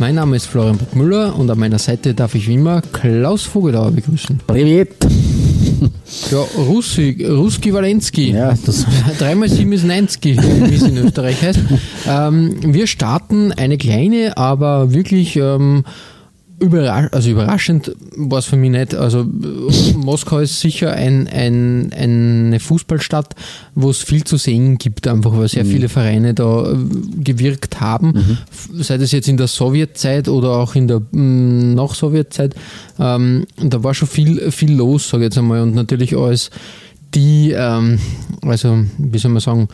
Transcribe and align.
Mein 0.00 0.14
Name 0.14 0.34
ist 0.36 0.46
Florian 0.46 0.78
Bruckmüller 0.78 1.38
und 1.38 1.50
an 1.50 1.58
meiner 1.58 1.78
Seite 1.78 2.14
darf 2.14 2.34
ich 2.34 2.48
wie 2.48 2.54
immer 2.54 2.80
Klaus 2.80 3.42
Vogelauer 3.42 3.90
begrüßen. 3.90 4.40
Privet. 4.46 4.96
Ja, 6.30 6.38
Russi, 6.56 7.22
Ruski 7.28 7.74
Walensky. 7.74 8.30
Ja, 8.30 8.54
das, 8.64 8.86
Dreimal 9.18 9.50
sieben 9.50 9.72
ist 9.72 9.84
90, 9.84 10.38
wie 10.38 10.74
es 10.74 10.82
in 10.84 10.96
Österreich 10.96 11.42
heißt. 11.42 11.60
Ähm, 12.08 12.74
wir 12.74 12.86
starten 12.86 13.52
eine 13.52 13.76
kleine, 13.76 14.38
aber 14.38 14.90
wirklich 14.94 15.36
ähm, 15.36 15.84
überrasch 16.60 17.08
also 17.12 17.30
überraschend 17.30 17.92
war 18.16 18.38
es 18.38 18.44
für 18.46 18.56
mich 18.56 18.70
nicht. 18.70 18.94
Also 18.94 19.26
Moskau 19.96 20.38
ist 20.38 20.60
sicher 20.60 20.92
ein, 20.92 21.26
ein, 21.26 21.92
eine 21.92 22.60
Fußballstadt, 22.60 23.34
wo 23.74 23.90
es 23.90 23.98
viel 23.98 24.24
zu 24.24 24.36
sehen 24.36 24.78
gibt, 24.78 25.08
einfach 25.08 25.36
weil 25.36 25.48
sehr 25.48 25.64
viele 25.64 25.88
Vereine 25.88 26.34
da 26.34 26.70
äh, 26.72 26.76
gewirkt 27.24 27.80
haben. 27.80 28.14
F- 28.50 28.68
Sei 28.84 28.98
das 28.98 29.10
jetzt 29.12 29.28
in 29.28 29.36
der 29.36 29.46
Sowjetzeit 29.48 30.28
oder 30.28 30.50
auch 30.50 30.74
in 30.74 30.86
der 30.86 31.00
mh, 31.10 31.74
Nach-Sowjetzeit. 31.74 32.54
Ähm, 32.98 33.46
da 33.56 33.82
war 33.82 33.94
schon 33.94 34.08
viel, 34.08 34.50
viel 34.50 34.74
los, 34.74 35.08
sage 35.08 35.24
ich 35.24 35.26
jetzt 35.28 35.38
einmal. 35.38 35.62
Und 35.62 35.74
natürlich 35.74 36.16
als 36.16 36.50
die, 37.14 37.50
ähm, 37.56 37.98
also 38.42 38.84
wie 38.98 39.18
soll 39.18 39.32
man 39.32 39.40
sagen, 39.40 39.68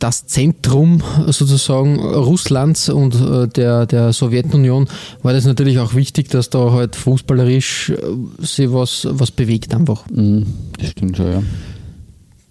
das 0.00 0.26
Zentrum 0.26 1.02
sozusagen 1.28 2.00
Russlands 2.00 2.88
und 2.88 3.14
äh, 3.14 3.46
der, 3.46 3.86
der 3.86 4.12
Sowjetunion 4.12 4.88
war 5.22 5.32
das 5.32 5.44
natürlich 5.44 5.78
auch 5.78 5.94
wichtig, 5.94 6.28
dass 6.30 6.50
da 6.50 6.72
halt 6.72 6.96
fußballerisch 6.96 7.90
äh, 7.90 8.44
sich 8.44 8.72
was, 8.72 9.06
was 9.10 9.30
bewegt 9.30 9.74
einfach. 9.74 10.04
Mhm, 10.10 10.46
das 10.78 10.90
stimmt 10.90 11.16
schon, 11.16 11.32
ja. 11.32 11.42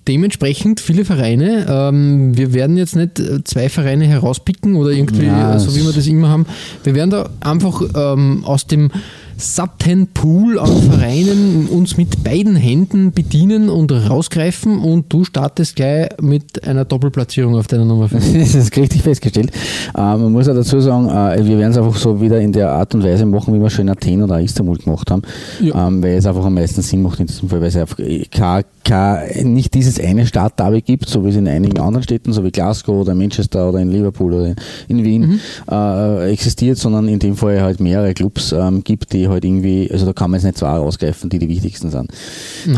Dementsprechend 0.08 0.80
viele 0.80 1.06
Vereine. 1.06 1.68
Ähm, 1.70 2.36
wir 2.36 2.54
werden 2.54 2.78
jetzt 2.78 2.96
nicht 2.96 3.20
äh, 3.20 3.44
zwei 3.44 3.70
Vereine 3.70 4.08
herauspicken 4.08 4.76
oder 4.76 4.92
irgendwie, 4.92 5.26
Ja, 5.26 5.60
so 5.60 5.76
wie 5.76 5.84
wir 5.86 5.92
das 5.92 6.08
immer 6.08 6.30
haben. 6.30 6.46
Wir 6.84 6.96
werden 6.96 7.12
da 7.12 7.30
einfach 7.42 7.82
ähm, 7.96 8.44
aus 8.46 8.66
dem 8.66 8.92
satten 9.40 10.08
Pool 10.08 10.60
an 10.60 10.82
Vereinen 10.82 11.68
uns 11.68 11.96
mit 11.96 12.24
beiden 12.26 12.58
Händen 12.58 13.14
bedienen 13.14 13.70
und 13.70 13.90
rausgreifen 13.92 14.80
und 14.80 15.12
du 15.14 15.24
startest 15.24 15.78
gleich 15.78 16.10
mit 16.22 16.68
einer 16.68 16.84
Doppelplatzierung 16.84 17.56
auf 17.56 17.68
deiner 17.68 17.86
Nummer 17.86 18.10
5. 18.10 18.34
Das 18.40 18.54
ist 18.54 18.76
richtig 18.76 19.02
festgestellt. 19.04 19.52
Äh, 19.96 20.02
man 20.02 20.32
muss 20.34 20.48
ja 20.48 20.54
dazu 20.54 20.82
sagen, 20.82 21.08
äh, 21.08 21.46
wir 21.46 21.58
werden 21.58 21.72
es 21.72 21.78
einfach 21.78 21.96
so 21.96 22.20
wieder 22.20 22.40
in 22.42 22.52
der 22.52 22.70
Art 22.72 22.94
und 22.94 23.04
Weise 23.04 23.26
machen, 23.26 23.54
wie 23.54 23.62
wir 23.62 23.70
schon 23.70 23.88
in 23.88 23.90
Athen 23.92 24.22
oder 24.24 24.42
Istanbul 24.42 24.78
gemacht 24.78 25.10
haben, 25.10 25.22
Ja. 25.62 25.88
ähm, 25.88 26.04
weil 26.04 26.18
es 26.18 26.26
einfach 26.26 26.44
am 26.46 26.56
meisten 26.56 26.82
Sinn 26.82 27.02
macht 27.02 27.22
in 27.22 27.28
diesem 27.28 27.48
Fall, 27.48 27.62
weil 27.62 27.70
es 27.70 27.78
einfach 27.78 27.98
kein, 28.32 28.64
kein, 28.84 29.54
nicht 29.54 29.74
dieses 29.74 30.00
eine 30.02 30.28
Stadtderby 30.28 30.82
gibt, 30.82 31.08
so 31.08 31.24
wie 31.24 31.30
es 31.30 31.38
in 31.38 31.48
einigen 31.48 31.80
anderen 31.80 32.04
Städten, 32.04 32.34
so 32.34 32.44
wie 32.44 32.52
Glasgow 32.52 33.02
oder 33.02 33.16
Manchester 33.16 33.70
oder 33.70 33.80
in 33.80 33.90
Liverpool 33.90 34.34
oder 34.34 34.56
in 34.90 35.04
Wien 35.06 35.40
äh, 35.72 36.30
existiert, 36.32 36.78
sondern 36.78 37.08
in 37.08 37.20
dem 37.20 37.38
Fall 37.38 37.62
halt 37.62 37.80
mehrere 37.80 38.14
Clubs 38.14 38.52
ähm, 38.52 38.84
gibt, 38.84 39.14
die 39.14 39.29
halt 39.30 39.46
irgendwie, 39.46 39.90
also 39.92 40.06
da 40.06 40.14
kann 40.14 40.32
man 40.32 40.40
jetzt 40.40 40.46
nicht 40.46 40.58
zwei 40.58 40.70
rausgreifen, 40.70 41.30
die 41.30 41.40
die 41.40 41.48
wichtigsten 41.50 41.90
sind. 41.92 42.12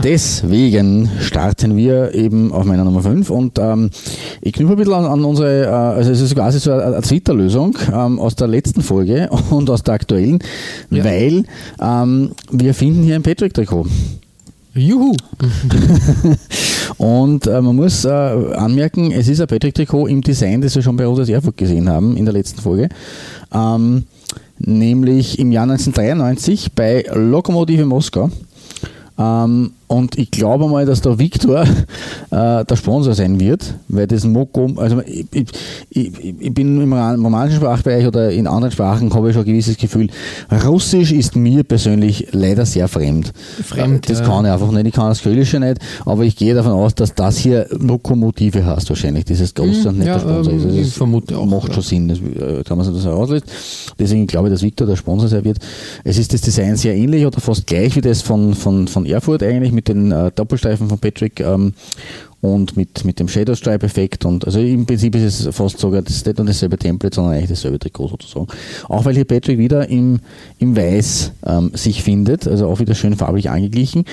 Deswegen 0.04 1.10
starten 1.20 1.76
wir 1.78 2.14
eben 2.14 2.52
auf 2.52 2.66
meiner 2.66 2.84
Nummer 2.84 3.02
5 3.02 3.30
und 3.30 3.58
ähm, 3.60 3.90
ich 4.42 4.54
knüpfe 4.54 4.74
ein 4.74 4.78
bisschen 4.78 4.94
an, 4.94 5.06
an 5.06 5.24
unsere, 5.26 5.64
äh, 5.64 5.68
also 5.68 6.12
es 6.12 6.22
ist 6.22 6.36
quasi 6.36 6.60
so 6.60 6.72
eine, 6.72 6.84
eine 6.84 7.02
Twitter-Lösung 7.02 7.78
ähm, 7.94 8.20
aus 8.20 8.36
der 8.36 8.48
letzten 8.48 8.82
Folge 8.82 9.30
und 9.50 9.70
aus 9.70 9.84
der 9.84 9.96
aktuellen, 9.96 10.40
Ja. 10.90 11.04
weil 11.04 11.44
ähm, 11.82 12.32
wir 12.52 12.74
finden 12.74 13.04
hier 13.04 13.16
ein 13.16 13.24
Patrick-Trikot. 13.24 13.88
Juhu! 14.74 15.14
Und 16.98 17.48
äh, 17.48 17.62
man 17.62 17.76
muss 17.76 18.06
äh, 18.06 18.10
anmerken, 18.10 19.12
es 19.12 19.28
ist 19.28 19.42
ein 19.42 19.48
Patrick-Trikot 19.48 20.08
im 20.08 20.22
Design, 20.22 20.62
das 20.62 20.76
wir 20.76 20.82
schon 20.82 20.96
bei 20.98 21.06
Roses 21.06 21.30
Erfurt 21.30 21.58
gesehen 21.58 21.90
haben 21.90 22.16
in 22.16 22.26
der 22.26 22.34
letzten 22.34 22.62
Folge. 22.62 22.90
Ähm, 23.54 24.06
nämlich 24.66 25.40
im 25.40 25.52
Jahr 25.52 25.64
1993 25.64 26.74
bei 26.74 27.06
Lokomotive 27.14 27.86
Moskau. 27.86 28.30
Ähm, 29.18 29.74
und 29.92 30.18
ich 30.18 30.32
glaube 30.32 30.70
mal, 30.70 30.86
dass 30.86 31.02
der 31.02 31.20
Viktor 31.20 31.64
äh, 32.32 32.64
der 32.64 32.76
Sponsor 32.78 33.14
sein 33.14 33.42
wird, 33.42 33.74
weil 33.90 34.08
das 34.08 34.24
Moko, 34.24 34.72
also 34.78 35.02
ich, 35.02 35.26
ich, 35.90 36.40
ich, 36.40 36.54
bin 36.54 36.80
im 36.82 36.94
ro- 36.94 37.16
romanischen 37.22 37.58
Sprachbereich 37.58 38.08
oder 38.08 38.32
in 38.32 38.48
anderen 38.48 38.72
Sprachen 38.72 39.14
habe 39.14 39.28
ich 39.30 39.34
schon 39.34 39.44
ein 39.44 39.52
gewisses 39.52 39.78
Gefühl. 39.78 40.08
Russisch 40.66 41.12
ist 41.12 41.36
mir 41.36 41.66
persönlich 41.66 42.30
leider 42.32 42.66
sehr 42.66 42.88
fremd. 42.88 43.34
Fremd, 43.66 44.10
das 44.10 44.20
ja. 44.20 44.26
kann 44.26 44.46
ich 44.46 44.52
einfach 44.52 44.72
nicht, 44.72 44.88
ich 44.88 44.94
kann 44.94 45.10
das 45.10 45.22
Kyrillische 45.22 45.60
nicht, 45.60 45.80
aber 46.06 46.24
ich 46.24 46.38
gehe 46.38 46.54
davon 46.54 46.72
aus, 46.72 46.96
dass 46.96 47.14
das 47.14 47.38
hier 47.38 47.68
Lokomotive 47.72 48.66
heißt 48.66 48.88
wahrscheinlich, 48.88 49.26
dieses 49.26 49.54
große 49.54 49.90
und 49.90 49.98
nicht 49.98 50.08
ja, 50.08 50.14
der 50.14 50.22
Sponsor 50.22 50.54
ist. 50.54 50.64
ähm, 50.64 50.80
ich 50.80 50.94
vermute 50.94 51.38
auch, 51.38 51.46
Macht 51.46 51.74
schon 51.74 51.84
Sinn, 51.84 52.08
das 52.08 52.20
äh, 52.20 52.64
kann 52.64 52.78
man 52.78 52.86
sich 52.86 52.96
das 52.96 53.04
herauslösen. 53.04 53.46
Deswegen 54.00 54.26
glaube 54.26 54.48
ich, 54.48 54.54
dass 54.54 54.64
Victor 54.64 54.88
der 54.88 54.96
Sponsor 54.96 55.28
sein 55.28 55.44
wird. 55.44 55.58
Es 56.06 56.18
ist 56.18 56.34
das 56.34 56.40
Design 56.40 56.78
sehr 56.78 56.96
ähnlich 56.96 57.26
oder 57.26 57.42
fast 57.42 57.68
gleich 57.68 57.94
wie 57.98 58.02
das 58.02 58.22
von, 58.22 58.54
von, 58.54 58.88
von 58.88 59.06
Erfurt 59.06 59.44
eigentlich 59.44 59.81
mit 59.82 59.88
den 59.88 60.12
äh, 60.12 60.32
Doppelstreifen 60.32 60.88
von 60.90 61.00
Patrick 61.00 61.40
ähm, 61.40 61.74
und 62.42 62.78
mit, 62.78 63.04
mit 63.04 63.20
dem 63.20 63.28
Shadow 63.28 63.56
Stripe 63.56 63.86
Effekt 63.86 64.26
und 64.26 64.46
also 64.46 64.60
im 64.60 64.86
Prinzip 64.86 65.16
ist 65.16 65.46
es 65.46 65.56
fast 65.56 65.80
sogar 65.80 66.02
das 66.02 66.16
ist 66.16 66.26
nicht 66.26 66.38
nur 66.38 66.48
dasselbe 66.48 66.78
Template, 66.78 67.16
sondern 67.16 67.34
eigentlich 67.34 67.50
dasselbe 67.50 67.80
Trikot 67.80 68.10
sozusagen. 68.10 68.48
Auch 68.88 69.06
weil 69.06 69.16
hier 69.16 69.26
Patrick 69.26 69.58
wieder 69.58 69.90
im, 69.90 70.20
im 70.60 70.76
Weiß 70.76 71.32
ähm, 71.46 71.72
sich 71.74 72.04
findet, 72.04 72.48
also 72.48 72.68
auch 72.68 72.80
wieder 72.80 72.96
schön 72.96 73.16
farblich 73.16 73.50
angeglichen. 73.50 74.06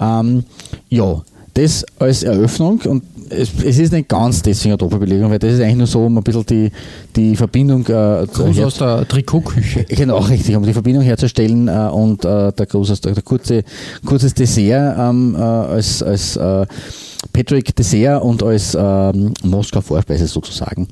Ähm, 0.00 0.44
ja, 0.88 1.22
das 1.54 1.84
als 1.98 2.22
Eröffnung 2.22 2.80
und 2.82 3.02
es, 3.30 3.50
es 3.64 3.78
ist 3.78 3.92
nicht 3.92 4.08
ganz 4.08 4.42
deswegen 4.42 4.72
eine 4.72 4.78
Doppelbelegung, 4.78 5.30
weil 5.30 5.38
das 5.38 5.54
ist 5.54 5.60
eigentlich 5.60 5.76
nur 5.76 5.86
so, 5.86 6.04
um 6.04 6.18
ein 6.18 6.24
bisschen 6.24 6.46
die, 6.46 6.70
die 7.16 7.36
Verbindung 7.36 7.82
äh, 7.86 8.26
Gruß 8.32 8.60
aus 8.60 8.78
der 8.78 9.06
Trikotküche. 9.08 9.84
Genau, 9.88 10.18
richtig, 10.18 10.56
um 10.56 10.64
die 10.64 10.72
Verbindung 10.72 11.02
herzustellen 11.02 11.68
äh, 11.68 11.88
und 11.92 12.24
äh, 12.24 12.52
der, 12.52 12.66
große, 12.66 13.00
der, 13.00 13.12
der 13.12 13.22
kurze, 13.22 13.64
kurzes 14.04 14.34
Dessert 14.34 14.96
ähm, 14.98 15.34
äh, 15.36 15.40
als, 15.40 16.02
als 16.02 16.36
äh, 16.36 16.66
Patrick 17.32 17.74
Dessert 17.74 18.22
und 18.22 18.42
als 18.42 18.76
ähm, 18.78 19.32
Moskau 19.42 19.80
Vorspeise 19.80 20.26
sozusagen. 20.26 20.88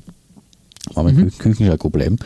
Aber 0.95 1.11
mhm. 1.11 1.31
Küchenschako 1.37 1.89
bleiben. 1.89 2.17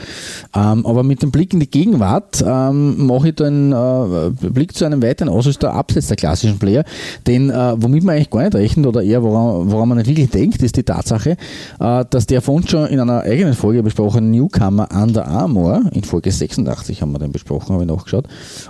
Ähm, 0.56 0.85
aber 0.85 1.03
mit 1.03 1.22
dem 1.22 1.29
Blick 1.29 1.53
in 1.53 1.59
die 1.59 1.69
Gegenwart 1.69 2.44
ähm, 2.45 3.06
mache 3.06 3.29
ich 3.29 3.35
dann 3.35 3.72
äh, 3.72 4.50
Blick 4.50 4.75
zu 4.75 4.84
einem 4.84 5.03
weiteren 5.03 5.29
Ausrüster 5.29 5.73
abseits 5.73 6.07
der 6.07 6.18
klassischen 6.18 6.57
Player, 6.57 6.84
denn 7.28 7.51
äh, 7.51 7.75
womit 7.78 8.03
man 8.03 8.16
eigentlich 8.16 8.31
gar 8.31 8.41
nicht 8.41 8.56
rechnet 8.56 8.88
oder 8.88 9.03
eher 9.03 9.22
woran, 9.22 9.72
woran 9.72 9.90
man 9.90 10.00
nicht 10.00 10.07
wirklich 10.07 10.31
denkt, 10.31 10.63
ist 10.63 10.75
die 10.75 10.83
Tatsache, 10.83 11.38
äh, 11.80 12.06
dass 12.09 12.25
der 12.25 12.42
von 12.42 12.56
uns 12.56 12.71
schon 12.71 12.88
in 12.88 13.00
einer 13.00 13.21
eigenen 13.21 13.54
Folge 13.54 13.83
besprochene 13.83 14.27
Newcomer 14.27 14.89
Under 14.92 15.27
Armour, 15.27 15.83
in 15.94 16.03
Folge 16.03 16.31
86 16.31 17.03
haben 17.03 17.12
wir 17.12 17.19
den 17.19 17.31
besprochen, 17.31 17.74
habe 17.74 17.83
ich 17.83 17.89
nachgeschaut, 17.89 18.25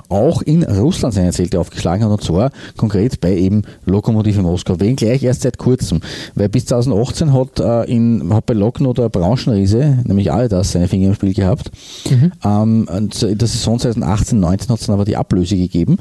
auch 0.10 0.42
in 0.42 0.64
Russland 0.64 1.14
seine 1.14 1.32
Zelte 1.32 1.62
aufgeschlagen 1.62 2.04
hat 2.04 2.12
und 2.12 2.24
zwar 2.24 2.52
konkret 2.76 3.22
bei 3.22 3.38
eben 3.38 3.62
Lokomotive 3.86 4.42
Moskau, 4.42 4.80
wenngleich 4.82 5.24
erst 5.24 5.44
seit 5.44 5.58
kurzem, 5.58 6.02
weil 6.36 6.50
bis 6.50 6.66
2018 6.66 7.34
hat, 7.34 7.60
äh, 7.62 7.84
in, 7.90 8.34
hat 8.34 8.46
bei 8.46 8.54
Lokno 8.54 8.92
der 8.92 9.08
Branchenriese, 9.08 9.77
nämlich 10.04 10.32
Adidas, 10.32 10.72
seine 10.72 10.88
Finger 10.88 11.08
im 11.08 11.14
Spiel 11.16 11.34
gehabt. 11.34 11.72
Ähm, 12.44 12.88
und 12.96 13.22
in 13.24 13.38
der 13.38 13.48
Saison 13.48 13.80
2018, 13.80 14.40
19 14.40 14.70
hat 14.70 14.80
es 14.80 14.86
dann 14.88 14.94
aber 14.94 15.06
die 15.06 15.18
Ablöse 15.18 15.56
gegeben 15.58 15.98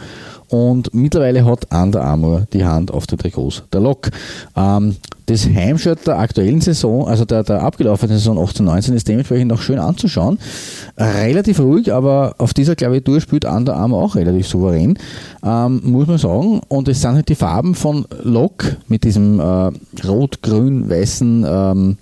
und 0.48 0.94
mittlerweile 0.94 1.44
hat 1.44 1.72
Under 1.72 2.02
Armour 2.04 2.46
die 2.52 2.64
Hand 2.64 2.90
auf 2.92 3.06
den 3.06 3.18
Trikots 3.18 3.62
der 3.72 3.80
Lok. 3.80 4.10
Ähm, 4.56 4.96
Das 5.28 5.44
Heimshirt 5.44 6.06
der 6.06 6.20
aktuellen 6.20 6.60
Saison, 6.60 7.08
also 7.08 7.24
der, 7.24 7.42
der 7.42 7.60
abgelaufenen 7.64 8.16
Saison 8.16 8.38
18-19, 8.38 8.94
ist 8.94 9.08
dementsprechend 9.08 9.52
auch 9.52 9.60
schön 9.60 9.80
anzuschauen. 9.80 10.38
Relativ 10.96 11.58
ruhig, 11.58 11.92
aber 11.92 12.36
auf 12.38 12.54
dieser 12.54 12.76
Klaviatur 12.76 13.20
spielt 13.20 13.44
Under 13.44 13.74
Armour 13.74 14.04
auch 14.04 14.14
relativ 14.14 14.46
souverän, 14.46 14.96
ähm, 15.44 15.80
muss 15.82 16.06
man 16.06 16.18
sagen. 16.18 16.60
Und 16.68 16.86
es 16.86 17.00
sind 17.00 17.14
halt 17.16 17.28
die 17.28 17.34
Farben 17.34 17.74
von 17.74 18.06
Lok 18.22 18.76
mit 18.86 19.02
diesem 19.02 19.40
äh, 19.40 19.72
rot-grün-weißen 20.06 21.44
ähm, 21.44 21.98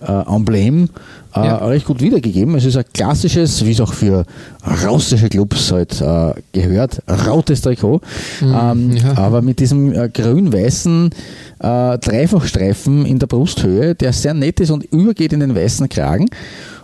äh, 0.00 0.34
Emblem 0.34 0.88
äh, 1.34 1.46
Ja. 1.46 1.56
recht 1.66 1.86
gut 1.86 2.00
wiedergegeben. 2.00 2.54
Es 2.54 2.64
ist 2.64 2.76
ein 2.76 2.84
klassisches, 2.92 3.64
wie 3.64 3.72
es 3.72 3.80
auch 3.80 3.92
für 3.92 4.24
russische 4.86 5.28
Clubs 5.28 5.72
halt 5.72 6.00
äh, 6.00 6.34
gehört, 6.52 7.02
rautes 7.26 7.60
Trikot. 7.62 8.00
ähm, 8.42 8.92
ja. 8.96 9.16
Aber 9.16 9.42
mit 9.42 9.60
diesem 9.60 9.92
äh, 9.92 10.08
grün-weißen 10.08 11.10
äh, 11.60 11.98
Dreifachstreifen 11.98 13.06
in 13.06 13.18
der 13.18 13.26
Brusthöhe, 13.26 13.94
der 13.94 14.12
sehr 14.12 14.34
nett 14.34 14.60
ist 14.60 14.70
und 14.70 14.84
übergeht 14.84 15.32
in 15.32 15.40
den 15.40 15.54
weißen 15.54 15.88
Kragen. 15.88 16.28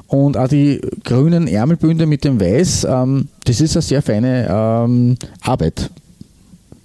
Und 0.09 0.37
auch 0.37 0.49
die 0.49 0.81
grünen 1.05 1.47
Ärmelbünde 1.47 2.05
mit 2.05 2.25
dem 2.25 2.41
Weiß, 2.41 2.85
ähm, 2.89 3.29
das 3.45 3.61
ist 3.61 3.77
eine 3.77 3.83
sehr 3.83 4.03
feine 4.03 4.49
ähm, 4.51 5.17
Arbeit. 5.43 5.89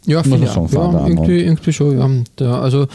Ja, 0.05 0.19
Muss 0.19 0.27
man 0.27 0.43
ja, 0.43 1.07
irgendwie, 1.07 1.41
irgendwie 1.41 1.73
schon, 1.73 1.97
ja. 1.97 2.09
Da, 2.35 2.61
also 2.61 2.85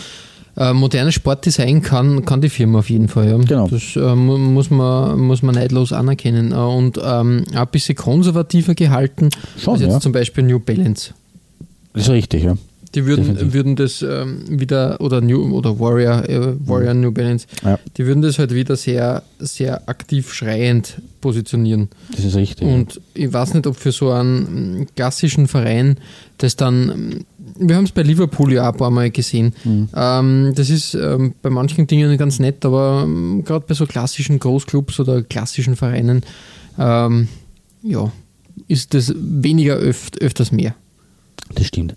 äh, 0.56 0.73
modernes 0.73 1.14
Sportdesign 1.14 1.82
kann, 1.82 2.25
kann 2.25 2.41
die 2.41 2.49
Firma 2.49 2.81
auf 2.81 2.91
jeden 2.91 3.08
Fall, 3.08 3.29
ja. 3.29 3.37
Genau. 3.37 3.69
Das 3.69 3.97
äh, 3.97 4.14
mu- 4.14 4.38
muss, 4.38 4.70
man, 4.70 5.19
muss 5.20 5.43
man 5.43 5.55
neidlos 5.55 5.93
anerkennen. 5.93 6.52
Äh, 6.52 6.56
Und 6.56 6.99
ähm, 7.02 7.44
ein 7.55 7.67
bisschen 7.70 7.94
konservativer 7.97 8.75
gehalten 8.75 9.31
Schon, 9.58 9.75
als 9.75 9.82
jetzt 9.82 9.93
ja. 9.93 10.00
zum 10.00 10.12
Beispiel 10.12 10.44
New 10.44 10.58
Balance. 10.61 11.14
Das 11.93 12.05
ist 12.05 12.11
richtig, 12.11 12.44
ja. 12.44 12.56
Die 12.97 13.06
würden, 13.06 13.23
Definitiv. 13.25 13.52
würden 13.55 13.76
das 13.76 14.02
ähm, 14.02 14.43
wieder, 14.49 15.00
oder 15.00 15.20
New 15.20 15.55
oder 15.56 15.79
Warrior, 15.79 16.29
äh, 16.29 16.55
Warrior 16.67 16.93
New 16.94 17.12
Balance, 17.12 17.47
Ja. 17.64 17.79
die 17.97 18.05
würden 18.05 18.20
das 18.20 18.41
halt 18.41 18.52
wieder 18.52 18.75
sehr, 18.75 19.23
sehr 19.38 19.88
aktiv 19.88 20.32
schreiend 20.35 21.00
positionieren. 21.20 21.88
Das 22.11 22.25
ist 22.25 22.35
richtig. 22.35 22.67
Und 22.67 23.00
ich 23.14 23.32
weiß 23.32 23.55
nicht, 23.55 23.69
ob 23.69 23.76
für 23.76 23.93
so 23.93 24.11
einen 24.11 24.81
mm, 24.81 24.87
klassischen 24.97 25.47
Verein 25.47 25.99
das 26.38 26.56
dann, 26.56 26.87
mm, 26.87 27.25
wir 27.60 27.76
haben 27.76 27.84
es 27.84 27.92
bei 27.92 28.02
Liverpool 28.02 28.52
ja 28.52 28.68
auch 28.68 28.72
ein 28.72 28.78
paar 28.78 28.90
Mal 28.90 29.10
gesehen. 29.10 29.54
Mhm. 29.64 29.88
Ähm, 29.94 30.52
das 30.54 30.70
ist 30.70 30.94
ähm, 30.94 31.34
bei 31.42 31.50
manchen 31.50 31.86
Dingen 31.86 32.16
ganz 32.16 32.38
nett, 32.38 32.64
aber 32.64 33.02
ähm, 33.04 33.44
gerade 33.44 33.64
bei 33.66 33.74
so 33.74 33.86
klassischen 33.86 34.38
Großclubs 34.38 34.98
oder 35.00 35.22
klassischen 35.22 35.76
Vereinen, 35.76 36.22
ähm, 36.78 37.28
ja, 37.82 38.10
ist 38.66 38.94
das 38.94 39.14
weniger 39.16 39.74
öft, 39.74 40.20
öfters 40.20 40.52
mehr. 40.52 40.74
Das 41.54 41.66
stimmt. 41.66 41.94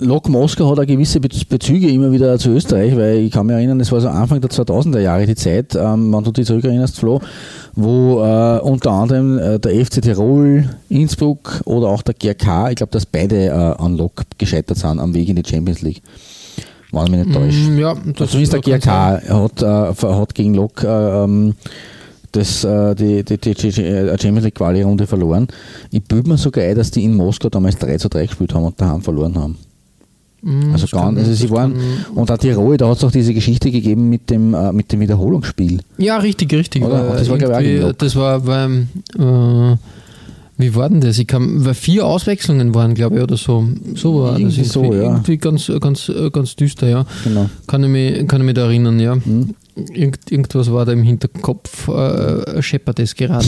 Lok 0.00 0.28
Moskau 0.28 0.70
hat 0.70 0.78
auch 0.80 0.86
gewisse 0.86 1.20
Bez- 1.20 1.44
Bezüge 1.44 1.88
immer 1.90 2.10
wieder 2.10 2.38
zu 2.38 2.50
Österreich, 2.50 2.96
weil 2.96 3.18
ich 3.18 3.30
kann 3.32 3.46
mich 3.46 3.54
erinnern, 3.54 3.78
es 3.80 3.92
war 3.92 4.00
so 4.00 4.08
Anfang 4.08 4.40
der 4.40 4.50
2000er 4.50 4.98
Jahre 5.00 5.26
die 5.26 5.34
Zeit, 5.34 5.74
ähm, 5.74 6.12
wenn 6.12 6.24
du 6.24 6.32
dich 6.32 6.46
zurückerinnerst, 6.46 6.98
Flo, 6.98 7.20
wo 7.74 8.22
äh, 8.24 8.60
unter 8.60 8.92
anderem 8.92 9.38
äh, 9.38 9.58
der 9.58 9.72
FC 9.84 10.00
Tirol, 10.02 10.64
Innsbruck 10.88 11.60
oder 11.66 11.88
auch 11.88 12.02
der 12.02 12.14
GRK, 12.14 12.70
ich 12.70 12.76
glaube, 12.76 12.92
dass 12.92 13.04
beide 13.06 13.46
äh, 13.46 13.50
an 13.50 13.96
Lok 13.96 14.22
gescheitert 14.38 14.78
sind 14.78 14.98
am 15.00 15.12
Weg 15.14 15.28
in 15.28 15.36
die 15.36 15.48
Champions 15.48 15.82
League. 15.82 16.02
Ich 16.86 16.92
mich 16.92 17.10
nicht 17.10 17.32
täusche. 17.32 17.70
Mm, 17.70 17.78
ja, 17.78 17.90
Also 17.92 18.26
zumindest 18.26 18.52
der 18.54 18.60
kann 18.62 18.80
sein. 18.80 19.20
GRK 19.20 19.62
hat, 19.62 20.02
äh, 20.02 20.06
hat 20.06 20.34
gegen 20.34 20.54
Lok 20.54 20.82
äh, 20.82 20.88
ähm, 21.24 21.54
das, 22.32 22.64
äh, 22.64 22.94
die, 22.94 23.22
die, 23.24 23.38
die, 23.38 23.54
die 23.54 23.72
Champions 23.72 24.44
League 24.44 24.54
Quali-Runde 24.54 25.06
verloren. 25.06 25.46
Ich 25.90 26.02
bilde 26.02 26.30
mir 26.30 26.38
sogar 26.38 26.64
ein, 26.64 26.74
dass 26.76 26.90
die 26.90 27.04
in 27.04 27.14
Moskau 27.14 27.48
damals 27.48 27.76
3 27.78 27.96
zu 27.98 28.08
3 28.08 28.26
gespielt 28.26 28.54
haben 28.54 28.64
und 28.64 28.80
daheim 28.80 29.02
verloren 29.02 29.36
haben. 29.36 29.56
Mm, 30.42 30.72
Also 30.72 30.86
kann- 30.86 31.16
also 31.18 31.32
sie 31.34 31.50
waren, 31.50 31.74
und 32.14 32.30
auch 32.30 32.38
Tirol, 32.38 32.76
da 32.76 32.88
hat 32.88 32.96
es 32.96 33.04
auch 33.04 33.10
diese 33.12 33.34
Geschichte 33.34 33.70
gegeben 33.70 34.08
mit 34.08 34.30
dem, 34.30 34.54
äh, 34.54 34.72
mit 34.72 34.90
dem 34.90 35.00
Wiederholungsspiel. 35.00 35.80
Ja, 35.98 36.16
richtig, 36.18 36.52
richtig. 36.52 36.82
Oder? 36.82 37.08
Weil 37.10 37.18
Das 37.18 37.28
war, 37.28 37.38
glaub 37.38 37.60
ich, 37.60 37.82
auch 37.84 37.92
das 37.92 38.16
war 38.16 38.40
beim, 38.40 38.88
äh, 39.18 39.76
wie 40.60 40.74
war 40.74 40.88
denn 40.88 41.00
das? 41.00 41.18
Ich 41.18 41.26
kann, 41.26 41.64
weil 41.64 41.74
vier 41.74 42.06
Auswechslungen 42.06 42.74
waren, 42.74 42.94
glaube 42.94 43.16
ich, 43.16 43.22
oder 43.22 43.36
so. 43.36 43.66
So 43.94 44.22
war 44.22 44.32
das 44.32 44.40
Irgendwie 44.40 44.64
so, 44.64 44.84
ja. 44.84 45.02
Irgendwie 45.02 45.36
ganz, 45.38 45.70
ganz, 45.80 46.10
ganz 46.32 46.56
düster, 46.56 46.88
ja. 46.88 47.04
Genau. 47.24 47.48
Kann 47.66 47.82
ich 47.84 47.90
mich, 47.90 48.28
kann 48.28 48.40
ich 48.40 48.46
mich 48.46 48.54
da 48.54 48.62
erinnern, 48.66 48.98
ja. 49.00 49.14
Hm. 49.14 49.54
Irgend, 49.94 50.30
irgendwas 50.30 50.70
war 50.72 50.84
da 50.84 50.92
im 50.92 51.02
Hinterkopf, 51.04 51.88
äh, 51.88 52.60
scheppert 52.60 52.98
es 53.00 53.14
gerade. 53.14 53.46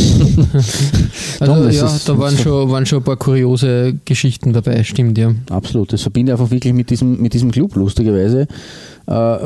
also 1.40 1.54
Tom, 1.54 1.70
ja, 1.70 1.98
da 2.06 2.18
waren 2.18 2.36
so- 2.36 2.42
schon, 2.42 2.70
waren 2.70 2.86
schon 2.86 2.98
ein 2.98 3.04
paar 3.04 3.16
kuriose 3.16 3.94
Geschichten 4.04 4.52
dabei, 4.52 4.82
stimmt, 4.84 5.18
ja. 5.18 5.32
Absolut. 5.50 5.92
Das 5.92 6.02
verbinde 6.02 6.32
ich 6.32 6.38
einfach 6.38 6.50
wirklich 6.50 6.72
mit 6.72 6.90
diesem, 6.90 7.20
mit 7.20 7.34
diesem 7.34 7.50
Club, 7.50 7.74
lustigerweise. 7.76 8.46
Äh, 9.06 9.36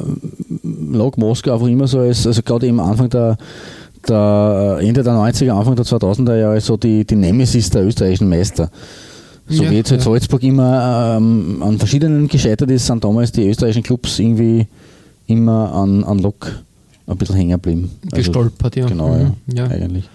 Lok 0.92 1.16
Moskau 1.18 1.54
einfach 1.54 1.66
immer 1.66 1.88
so 1.88 1.98
als, 2.00 2.26
also 2.26 2.42
gerade 2.42 2.66
im 2.66 2.78
Anfang 2.78 3.08
der, 3.10 3.38
der 4.08 4.78
Ende 4.80 5.02
der 5.02 5.12
90er, 5.14 5.50
Anfang 5.52 5.76
der 5.76 5.84
2000er 5.84 6.36
Jahre 6.36 6.60
so 6.60 6.76
die, 6.76 7.04
die 7.04 7.16
Nemesis 7.16 7.70
der 7.70 7.84
österreichischen 7.86 8.28
Meister. 8.28 8.70
So 9.48 9.62
Ja, 9.62 9.70
wie 9.70 9.76
jetzt 9.76 9.90
halt. 9.92 10.02
Salzburg 10.02 10.42
immer 10.42 11.16
ähm, 11.18 11.62
an 11.62 11.78
verschiedenen 11.78 12.26
gescheitert 12.28 12.70
ist, 12.70 12.86
sind 12.86 13.04
damals 13.04 13.30
die 13.32 13.48
österreichischen 13.48 13.82
Clubs 13.84 14.18
irgendwie 14.18 14.66
immer 15.26 15.72
an, 15.72 16.02
an 16.04 16.18
Lok 16.18 16.50
ein 17.06 17.16
bisschen 17.16 17.36
hängen 17.36 17.50
geblieben. 17.52 17.90
Also, 18.06 18.16
Gestolpert, 18.16 18.76
ja. 18.76 18.86
Genau, 18.86 19.08
Mhm, 19.14 19.32
ja, 19.54 19.66
ja. 19.66 19.70
eigentlich. 19.70 20.08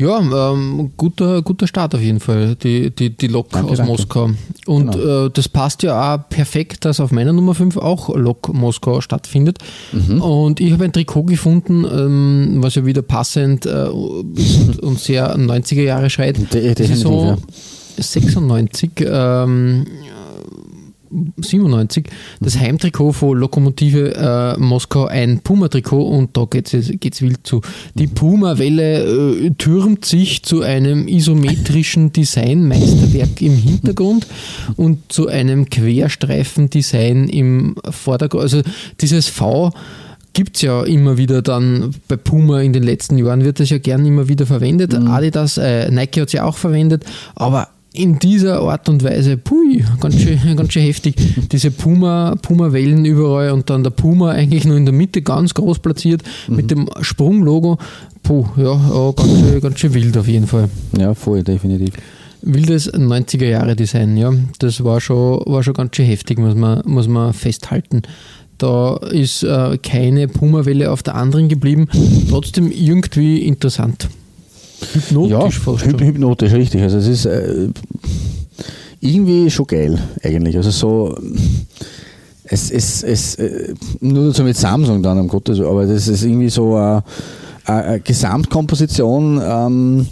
Ja, 0.00 0.18
ähm, 0.52 0.92
guter, 0.96 1.42
guter 1.42 1.66
Start 1.66 1.92
auf 1.94 2.00
jeden 2.00 2.20
Fall, 2.20 2.54
die, 2.54 2.90
die, 2.94 3.10
die 3.16 3.26
Lok 3.26 3.50
Danke, 3.50 3.72
aus 3.72 3.78
danke. 3.78 3.90
Moskau. 3.92 4.30
Und 4.66 4.92
Genau. 4.92 5.26
äh, 5.26 5.30
das 5.32 5.48
passt 5.48 5.82
ja 5.82 6.14
auch 6.14 6.28
perfekt, 6.28 6.84
dass 6.84 7.00
auf 7.00 7.10
meiner 7.10 7.32
Nummer 7.32 7.54
5 7.54 7.76
auch 7.78 8.14
Lok 8.14 8.54
Moskau 8.54 9.00
stattfindet. 9.00 9.58
Mhm. 9.92 10.22
Und 10.22 10.60
ich 10.60 10.72
habe 10.72 10.84
ein 10.84 10.92
Trikot 10.92 11.24
gefunden, 11.24 11.84
ähm, 11.84 12.58
was 12.62 12.76
ja 12.76 12.86
wieder 12.86 13.02
passend 13.02 13.66
äh, 13.66 13.88
und, 13.88 14.98
sehr 15.00 15.36
90er 15.36 15.82
Jahre 15.82 16.10
schreit. 16.10 16.38
De- 16.54 16.74
definitiv, 16.74 17.36
96, 17.98 18.90
ähm, 19.00 19.84
97, 21.36 22.06
das 22.40 22.58
Heimtrikot 22.58 23.12
von 23.12 23.38
Lokomotive 23.38 24.14
äh, 24.14 24.60
Moskau, 24.60 25.06
ein 25.06 25.40
Puma-Trikot 25.40 26.02
und 26.02 26.36
da 26.36 26.44
geht 26.44 26.72
es 26.72 26.90
geht's 27.00 27.22
wild 27.22 27.40
zu. 27.44 27.60
Die 27.94 28.06
Puma-Welle 28.06 29.46
äh, 29.46 29.50
türmt 29.52 30.04
sich 30.04 30.42
zu 30.42 30.62
einem 30.62 31.08
isometrischen 31.08 32.12
Design-Meisterwerk 32.12 33.40
im 33.40 33.56
Hintergrund 33.56 34.26
und 34.76 35.10
zu 35.10 35.28
einem 35.28 35.68
Querstreifen-Design 35.68 37.28
im 37.28 37.76
Vordergrund. 37.90 38.42
Also 38.42 38.62
dieses 39.00 39.28
V 39.28 39.72
gibt 40.32 40.56
es 40.56 40.62
ja 40.62 40.84
immer 40.84 41.18
wieder 41.18 41.42
dann 41.42 41.94
bei 42.06 42.16
Puma 42.16 42.60
in 42.60 42.72
den 42.72 42.82
letzten 42.82 43.18
Jahren, 43.18 43.44
wird 43.44 43.60
das 43.60 43.70
ja 43.70 43.78
gern 43.78 44.06
immer 44.06 44.28
wieder 44.28 44.46
verwendet. 44.46 44.94
Adidas, 44.94 45.58
äh, 45.58 45.90
Nike 45.90 46.20
hat 46.20 46.28
es 46.28 46.32
ja 46.32 46.44
auch 46.44 46.56
verwendet, 46.56 47.04
aber 47.34 47.68
in 47.92 48.18
dieser 48.18 48.60
Art 48.60 48.88
und 48.88 49.02
Weise, 49.02 49.36
pui, 49.36 49.84
ganz 50.00 50.20
schön, 50.20 50.38
ganz 50.56 50.72
schön 50.72 50.82
heftig. 50.82 51.16
Diese 51.50 51.70
Puma, 51.70 52.36
Puma-Wellen 52.40 53.04
überall 53.04 53.50
und 53.50 53.70
dann 53.70 53.82
der 53.82 53.90
Puma 53.90 54.30
eigentlich 54.30 54.64
nur 54.64 54.76
in 54.76 54.84
der 54.84 54.94
Mitte 54.94 55.22
ganz 55.22 55.54
groß 55.54 55.78
platziert 55.80 56.22
mit 56.48 56.70
dem 56.70 56.88
Sprunglogo. 57.00 57.78
Puh, 58.22 58.46
ja, 58.56 58.64
ja 58.64 59.12
ganz, 59.12 59.40
schön, 59.40 59.60
ganz 59.60 59.78
schön 59.80 59.94
wild 59.94 60.16
auf 60.16 60.28
jeden 60.28 60.46
Fall. 60.46 60.68
Ja, 60.98 61.14
voll, 61.14 61.42
definitiv. 61.42 61.94
Wildes 62.42 62.92
90er 62.92 63.46
Jahre 63.46 63.74
Design, 63.74 64.16
ja. 64.16 64.32
Das 64.58 64.84
war 64.84 65.00
schon, 65.00 65.42
war 65.46 65.62
schon 65.62 65.74
ganz 65.74 65.96
schön 65.96 66.06
heftig, 66.06 66.38
muss 66.38 66.54
man, 66.54 66.82
muss 66.84 67.08
man 67.08 67.32
festhalten. 67.32 68.02
Da 68.58 68.96
ist 68.96 69.44
äh, 69.44 69.78
keine 69.78 70.28
Puma-Welle 70.28 70.90
auf 70.90 71.02
der 71.02 71.14
anderen 71.14 71.48
geblieben. 71.48 71.88
Trotzdem 72.28 72.70
irgendwie 72.72 73.38
interessant. 73.38 74.08
Hypnotisch 74.92 75.30
ja, 75.30 75.50
fast 75.50 75.84
hyp 75.84 76.00
hypnotisch, 76.00 76.52
richtig. 76.52 76.82
Also 76.82 76.98
es 76.98 77.06
ist 77.06 77.26
äh, 77.26 77.68
irgendwie 79.00 79.50
schon 79.50 79.66
geil 79.66 79.98
eigentlich. 80.22 80.56
Also 80.56 80.70
so 80.70 81.16
es 82.44 82.70
ist 82.70 83.02
es, 83.04 83.34
äh, 83.36 83.74
nur 84.00 84.32
so 84.32 84.42
mit 84.42 84.56
Samsung 84.56 85.02
dann, 85.02 85.18
um 85.18 85.28
Gottes 85.28 85.58
Willen, 85.58 85.70
aber 85.70 85.86
das 85.86 86.08
ist 86.08 86.22
irgendwie 86.22 86.48
so 86.48 86.76
eine, 86.76 87.02
eine 87.64 87.84
eine 87.84 88.00
Gesamtkomposition. 88.00 89.40
Ähm, 89.44 90.06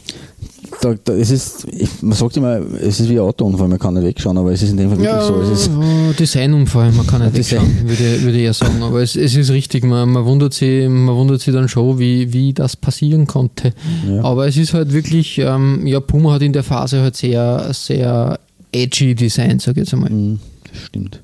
da, 0.81 0.95
da, 1.05 1.13
es 1.15 1.31
ist, 1.31 1.67
ich, 1.73 1.89
man 2.03 2.13
sagt 2.13 2.37
immer, 2.37 2.59
es 2.81 3.01
ist 3.01 3.09
wie 3.09 3.15
ein 3.15 3.21
Autounfall, 3.21 3.69
man 3.69 3.79
kann 3.79 3.95
nicht 3.95 4.05
wegschauen, 4.05 4.37
aber 4.39 4.53
es 4.53 4.63
ist 4.63 4.71
in 4.71 4.77
dem 4.77 4.89
Fall 4.91 4.99
wirklich 4.99 5.15
Ja, 5.15 5.23
so. 5.27 5.41
Es 5.41 5.51
ist, 5.51 5.67
ja, 5.69 6.13
Designunfall, 6.19 6.93
man 6.93 7.07
kann 7.07 7.23
nicht 7.23 7.37
Design. 7.37 7.63
wegschauen, 7.63 7.89
würde, 7.89 8.23
würde 8.23 8.37
ich 8.39 8.45
eher 8.45 8.53
sagen. 8.55 8.83
Aber 8.83 9.03
es, 9.03 9.17
es 9.17 9.35
ist 9.37 9.51
richtig, 9.51 9.85
man, 9.85 10.09
man, 10.11 10.25
wundert 10.25 10.55
sich, 10.55 10.89
man 10.89 11.15
wundert 11.15 11.41
sich 11.41 11.53
dann 11.55 11.69
schon, 11.69 11.99
wie, 11.99 12.33
wie 12.33 12.53
das 12.53 12.77
passieren 12.77 13.27
konnte. 13.27 13.73
Ja. 14.09 14.23
Aber 14.25 14.47
es 14.47 14.57
ist 14.57 14.75
halt 14.75 14.93
wirklich, 14.93 15.39
ähm, 15.39 15.87
ja, 15.87 16.01
Puma 16.01 16.33
hat 16.35 16.43
in 16.43 16.53
der 16.53 16.63
Phase 16.63 17.01
halt 17.01 17.17
sehr, 17.17 17.71
sehr 17.73 18.39
edgy 18.73 19.15
Design, 19.15 19.59
sag 19.59 19.73
ich 19.73 19.85
jetzt 19.85 19.95
einmal. 19.95 20.11
Mm, 20.11 20.39
das 20.71 20.83
stimmt. 20.83 21.23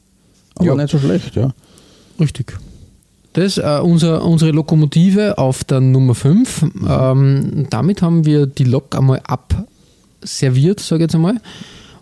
Aber 0.56 0.66
Ja. 0.66 0.75
nicht 0.75 0.90
so 0.90 0.99
schlecht, 0.99 1.34
ja. 1.37 1.52
Richtig. 2.20 2.54
Das 3.32 3.44
ist 3.44 3.58
äh, 3.58 3.80
unser, 3.82 4.24
unsere 4.24 4.50
Lokomotive 4.50 5.38
auf 5.38 5.64
der 5.64 5.80
Nummer 5.80 6.14
5. 6.14 6.66
Ähm, 6.88 7.66
damit 7.70 8.02
haben 8.02 8.26
wir 8.26 8.46
die 8.46 8.64
Lok 8.64 8.94
einmal 8.94 9.22
abserviert, 9.24 10.80
sage 10.80 11.02
ich 11.02 11.06
jetzt 11.06 11.14
einmal. 11.14 11.36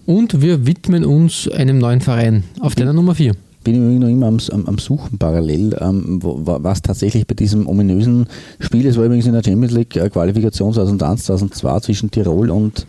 Und 0.07 0.43
wir 0.43 0.67
widmen 0.67 1.05
uns 1.05 1.49
einem 1.49 1.79
neuen 1.79 2.01
Verein 2.01 2.45
auf 2.59 2.75
deiner 2.75 2.93
Nummer 2.93 3.15
4. 3.15 3.35
bin 3.63 3.93
ich 3.95 4.01
noch 4.01 4.09
immer 4.09 4.27
am, 4.27 4.39
am, 4.51 4.67
am 4.67 4.79
Suchen 4.79 5.19
parallel, 5.19 5.77
ähm, 5.81 6.19
wo, 6.21 6.41
was 6.45 6.83
tatsächlich 6.83 7.27
bei 7.27 7.35
diesem 7.35 7.69
ominösen 7.69 8.27
Spiel, 8.59 8.87
es 8.87 8.97
war 8.97 9.05
übrigens 9.05 9.27
in 9.27 9.35
der 9.35 9.45
Champions 9.45 9.73
League 9.73 9.95
äh, 9.97 10.09
Qualifikation 10.11 10.73
2001, 10.73 11.25
2002 11.25 11.81
zwischen 11.81 12.11
Tirol 12.11 12.51
und, 12.51 12.87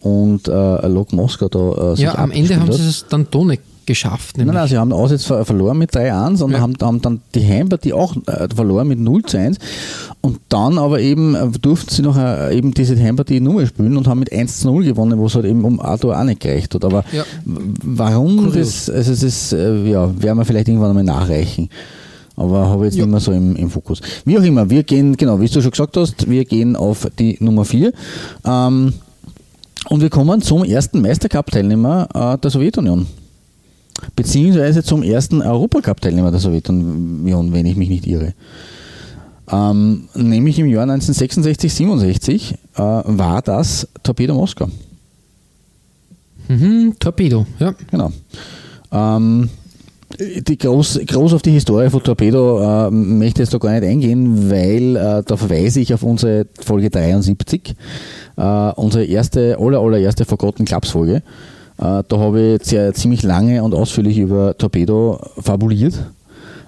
und 0.00 0.48
äh, 0.48 0.88
Lok 0.88 1.12
Moskau 1.12 1.48
da 1.48 1.92
äh, 1.92 2.02
Ja, 2.02 2.16
am 2.18 2.32
Ende 2.32 2.58
haben 2.58 2.72
sie 2.72 2.88
es 2.88 3.06
dann 3.08 3.28
doch 3.30 3.44
geschafft. 3.86 4.36
Nein, 4.38 4.48
nein, 4.48 4.68
sie 4.68 4.76
haben 4.76 4.92
aus 4.92 5.10
jetzt 5.10 5.26
verloren 5.26 5.78
mit 5.78 5.92
3-1 5.92 6.42
und 6.42 6.52
ja. 6.52 6.60
haben, 6.60 6.74
haben, 6.82 7.00
dann 7.00 7.20
die 7.34 7.46
Heimpartie 7.46 7.92
auch 7.92 8.16
äh, 8.26 8.48
verloren 8.54 8.88
mit 8.88 8.98
0 8.98 9.22
1 9.32 9.58
und 10.20 10.40
dann 10.48 10.78
aber 10.78 11.00
eben 11.00 11.34
äh, 11.34 11.48
durften 11.60 11.90
sie 11.90 12.02
noch 12.02 12.16
äh, 12.16 12.56
eben 12.56 12.74
diese 12.74 12.98
Heimpartie 12.98 13.40
nur 13.40 13.66
spielen 13.66 13.96
und 13.96 14.06
haben 14.06 14.18
mit 14.18 14.32
1 14.32 14.64
0 14.64 14.84
gewonnen, 14.84 15.18
wo 15.18 15.26
es 15.26 15.34
halt 15.34 15.46
eben 15.46 15.64
um 15.64 15.80
Arthur 15.80 16.18
auch 16.18 16.24
nicht 16.24 16.40
gereicht 16.40 16.74
hat. 16.74 16.84
Aber 16.84 17.04
ja. 17.12 17.24
warum 17.44 18.36
Kurios. 18.36 18.86
das, 18.86 18.90
also 18.90 19.10
das 19.12 19.22
ist, 19.22 19.52
ja, 19.52 20.22
werden 20.22 20.38
wir 20.38 20.44
vielleicht 20.44 20.68
irgendwann 20.68 20.90
einmal 20.90 21.04
nachreichen. 21.04 21.70
Aber 22.36 22.66
habe 22.66 22.86
ich 22.86 22.92
jetzt 22.92 22.98
ja. 22.98 23.04
nicht 23.06 23.12
mehr 23.12 23.20
so 23.20 23.32
im, 23.32 23.56
im, 23.56 23.70
Fokus. 23.70 24.00
Wie 24.24 24.38
auch 24.38 24.42
immer, 24.42 24.68
wir 24.68 24.82
gehen, 24.82 25.16
genau, 25.16 25.40
wie 25.40 25.46
du 25.46 25.62
schon 25.62 25.70
gesagt 25.70 25.96
hast, 25.96 26.28
wir 26.28 26.44
gehen 26.44 26.76
auf 26.76 27.08
die 27.18 27.36
Nummer 27.40 27.64
4. 27.64 27.92
Ähm, 28.44 28.92
und 29.88 30.00
wir 30.02 30.10
kommen 30.10 30.42
zum 30.42 30.64
ersten 30.64 31.00
Meistercup-Teilnehmer 31.00 32.08
äh, 32.34 32.38
der 32.38 32.50
Sowjetunion 32.50 33.06
beziehungsweise 34.14 34.82
zum 34.82 35.02
ersten 35.02 35.42
Europacup-Teilnehmer 35.42 36.30
der 36.30 36.40
Sowjetunion, 36.40 37.52
wenn 37.52 37.66
ich 37.66 37.76
mich 37.76 37.88
nicht 37.88 38.06
irre. 38.06 38.34
Ähm, 39.50 40.08
nämlich 40.14 40.58
im 40.58 40.66
Jahr 40.66 40.82
1966, 40.82 41.72
67 41.72 42.52
äh, 42.52 42.56
war 42.78 43.42
das 43.42 43.88
Torpedo 44.02 44.34
Moskau. 44.34 44.68
Mhm, 46.48 46.94
Torpedo, 46.98 47.46
ja. 47.58 47.74
Genau. 47.90 48.12
Ähm, 48.92 49.48
die 50.18 50.56
groß, 50.56 51.00
groß 51.06 51.34
auf 51.34 51.42
die 51.42 51.50
Historie 51.50 51.90
von 51.90 52.02
Torpedo 52.02 52.60
äh, 52.60 52.90
möchte 52.90 53.42
ich 53.42 53.46
jetzt 53.46 53.54
da 53.54 53.58
gar 53.58 53.72
nicht 53.72 53.84
eingehen, 53.84 54.50
weil 54.50 54.96
äh, 54.96 55.22
da 55.24 55.36
verweise 55.36 55.80
ich 55.80 55.92
auf 55.92 56.02
unsere 56.02 56.46
Folge 56.60 56.90
73, 56.90 57.74
äh, 58.36 58.42
unsere 58.76 59.04
erste, 59.04 59.58
aller, 59.58 59.80
allererste 59.80 60.24
Forgotten 60.24 60.64
Clubs 60.64 60.90
Folge. 60.90 61.22
Äh, 61.78 62.02
da 62.08 62.18
habe 62.18 62.58
ich 62.60 62.94
ziemlich 62.94 63.22
lange 63.22 63.62
und 63.62 63.74
ausführlich 63.74 64.18
über 64.18 64.56
Torpedo 64.56 65.20
fabuliert 65.38 66.06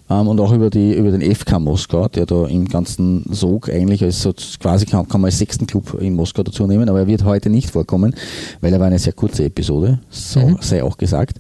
und 0.09 0.41
auch 0.41 0.53
über, 0.53 0.71
die, 0.71 0.95
über 0.95 1.11
den 1.11 1.35
FK 1.35 1.59
Moskau, 1.59 2.09
der 2.09 2.25
da 2.25 2.47
im 2.47 2.67
ganzen 2.67 3.25
Sog 3.31 3.69
eigentlich 3.69 4.03
als 4.03 4.23
so 4.23 4.33
quasi 4.59 4.87
kann, 4.87 5.07
kann 5.07 5.21
man 5.21 5.29
als 5.29 5.39
sechsten 5.39 5.67
Club 5.67 6.01
in 6.01 6.15
Moskau 6.15 6.43
dazu 6.43 6.67
nehmen, 6.67 6.89
aber 6.89 7.01
er 7.01 7.07
wird 7.07 7.25
heute 7.25 7.51
nicht 7.51 7.71
vorkommen, 7.71 8.15
weil 8.61 8.73
er 8.73 8.81
war 8.81 8.87
eine 8.87 8.99
sehr 8.99 9.13
kurze 9.13 9.45
Episode, 9.45 9.99
so 10.11 10.41
mhm. 10.41 10.57
sei 10.61 10.83
auch 10.83 10.97
gesagt. 10.97 11.39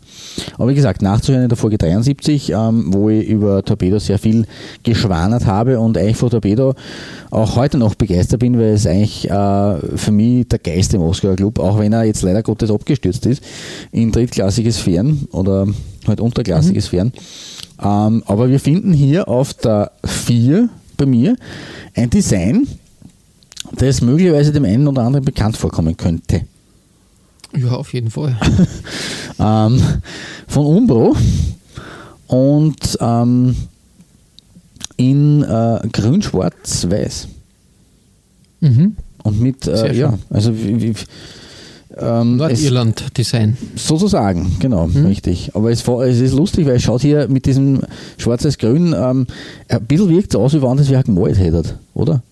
Aber 0.58 0.68
wie 0.68 0.74
gesagt, 0.74 1.00
nachzuhören 1.00 1.44
in 1.44 1.48
der 1.48 1.56
Folge 1.56 1.78
73, 1.78 2.50
ähm, 2.50 2.92
wo 2.92 3.08
ich 3.08 3.26
über 3.26 3.64
Torpedo 3.64 3.98
sehr 3.98 4.18
viel 4.18 4.46
geschwanert 4.82 5.46
habe 5.46 5.80
und 5.80 5.96
eigentlich 5.96 6.16
vor 6.16 6.30
Torpedo 6.30 6.74
auch 7.30 7.56
heute 7.56 7.78
noch 7.78 7.94
begeistert 7.94 8.40
bin, 8.40 8.58
weil 8.58 8.74
es 8.74 8.86
eigentlich 8.86 9.30
äh, 9.30 9.96
für 9.96 10.12
mich 10.12 10.46
der 10.48 10.58
geilste 10.58 10.98
Moskauer 10.98 11.36
Club, 11.36 11.58
auch 11.58 11.78
wenn 11.78 11.92
er 11.92 12.04
jetzt 12.04 12.22
leider 12.22 12.42
Gottes 12.42 12.70
abgestürzt 12.70 13.24
ist, 13.26 13.42
in 13.92 14.12
drittklassige 14.12 14.72
Sphären 14.72 15.26
oder 15.32 15.66
halt 16.06 16.20
unterklassige 16.20 16.78
mhm. 16.78 16.82
Sphären. 16.82 17.12
Ähm, 17.80 18.22
aber 18.26 18.48
wir 18.48 18.60
finden 18.60 18.92
hier 18.92 19.28
auf 19.28 19.54
der 19.54 19.92
4 20.04 20.68
bei 20.96 21.06
mir 21.06 21.36
ein 21.94 22.10
Design, 22.10 22.66
das 23.72 24.00
möglicherweise 24.00 24.52
dem 24.52 24.64
einen 24.64 24.88
oder 24.88 25.02
anderen 25.02 25.24
bekannt 25.24 25.56
vorkommen 25.56 25.96
könnte. 25.96 26.42
Ja, 27.56 27.70
auf 27.70 27.92
jeden 27.94 28.10
Fall. 28.10 28.36
ähm, 29.38 29.80
von 30.46 30.66
Umbro 30.66 31.16
und 32.26 32.98
ähm, 33.00 33.56
in 34.96 35.42
äh, 35.42 35.88
grün, 35.92 36.20
schwarz, 36.22 36.86
weiß. 36.88 37.28
Mhm. 38.60 38.96
Und 39.22 39.40
mit, 39.40 39.66
äh, 39.66 39.94
ja, 39.94 40.18
also 40.30 40.56
wie, 40.56 40.82
wie, 40.82 40.94
ähm, 42.00 42.36
Nordirland-Design. 42.36 43.56
Sozusagen, 43.76 44.56
genau, 44.58 44.88
hm. 44.92 45.06
richtig. 45.06 45.50
Aber 45.54 45.70
es, 45.70 45.86
es, 45.86 46.20
ist 46.20 46.34
lustig, 46.34 46.66
weil 46.66 46.76
es 46.76 46.82
schaut 46.82 47.02
hier 47.02 47.28
mit 47.28 47.46
diesem 47.46 47.80
schwarz-grün, 48.16 48.94
ähm, 48.96 49.26
ein 49.68 49.84
bisschen 49.84 50.08
wirkt 50.08 50.34
es 50.34 50.40
aus, 50.40 50.54
wie 50.54 50.62
wenn 50.62 50.76
das 50.76 50.88
wer 50.90 51.02
gemalt 51.02 51.38
hätte, 51.38 51.78
oder? 51.94 52.22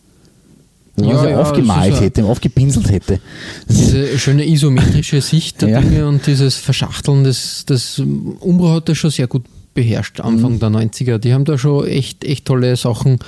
Wenn 0.97 1.07
man 1.07 1.17
ja, 1.17 1.31
ja, 1.31 1.41
aufgemalt 1.41 2.01
hätte, 2.01 2.25
aufgepinselt 2.25 2.91
hätte. 2.91 3.21
Diese 3.69 4.19
schöne 4.19 4.49
isometrische 4.49 5.21
Sicht 5.21 5.61
der 5.61 5.69
ja. 5.69 5.81
Dinge 5.81 6.09
und 6.09 6.27
dieses 6.27 6.57
Verschachteln, 6.57 7.25
das, 7.25 7.65
das 7.67 7.99
Umbro 7.99 8.71
hat 8.71 8.89
das 8.89 8.97
schon 8.97 9.11
sehr 9.11 9.27
gut 9.27 9.45
beherrscht, 9.75 10.21
Anfang 10.21 10.55
mhm. 10.55 10.59
der 10.59 10.71
90er. 10.71 11.19
Die 11.19 11.35
haben 11.35 11.45
da 11.45 11.59
schon 11.59 11.87
echt, 11.87 12.25
echt 12.25 12.47
tolle 12.47 12.77
Sachen 12.77 13.19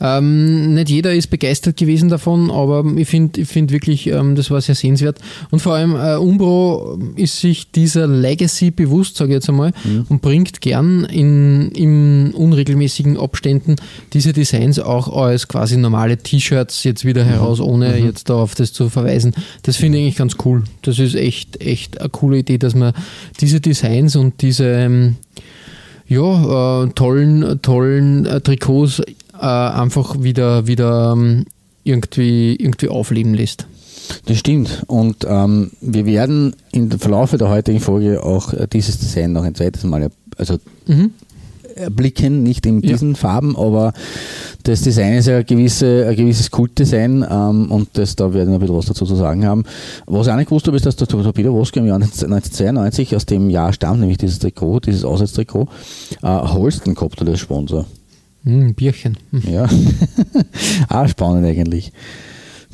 ähm, 0.00 0.74
nicht 0.74 0.88
jeder 0.88 1.12
ist 1.14 1.28
begeistert 1.28 1.76
gewesen 1.76 2.08
davon, 2.08 2.50
aber 2.50 2.84
ich 2.96 3.08
finde 3.08 3.42
ich 3.42 3.48
find 3.48 3.70
wirklich, 3.70 4.06
ähm, 4.06 4.34
das 4.34 4.50
war 4.50 4.60
sehr 4.60 4.74
sehenswert. 4.74 5.18
Und 5.50 5.60
vor 5.60 5.74
allem 5.74 5.94
äh, 5.94 6.16
Umbro 6.16 6.98
ist 7.16 7.40
sich 7.40 7.70
dieser 7.70 8.06
Legacy 8.06 8.70
bewusst, 8.70 9.16
sage 9.16 9.32
ich 9.32 9.34
jetzt 9.34 9.48
einmal, 9.50 9.72
mhm. 9.84 10.06
und 10.08 10.22
bringt 10.22 10.62
gern 10.62 11.04
in, 11.04 11.70
in 11.72 12.32
unregelmäßigen 12.32 13.18
Abständen 13.18 13.76
diese 14.14 14.32
Designs 14.32 14.78
auch 14.78 15.14
als 15.14 15.48
quasi 15.48 15.76
normale 15.76 16.16
T-Shirts 16.16 16.82
jetzt 16.84 17.04
wieder 17.04 17.24
heraus, 17.24 17.58
mhm. 17.58 17.66
ohne 17.66 17.88
mhm. 17.90 18.06
jetzt 18.06 18.30
da 18.30 18.34
auf 18.36 18.54
das 18.54 18.72
zu 18.72 18.88
verweisen. 18.88 19.34
Das 19.64 19.76
finde 19.76 19.98
ich 19.98 20.04
eigentlich 20.04 20.16
ganz 20.16 20.36
cool. 20.44 20.64
Das 20.82 20.98
ist 20.98 21.14
echt, 21.14 21.60
echt 21.60 22.00
eine 22.00 22.08
coole 22.08 22.38
Idee, 22.38 22.56
dass 22.56 22.74
man 22.74 22.94
diese 23.40 23.60
Designs 23.60 24.16
und 24.16 24.40
diese 24.40 24.64
ähm, 24.64 25.16
ja, 26.10 26.82
äh, 26.82 26.88
tollen, 26.88 27.62
tollen 27.62 28.26
äh, 28.26 28.40
Trikots 28.40 29.00
äh, 29.40 29.44
einfach 29.44 30.22
wieder, 30.22 30.66
wieder 30.66 31.12
ähm, 31.12 31.46
irgendwie, 31.84 32.56
irgendwie 32.56 32.88
aufleben 32.88 33.34
lässt. 33.34 33.66
Das 34.26 34.38
stimmt. 34.38 34.82
Und 34.86 35.26
ähm, 35.28 35.70
wir 35.80 36.06
werden 36.06 36.54
im 36.72 36.90
Verlauf 36.90 37.30
der 37.36 37.48
heutigen 37.48 37.80
Folge 37.80 38.22
auch 38.22 38.52
äh, 38.52 38.66
dieses 38.70 38.98
Design 38.98 39.32
noch 39.32 39.44
ein 39.44 39.54
zweites 39.54 39.84
Mal 39.84 40.10
also 40.36 40.58
mhm. 40.86 41.12
erblicken, 41.74 42.42
nicht 42.42 42.66
in 42.66 42.80
diesen 42.80 43.10
ja. 43.10 43.16
Farben, 43.16 43.56
aber 43.56 43.92
das 44.64 44.82
Design 44.82 45.14
ist 45.14 45.26
ja 45.26 45.38
ein, 45.38 45.46
gewisse, 45.46 46.06
ein 46.08 46.16
gewisses 46.16 46.50
Kultdesign 46.50 47.24
ähm, 47.28 47.70
und 47.70 47.88
das, 47.94 48.16
da 48.16 48.32
werden 48.34 48.48
wir 48.48 48.56
ein 48.56 48.60
bisschen 48.60 48.76
was 48.76 48.86
dazu 48.86 49.04
zu 49.04 49.16
sagen 49.16 49.46
haben. 49.46 49.64
Was 50.06 50.26
ich 50.26 50.32
auch 50.32 50.36
nicht 50.36 50.48
gewusst 50.48 50.66
habe, 50.66 50.76
ist, 50.76 50.86
dass 50.86 50.96
der 50.96 51.08
Torpedo 51.08 51.52
Woske 51.52 51.80
im 51.80 51.86
Jahr 51.86 51.96
1992 51.96 53.16
aus 53.16 53.26
dem 53.26 53.50
Jahr 53.50 53.72
stammt, 53.72 54.00
nämlich 54.00 54.18
dieses 54.18 54.38
Trikot, 54.38 54.80
dieses 54.80 55.04
Auswärtstrikot, 55.04 55.68
äh, 56.22 56.26
Holsten 56.26 56.94
gehabt 56.94 57.20
hat 57.20 57.28
als 57.28 57.40
Sponsor. 57.40 57.86
Mm, 58.44 58.70
Bierchen. 58.72 59.16
Hm. 59.30 59.42
Ja, 59.52 59.68
auch 60.88 61.08
spannend 61.08 61.46
eigentlich. 61.46 61.92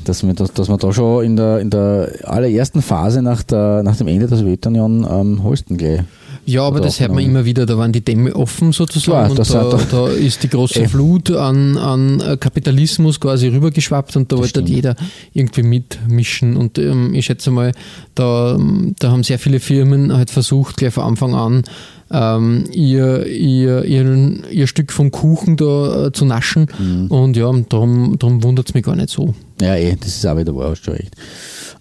Dass 0.03 0.23
man, 0.23 0.35
dass, 0.35 0.53
dass 0.53 0.69
man 0.69 0.79
da 0.79 0.93
schon 0.93 1.25
in 1.25 1.35
der, 1.35 1.59
in 1.59 1.69
der 1.69 2.11
allerersten 2.23 2.81
Phase 2.81 3.21
nach, 3.21 3.43
der, 3.43 3.83
nach 3.83 3.97
dem 3.97 4.07
Ende 4.07 4.27
der 4.27 4.37
Sowjetunion 4.37 5.05
ähm, 5.09 5.43
Holsten 5.43 5.77
gleich 5.77 6.01
ja, 6.47 6.61
aber 6.61 6.79
das 6.79 7.01
hört 7.01 7.13
man 7.13 7.25
immer 7.25 7.43
wieder, 7.43 7.65
da 7.65 7.77
waren 7.77 7.91
die 7.91 7.99
Dämme 7.99 8.33
offen 8.33 8.71
sozusagen 8.71 9.35
Klar, 9.35 9.65
und 9.65 9.73
da, 9.73 9.85
da, 9.91 10.07
ist 10.07 10.43
die 10.43 10.47
große 10.47 10.79
äh. 10.83 10.87
Flut 10.87 11.29
an, 11.31 11.77
an 11.77 12.39
Kapitalismus 12.39 13.19
quasi 13.19 13.49
rübergeschwappt 13.49 14.15
und 14.15 14.31
da 14.31 14.37
wollte 14.37 14.61
jeder 14.61 14.95
irgendwie 15.33 15.63
mitmischen 15.63 16.55
und 16.55 16.77
ähm, 16.77 17.13
ich 17.13 17.25
schätze 17.25 17.51
mal, 17.51 17.73
da, 18.15 18.57
da 18.97 19.11
haben 19.11 19.23
sehr 19.23 19.39
viele 19.39 19.59
Firmen 19.59 20.15
halt 20.15 20.31
versucht, 20.31 20.77
gleich 20.77 20.93
von 20.93 21.03
Anfang 21.03 21.35
an 21.35 21.63
ähm, 22.11 22.65
ihr, 22.71 23.25
ihr, 23.25 23.83
ihr, 23.85 24.43
ihr 24.49 24.67
Stück 24.67 24.91
vom 24.91 25.11
Kuchen 25.11 25.57
da 25.57 26.07
äh, 26.07 26.11
zu 26.11 26.25
naschen. 26.25 26.67
Mhm. 26.77 27.07
Und 27.07 27.37
ja, 27.37 27.51
darum, 27.69 28.17
darum 28.19 28.43
wundert 28.43 28.69
es 28.69 28.73
mich 28.73 28.83
gar 28.83 28.95
nicht 28.95 29.09
so. 29.09 29.33
Ja, 29.61 29.75
eh, 29.75 29.95
das 29.99 30.09
ist 30.09 30.25
auch 30.25 30.37
wieder 30.37 30.55
wahr, 30.55 30.71
hast 30.71 30.83
du 30.83 30.91
recht. 30.91 31.15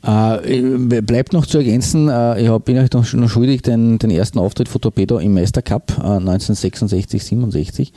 Äh, 0.03 1.01
bleibt 1.03 1.33
noch 1.33 1.47
zu 1.47 1.59
ergänzen, 1.59 2.09
äh, 2.09 2.43
ich 2.43 2.49
hab, 2.49 2.65
bin 2.65 2.79
euch 2.79 2.93
noch, 2.93 3.13
noch 3.13 3.29
schuldig 3.29 3.63
den, 3.63 3.99
den 3.99 4.11
ersten 4.11 4.39
Auftritt 4.39 4.69
von 4.69 4.81
Torpedo 4.81 5.19
im 5.19 5.35
Meistercup 5.35 5.91
äh, 5.99 6.03
1966, 6.03 7.25
67. 7.25 7.93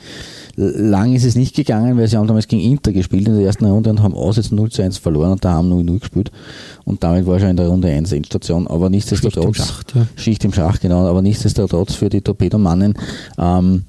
Lang 0.56 1.14
ist 1.14 1.24
es 1.24 1.36
nicht 1.36 1.54
gegangen, 1.54 1.96
weil 1.96 2.08
sie 2.08 2.16
haben 2.16 2.26
damals 2.26 2.48
gegen 2.48 2.62
Inter 2.62 2.92
gespielt 2.92 3.28
in 3.28 3.36
der 3.36 3.44
ersten 3.46 3.64
Runde 3.66 3.90
und 3.90 4.02
haben 4.02 4.14
aus 4.14 4.36
jetzt 4.36 4.52
0 4.52 4.70
zu 4.70 4.82
1 4.82 4.98
verloren 4.98 5.32
und 5.32 5.44
da 5.44 5.52
haben 5.52 5.68
0 5.68 5.84
0 5.84 5.98
gespielt. 5.98 6.30
Und 6.84 7.02
damit 7.02 7.26
war 7.26 7.38
schon 7.38 7.50
in 7.50 7.56
der 7.56 7.68
Runde 7.68 7.88
1 7.88 8.12
Endstation. 8.12 8.66
Aber 8.66 8.90
nichtsdestotrotz. 8.90 9.56
Schicht 9.56 9.60
im 9.60 9.64
Schach, 9.64 9.84
ja. 9.94 10.06
Schicht 10.16 10.44
im 10.44 10.52
Schach, 10.52 10.80
genau. 10.80 11.06
Aber 11.06 11.22
nichtsdestotrotz 11.22 11.94
für 11.94 12.08
die 12.08 12.20
Torpedomannen. 12.20 12.94
Ähm, 13.38 13.84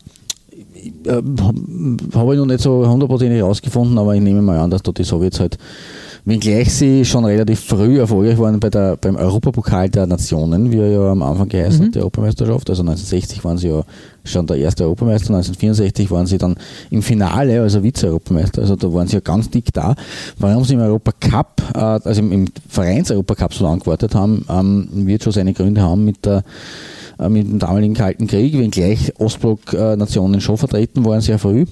äh, 1.06 1.22
habe 2.16 2.34
ich 2.34 2.40
noch 2.40 2.46
nicht 2.46 2.62
so 2.62 2.88
hundertprozentig 2.88 3.38
herausgefunden, 3.38 3.98
aber 3.98 4.16
ich 4.16 4.22
nehme 4.22 4.42
mal 4.42 4.60
an, 4.60 4.72
dass 4.72 4.82
da 4.82 4.92
die 4.92 5.04
Sowjets 5.04 5.40
halt 5.40 5.58
wenngleich 6.26 6.74
sie 6.74 7.06
schon 7.06 7.26
relativ 7.26 7.60
früh 7.62 8.00
erfolgreich 8.00 8.38
waren 8.38 8.60
bei 8.60 8.70
der, 8.70 8.98
beim 8.98 9.16
Europapokal 9.16 9.90
der 9.90 10.08
Nationen, 10.08 10.72
wie 10.72 10.78
er 10.78 10.92
ja 10.92 11.12
am 11.12 11.22
Anfang 11.22 11.50
geheißen 11.50 11.82
mhm. 11.82 11.86
hat, 11.88 11.96
die 11.96 12.00
Europameisterschaft. 12.00 12.70
Also 12.70 12.82
1960 12.84 13.44
waren 13.44 13.58
sie 13.58 13.70
ja 13.70 13.84
schon 14.24 14.46
der 14.46 14.58
erste 14.58 14.84
Europameister, 14.84 15.34
1964 15.34 16.12
waren 16.12 16.28
sie 16.28 16.38
dann 16.38 16.56
im 16.92 17.02
Finale, 17.02 17.62
also 17.62 17.82
Vize-Europameister, 17.82 18.62
also 18.62 18.76
da 18.76 18.94
waren 18.94 19.08
sie 19.08 19.16
ja 19.16 19.20
ganz 19.20 19.50
dick 19.50 19.74
da. 19.74 19.96
Warum 20.38 20.64
sie 20.64 20.76
im 20.76 20.82
Europacup, 20.82 21.62
äh, 21.74 21.80
also 21.80 22.22
im, 22.22 22.32
im 22.32 22.48
Vereins-Europacup 22.68 23.54
so 23.54 23.64
lange 23.64 23.80
gewartet 23.80 24.14
haben, 24.14 24.46
ähm, 24.50 25.08
wird 25.08 25.24
schon 25.24 25.34
seine 25.34 25.54
Gründe 25.54 25.82
haben 25.82 26.06
mit 26.06 26.26
der 26.26 26.44
äh, 27.20 27.30
mit 27.30 27.48
dem 27.48 27.60
damaligen 27.60 27.94
Kalten 27.94 28.28
Krieg, 28.28 28.58
wenngleich 28.58 29.14
Ostblock-Nationen 29.20 30.42
schon 30.42 30.58
vertreten 30.58 31.04
waren, 31.06 31.22
sehr 31.22 31.40
früh. 31.40 31.66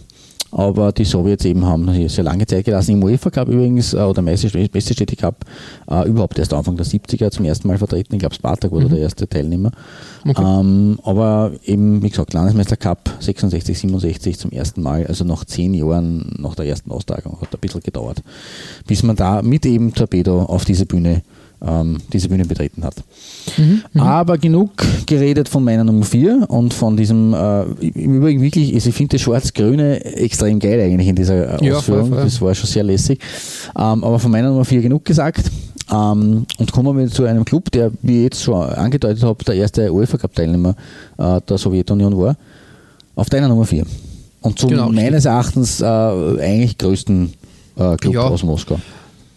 Aber 0.51 0.91
die 0.91 1.05
Sowjets 1.05 1.45
eben 1.45 1.65
haben 1.65 1.91
hier 1.91 2.09
sehr 2.09 2.23
lange 2.23 2.45
Zeit 2.45 2.65
gelassen. 2.65 2.93
Im 2.93 3.03
UEFA 3.03 3.29
Cup 3.29 3.47
übrigens, 3.49 3.93
äh, 3.93 3.97
oder 3.97 4.21
Meisterstädte 4.21 5.15
Cup, 5.15 5.45
äh, 5.89 6.07
überhaupt 6.07 6.39
erst 6.39 6.53
Anfang 6.53 6.75
der 6.75 6.85
70er 6.85 7.29
zum 7.29 7.45
ersten 7.45 7.67
Mal 7.67 7.77
vertreten. 7.77 8.15
Ich 8.15 8.19
glaube, 8.19 8.35
Spartak 8.35 8.71
war 8.71 8.81
mhm. 8.81 8.89
der 8.89 8.99
erste 8.99 9.27
Teilnehmer. 9.27 9.71
Okay. 10.27 10.41
Ähm, 10.43 10.99
aber 11.03 11.51
eben, 11.65 12.01
wie 12.01 12.09
gesagt, 12.09 12.33
Landesmeister 12.33 12.77
Cup 12.77 13.09
66, 13.19 13.77
67 13.77 14.37
zum 14.37 14.51
ersten 14.51 14.81
Mal, 14.81 15.05
also 15.07 15.23
nach 15.23 15.45
zehn 15.45 15.73
Jahren 15.73 16.35
nach 16.39 16.55
der 16.55 16.65
ersten 16.65 16.91
Austragung. 16.91 17.39
Hat 17.39 17.53
ein 17.53 17.59
bisschen 17.59 17.81
gedauert, 17.81 18.21
bis 18.87 19.03
man 19.03 19.15
da 19.15 19.41
mit 19.41 19.65
eben 19.65 19.93
Torpedo 19.93 20.43
auf 20.43 20.65
diese 20.65 20.85
Bühne 20.85 21.21
ähm, 21.65 21.97
diese 22.13 22.29
Bühne 22.29 22.45
betreten 22.45 22.83
hat. 22.83 22.95
Mhm, 23.57 23.83
mhm, 23.93 24.01
Aber 24.01 24.37
genug 24.37 24.71
geredet 25.05 25.49
von 25.49 25.63
meiner 25.63 25.83
Nummer 25.83 26.05
4 26.05 26.45
und 26.49 26.73
von 26.73 26.95
diesem, 26.95 27.33
äh, 27.33 27.63
im 27.81 28.15
Übrigen 28.15 28.41
wirklich, 28.41 28.73
ich 28.73 28.83
finde 28.93 29.17
das 29.17 29.21
Schwarz-Grüne 29.21 30.03
extrem 30.15 30.59
geil 30.59 30.79
eigentlich 30.79 31.07
in 31.07 31.15
dieser 31.15 31.61
äh, 31.61 31.65
ja, 31.65 31.75
Ausführung. 31.75 32.09
Voll. 32.09 32.23
Das 32.23 32.41
war 32.41 32.55
schon 32.55 32.69
sehr 32.69 32.83
lässig. 32.83 33.19
Ähm, 33.75 34.03
aber 34.03 34.19
von 34.19 34.31
meiner 34.31 34.49
Nummer 34.49 34.65
4 34.65 34.81
genug 34.81 35.05
gesagt. 35.05 35.51
Ähm, 35.91 36.45
und 36.57 36.71
kommen 36.71 36.97
wir 36.97 37.07
zu 37.07 37.25
einem 37.25 37.43
Club, 37.45 37.71
der, 37.71 37.91
wie 38.01 38.17
ich 38.17 38.23
jetzt 38.23 38.43
schon 38.43 38.61
angedeutet 38.61 39.23
habe, 39.23 39.43
der 39.43 39.55
erste 39.55 39.91
UEFA 39.91 40.17
Cup-Teilnehmer 40.17 40.75
äh, 41.17 41.41
der 41.41 41.57
Sowjetunion 41.57 42.17
war. 42.17 42.35
Auf 43.15 43.29
deiner 43.29 43.47
Nummer 43.47 43.65
4. 43.65 43.85
Und 44.41 44.57
zum 44.57 44.69
genau, 44.69 44.89
meines 44.89 45.25
Erachtens 45.25 45.81
äh, 45.81 45.85
eigentlich 45.85 46.77
größten 46.77 47.33
äh, 47.75 47.95
Club 47.97 48.13
ja. 48.13 48.21
aus 48.21 48.43
Moskau. 48.43 48.79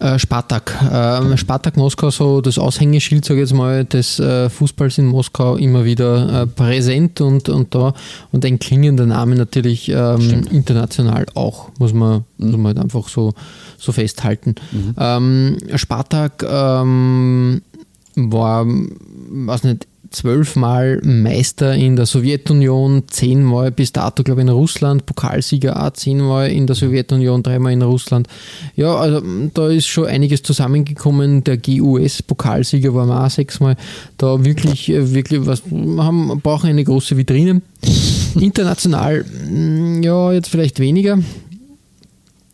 Äh, 0.02 0.18
Spartak. 0.18 0.76
Ähm, 0.92 1.36
Spartak 1.36 1.76
Moskau, 1.76 2.10
so 2.10 2.40
das 2.40 2.58
Aushängeschild, 2.58 3.24
sage 3.24 3.40
ich 3.40 3.48
jetzt 3.48 3.56
mal, 3.56 3.84
des 3.84 4.18
äh, 4.18 4.50
Fußballs 4.50 4.98
in 4.98 5.06
Moskau 5.06 5.54
immer 5.56 5.84
wieder 5.84 6.42
äh, 6.42 6.46
präsent 6.48 7.20
und, 7.20 7.48
und 7.48 7.72
da 7.72 7.94
und 8.32 8.44
ein 8.44 8.58
klingender 8.58 9.06
Name 9.06 9.36
natürlich 9.36 9.88
ähm, 9.88 10.48
international 10.50 11.26
auch, 11.34 11.70
muss 11.78 11.92
man, 11.92 12.24
mhm. 12.36 12.46
muss 12.46 12.56
man 12.56 12.66
halt 12.66 12.78
einfach 12.80 13.08
so, 13.08 13.32
so 13.78 13.92
festhalten. 13.92 14.56
Mhm. 14.72 14.94
Ähm, 14.98 15.58
Spartak 15.76 16.44
ähm, 16.50 17.62
war, 18.16 18.66
weiß 18.66 19.62
nicht, 19.62 19.86
zwölfmal 20.12 21.00
Meister 21.02 21.74
in 21.74 21.96
der 21.96 22.06
Sowjetunion, 22.06 23.04
zehnmal 23.08 23.70
bis 23.70 23.92
dato, 23.92 24.22
glaube 24.22 24.40
ich, 24.40 24.46
in 24.46 24.52
Russland, 24.52 25.06
Pokalsieger 25.06 25.84
auch 25.84 25.92
zehnmal 25.92 26.50
in 26.50 26.66
der 26.66 26.76
Sowjetunion, 26.76 27.42
dreimal 27.42 27.72
in 27.72 27.82
Russland. 27.82 28.28
Ja, 28.76 28.94
also 28.96 29.22
da 29.54 29.68
ist 29.68 29.86
schon 29.86 30.06
einiges 30.06 30.42
zusammengekommen. 30.42 31.44
Der 31.44 31.56
GUS-Pokalsieger 31.56 32.94
war 32.94 33.24
auch 33.24 33.30
sechsmal. 33.30 33.76
Da 34.18 34.44
wirklich, 34.44 34.88
äh, 34.88 35.14
wirklich 35.14 35.46
was, 35.46 35.62
haben, 35.70 36.40
brauchen 36.42 36.70
eine 36.70 36.84
große 36.84 37.16
Vitrine. 37.16 37.62
International, 38.38 39.24
mm, 39.24 40.02
ja, 40.02 40.32
jetzt 40.32 40.48
vielleicht 40.48 40.78
weniger. 40.78 41.18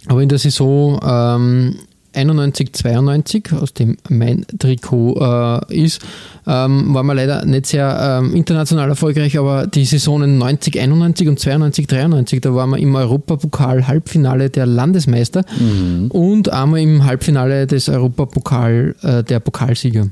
Aber 0.07 0.23
in 0.23 0.29
der 0.29 0.39
Saison 0.39 0.99
ähm, 1.05 1.77
91, 2.13 2.73
92, 2.73 3.53
aus 3.53 3.75
dem 3.75 3.97
mein 4.09 4.47
Trikot 4.59 5.17
äh, 5.21 5.85
ist, 5.85 6.01
ähm, 6.47 6.95
war 6.95 7.03
man 7.03 7.17
leider 7.17 7.45
nicht 7.45 7.67
sehr 7.67 8.21
ähm, 8.23 8.35
international 8.35 8.89
erfolgreich, 8.89 9.39
aber 9.39 9.67
die 9.67 9.85
Saisonen 9.85 10.39
90, 10.39 10.81
91 10.81 11.29
und 11.29 11.39
92, 11.39 11.87
93, 11.87 12.41
da 12.41 12.55
waren 12.55 12.71
wir 12.71 12.79
im 12.79 12.95
Europapokal 12.95 13.87
Halbfinale 13.87 14.51
der 14.51 14.67
Landesmeister 14.67 15.45
mhm. 15.59 16.11
und 16.11 16.51
einmal 16.51 16.81
im 16.81 17.05
Halbfinale 17.05 17.67
des 17.67 17.89
Europapokal 17.89 18.95
äh, 19.03 19.23
der 19.23 19.41
Pokalsieger. 19.41 20.09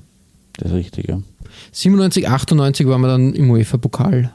Das 0.59 0.71
ist 0.71 0.77
richtig, 0.77 1.09
ja. 1.09 1.21
97, 1.73 2.29
98 2.29 2.87
waren 2.87 3.01
wir 3.01 3.09
dann 3.09 3.35
im 3.35 3.51
UEFA-Pokal 3.51 4.31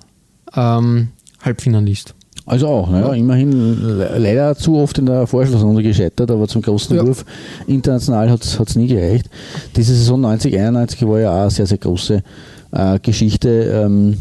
ähm, 0.56 1.10
Halbfinalist. 1.42 2.16
Also 2.46 2.68
auch, 2.68 2.90
naja, 2.90 3.14
immerhin 3.14 3.78
leider 4.18 4.56
zu 4.56 4.78
oft 4.78 4.98
in 4.98 5.06
der 5.06 5.28
Vorschlussrunde 5.28 5.84
gescheitert, 5.84 6.32
aber 6.32 6.48
zum 6.48 6.62
großen 6.62 6.96
ja. 6.96 7.06
Wurf 7.06 7.24
international 7.68 8.30
hat 8.30 8.44
es 8.44 8.76
nie 8.76 8.88
gereicht. 8.88 9.30
Diese 9.76 9.94
Saison 9.94 10.22
90, 10.22 10.58
91 10.58 11.08
war 11.08 11.20
ja 11.20 11.32
auch 11.32 11.42
eine 11.42 11.52
sehr, 11.52 11.68
sehr 11.68 11.78
große 11.78 12.24
äh, 12.72 13.00
Geschichte. 13.00 13.50
Ähm, 13.50 14.18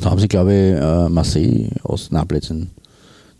da 0.00 0.10
haben 0.10 0.20
sie, 0.20 0.28
glaube 0.28 0.52
ich, 0.52 0.82
äh, 0.82 1.08
Marseille 1.08 1.68
aus 1.82 2.10
Napletzen 2.10 2.70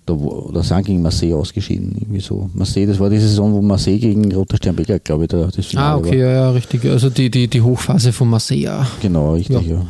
da, 0.06 0.16
da 0.52 0.62
sind 0.62 0.86
gegen 0.86 1.02
Marseille 1.02 1.34
ausgeschieden. 1.34 1.94
Irgendwie 2.00 2.20
so. 2.20 2.48
Marseille, 2.54 2.86
das 2.86 2.98
war 3.00 3.10
die 3.10 3.18
Saison, 3.18 3.52
wo 3.52 3.60
Marseille 3.60 3.98
gegen 3.98 4.32
Roter 4.32 4.56
Stern 4.56 4.76
Becker, 4.76 4.98
glaube 5.00 5.24
ich, 5.24 5.28
da, 5.28 5.48
das 5.54 5.66
Finale 5.66 5.86
Ah, 5.88 5.96
okay, 5.96 6.10
war. 6.10 6.16
ja, 6.16 6.32
ja, 6.32 6.50
richtig. 6.52 6.84
Also 6.84 7.10
die, 7.10 7.28
die, 7.30 7.48
die 7.48 7.60
Hochphase 7.60 8.12
von 8.12 8.28
Marseille. 8.28 8.86
Genau, 9.02 9.34
richtig, 9.34 9.66
ja. 9.66 9.76
ja. 9.76 9.86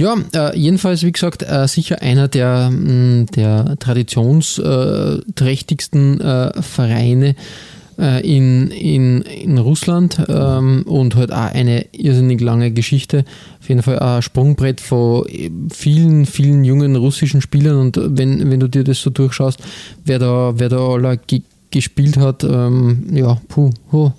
Ja, 0.00 0.16
äh, 0.34 0.58
jedenfalls, 0.58 1.02
wie 1.02 1.12
gesagt, 1.12 1.42
äh, 1.42 1.68
sicher 1.68 2.00
einer 2.00 2.26
der, 2.26 2.70
mm, 2.70 3.26
der 3.36 3.76
traditionsträchtigsten 3.78 6.22
äh, 6.22 6.62
Vereine 6.62 7.34
äh, 7.98 8.26
in, 8.26 8.70
in, 8.70 9.20
in 9.20 9.58
Russland 9.58 10.22
ähm, 10.26 10.84
und 10.86 11.16
halt 11.16 11.32
auch 11.32 11.52
eine 11.52 11.84
irrsinnig 11.92 12.40
lange 12.40 12.70
Geschichte. 12.70 13.26
Auf 13.60 13.68
jeden 13.68 13.82
Fall 13.82 13.98
ein 13.98 14.22
Sprungbrett 14.22 14.80
von 14.80 15.26
vielen, 15.70 16.24
vielen 16.24 16.64
jungen 16.64 16.96
russischen 16.96 17.42
Spielern 17.42 17.76
und 17.76 18.00
wenn, 18.02 18.50
wenn 18.50 18.60
du 18.60 18.68
dir 18.68 18.84
das 18.84 19.02
so 19.02 19.10
durchschaust, 19.10 19.60
wer 20.06 20.18
da, 20.18 20.54
wer 20.56 20.70
da 20.70 20.78
alle 20.78 21.20
gespielt 21.70 22.16
hat, 22.16 22.42
ähm, 22.42 23.04
ja, 23.12 23.38
puh, 23.48 23.68
puh 23.90 24.12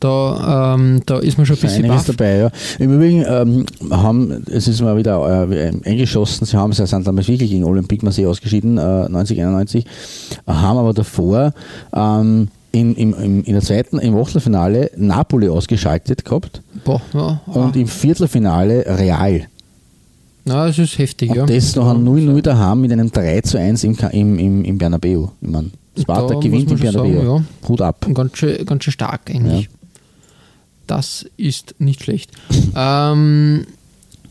da, 0.00 0.74
ähm, 0.74 1.02
da 1.06 1.18
ist 1.18 1.36
man 1.36 1.46
schon 1.46 1.56
ein 1.56 1.60
bisschen 1.60 1.86
baff. 1.86 2.06
dabei, 2.06 2.38
ja. 2.38 2.50
Im 2.78 2.94
Übrigen 2.94 3.24
ähm, 3.28 3.66
haben, 3.90 4.44
es 4.50 4.66
ist 4.66 4.80
mal 4.80 4.96
wieder 4.96 5.50
äh, 5.50 5.72
eingeschossen, 5.84 6.46
sie 6.46 6.56
haben, 6.56 6.72
sie 6.72 6.86
sind 6.86 7.06
damals 7.06 7.28
wirklich 7.28 7.50
gegen 7.50 7.64
Olympique 7.64 8.04
Marseille 8.04 8.28
ausgeschieden, 8.28 8.78
äh, 8.78 9.08
90, 9.08 9.40
91, 9.40 9.84
haben 10.46 10.78
aber 10.78 10.94
davor 10.94 11.52
ähm, 11.94 12.48
in, 12.72 12.94
im, 12.94 13.44
in 13.44 13.52
der 13.52 13.62
zweiten, 13.62 13.98
im 13.98 14.16
Achtelfinale 14.16 14.90
Napoli 14.96 15.48
ausgeschaltet 15.48 16.24
gehabt 16.24 16.62
Boah, 16.84 17.02
ja, 17.12 17.40
und 17.46 17.76
im 17.76 17.86
Viertelfinale 17.86 18.86
Real. 18.98 19.42
Ja, 20.46 20.66
das 20.66 20.78
ist 20.78 20.98
heftig, 20.98 21.30
und 21.30 21.36
ja. 21.36 21.46
das 21.46 21.76
noch 21.76 21.90
ein 21.90 22.02
0-0 22.04 22.40
daheim 22.40 22.80
mit 22.80 22.90
einem 22.90 23.12
3 23.12 23.42
zu 23.42 23.58
1 23.58 23.84
im, 23.84 23.96
im, 24.12 24.38
im, 24.38 24.64
im 24.64 24.78
Bernabeu. 24.78 25.28
Ich 25.42 25.48
meine, 25.48 25.70
Sparta 26.00 26.34
gewinnt 26.40 26.70
im 26.70 26.78
Bernabeu. 26.78 27.14
Sagen, 27.14 27.26
ja. 27.26 27.68
Hut 27.68 27.82
ab. 27.82 28.06
Ganz 28.14 28.38
schön, 28.38 28.64
ganz 28.64 28.84
schön 28.84 28.92
stark 28.92 29.20
eigentlich. 29.28 29.64
Ja. 29.64 29.79
Das 30.90 31.24
ist 31.36 31.76
nicht 31.78 32.02
schlecht. 32.02 32.32
ähm, 32.76 33.64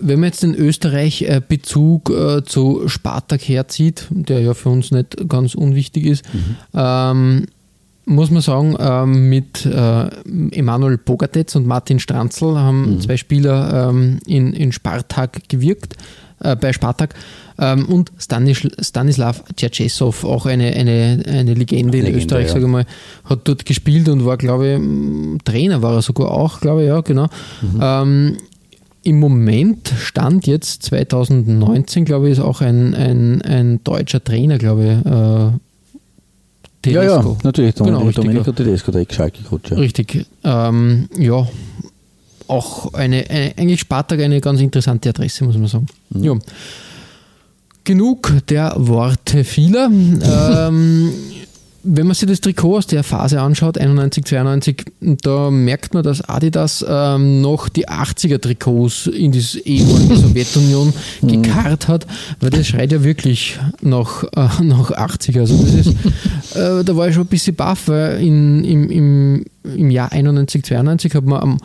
wenn 0.02 0.20
man 0.20 0.28
jetzt 0.28 0.44
den 0.44 0.56
Österreich-Bezug 0.56 2.10
äh, 2.10 2.44
zu 2.44 2.88
Spartak 2.88 3.48
herzieht, 3.48 4.08
der 4.10 4.42
ja 4.42 4.54
für 4.54 4.68
uns 4.68 4.92
nicht 4.92 5.30
ganz 5.30 5.56
unwichtig 5.56 6.06
ist, 6.06 6.26
mhm. 6.34 6.56
ähm, 6.74 7.46
muss 8.04 8.30
man 8.30 8.42
sagen, 8.42 8.76
ähm, 8.78 9.30
mit 9.30 9.66
äh, 9.66 10.10
Emanuel 10.52 10.98
Bogatetz 10.98 11.56
und 11.56 11.66
Martin 11.66 12.00
Stranzl 12.00 12.58
haben 12.58 12.96
mhm. 12.96 13.02
zwei 13.02 13.16
Spieler 13.16 13.90
ähm, 13.90 14.20
in, 14.26 14.52
in 14.52 14.74
Spartak 14.74 15.48
gewirkt, 15.48 15.96
äh, 16.42 16.56
bei 16.56 16.74
Spartak. 16.74 17.16
Ähm, 17.60 17.86
und 17.86 18.12
Stanis, 18.18 18.68
Stanislav 18.80 19.44
Tschetschesow, 19.56 20.24
auch 20.24 20.46
eine, 20.46 20.74
eine, 20.74 21.24
eine 21.28 21.54
Legende 21.54 21.98
in 21.98 22.06
Legende, 22.06 22.12
Österreich, 22.18 22.48
ja. 22.48 22.54
sage 22.54 22.66
ich 22.66 22.72
mal, 22.72 22.86
hat 23.26 23.42
dort 23.44 23.66
gespielt 23.66 24.08
und 24.08 24.26
war, 24.26 24.38
glaube 24.38 24.68
ich, 24.70 25.44
Trainer 25.44 25.82
war 25.82 25.96
er 25.96 26.02
sogar 26.02 26.32
auch, 26.32 26.62
glaube 26.62 26.84
ich, 26.84 26.88
ja, 26.88 27.02
genau. 27.02 27.28
Mhm. 27.62 27.80
Ähm, 27.82 28.38
Im 29.04 29.20
Moment 29.20 29.92
stand 30.00 30.48
jetzt 30.48 30.84
2019, 30.84 32.06
glaube 32.06 32.28
ich, 32.28 32.34
ist 32.34 32.40
auch 32.40 32.62
ein, 32.62 32.96
ein, 32.96 33.42
ein 33.42 33.84
deutscher 33.84 34.24
Trainer, 34.24 34.58
glaube 34.58 34.84
ich, 34.84 35.12
äh, 35.12 35.60
Tedesco. 36.82 37.06
Ja, 37.06 37.20
ja, 37.20 37.38
natürlich. 37.44 37.76
Genau, 37.76 38.00
richtig, 38.00 38.16
Domenico 38.16 38.52
Tedesco, 38.54 38.92
der. 38.92 39.70
Ja. 39.70 39.78
Richtig. 39.78 40.26
Ähm, 40.46 41.10
ja, 41.18 41.46
auch 42.50 42.94
eine, 42.94 43.30
eine, 43.30 43.54
eigentlich 43.58 43.82
Spartak 43.82 44.20
eine 44.20 44.42
ganz 44.42 44.62
interessante 44.62 45.10
Adresse, 45.10 45.44
muss 45.44 45.58
man 45.58 45.68
sagen. 45.68 45.86
Mhm. 46.10 46.24
Ja. 46.24 46.36
Genug 47.84 48.34
der 48.48 48.74
Worte 48.78 49.44
vieler. 49.44 49.86
ähm, 49.92 51.14
wenn 51.84 52.08
man 52.08 52.14
sich 52.14 52.28
das 52.28 52.42
Trikot 52.42 52.78
aus 52.78 52.88
der 52.88 53.04
Phase 53.04 53.42
anschaut, 53.42 53.78
91, 53.78 54.26
92, 54.26 54.86
da 55.00 55.50
merkt 55.50 55.94
man, 55.94 56.04
dass 56.04 56.22
Adidas 56.22 56.86
ähm, 56.88 57.42
noch 57.42 57.70
die 57.70 57.88
80er 57.88 58.40
Trikots 58.40 59.08
in 59.08 59.32
die 59.32 59.44
ehemalige 59.64 60.16
Sowjetunion 60.18 60.94
mhm. 61.22 61.28
gekarrt 61.28 61.88
hat, 61.88 62.06
weil 62.42 62.50
das 62.50 62.68
schreit 62.68 62.92
ja 62.92 63.04
wirklich 63.04 63.58
nach, 63.82 64.24
äh, 64.24 64.64
nach 64.64 64.92
80er. 64.92 65.40
Also 65.40 65.64
das 65.64 65.74
ist, 65.74 65.96
äh, 66.56 66.84
da 66.84 66.96
war 66.96 67.08
ich 67.08 67.14
schon 67.14 67.24
ein 67.24 67.28
bisschen 67.28 67.56
baff, 67.56 67.88
weil 67.88 68.22
in, 68.22 68.64
im, 68.66 68.90
im, 68.90 69.46
im 69.64 69.92
Jahr 69.92 70.12
91, 70.12 70.64
92 70.64 71.16
hat 71.16 71.24
man 71.24 71.42
am 71.42 71.58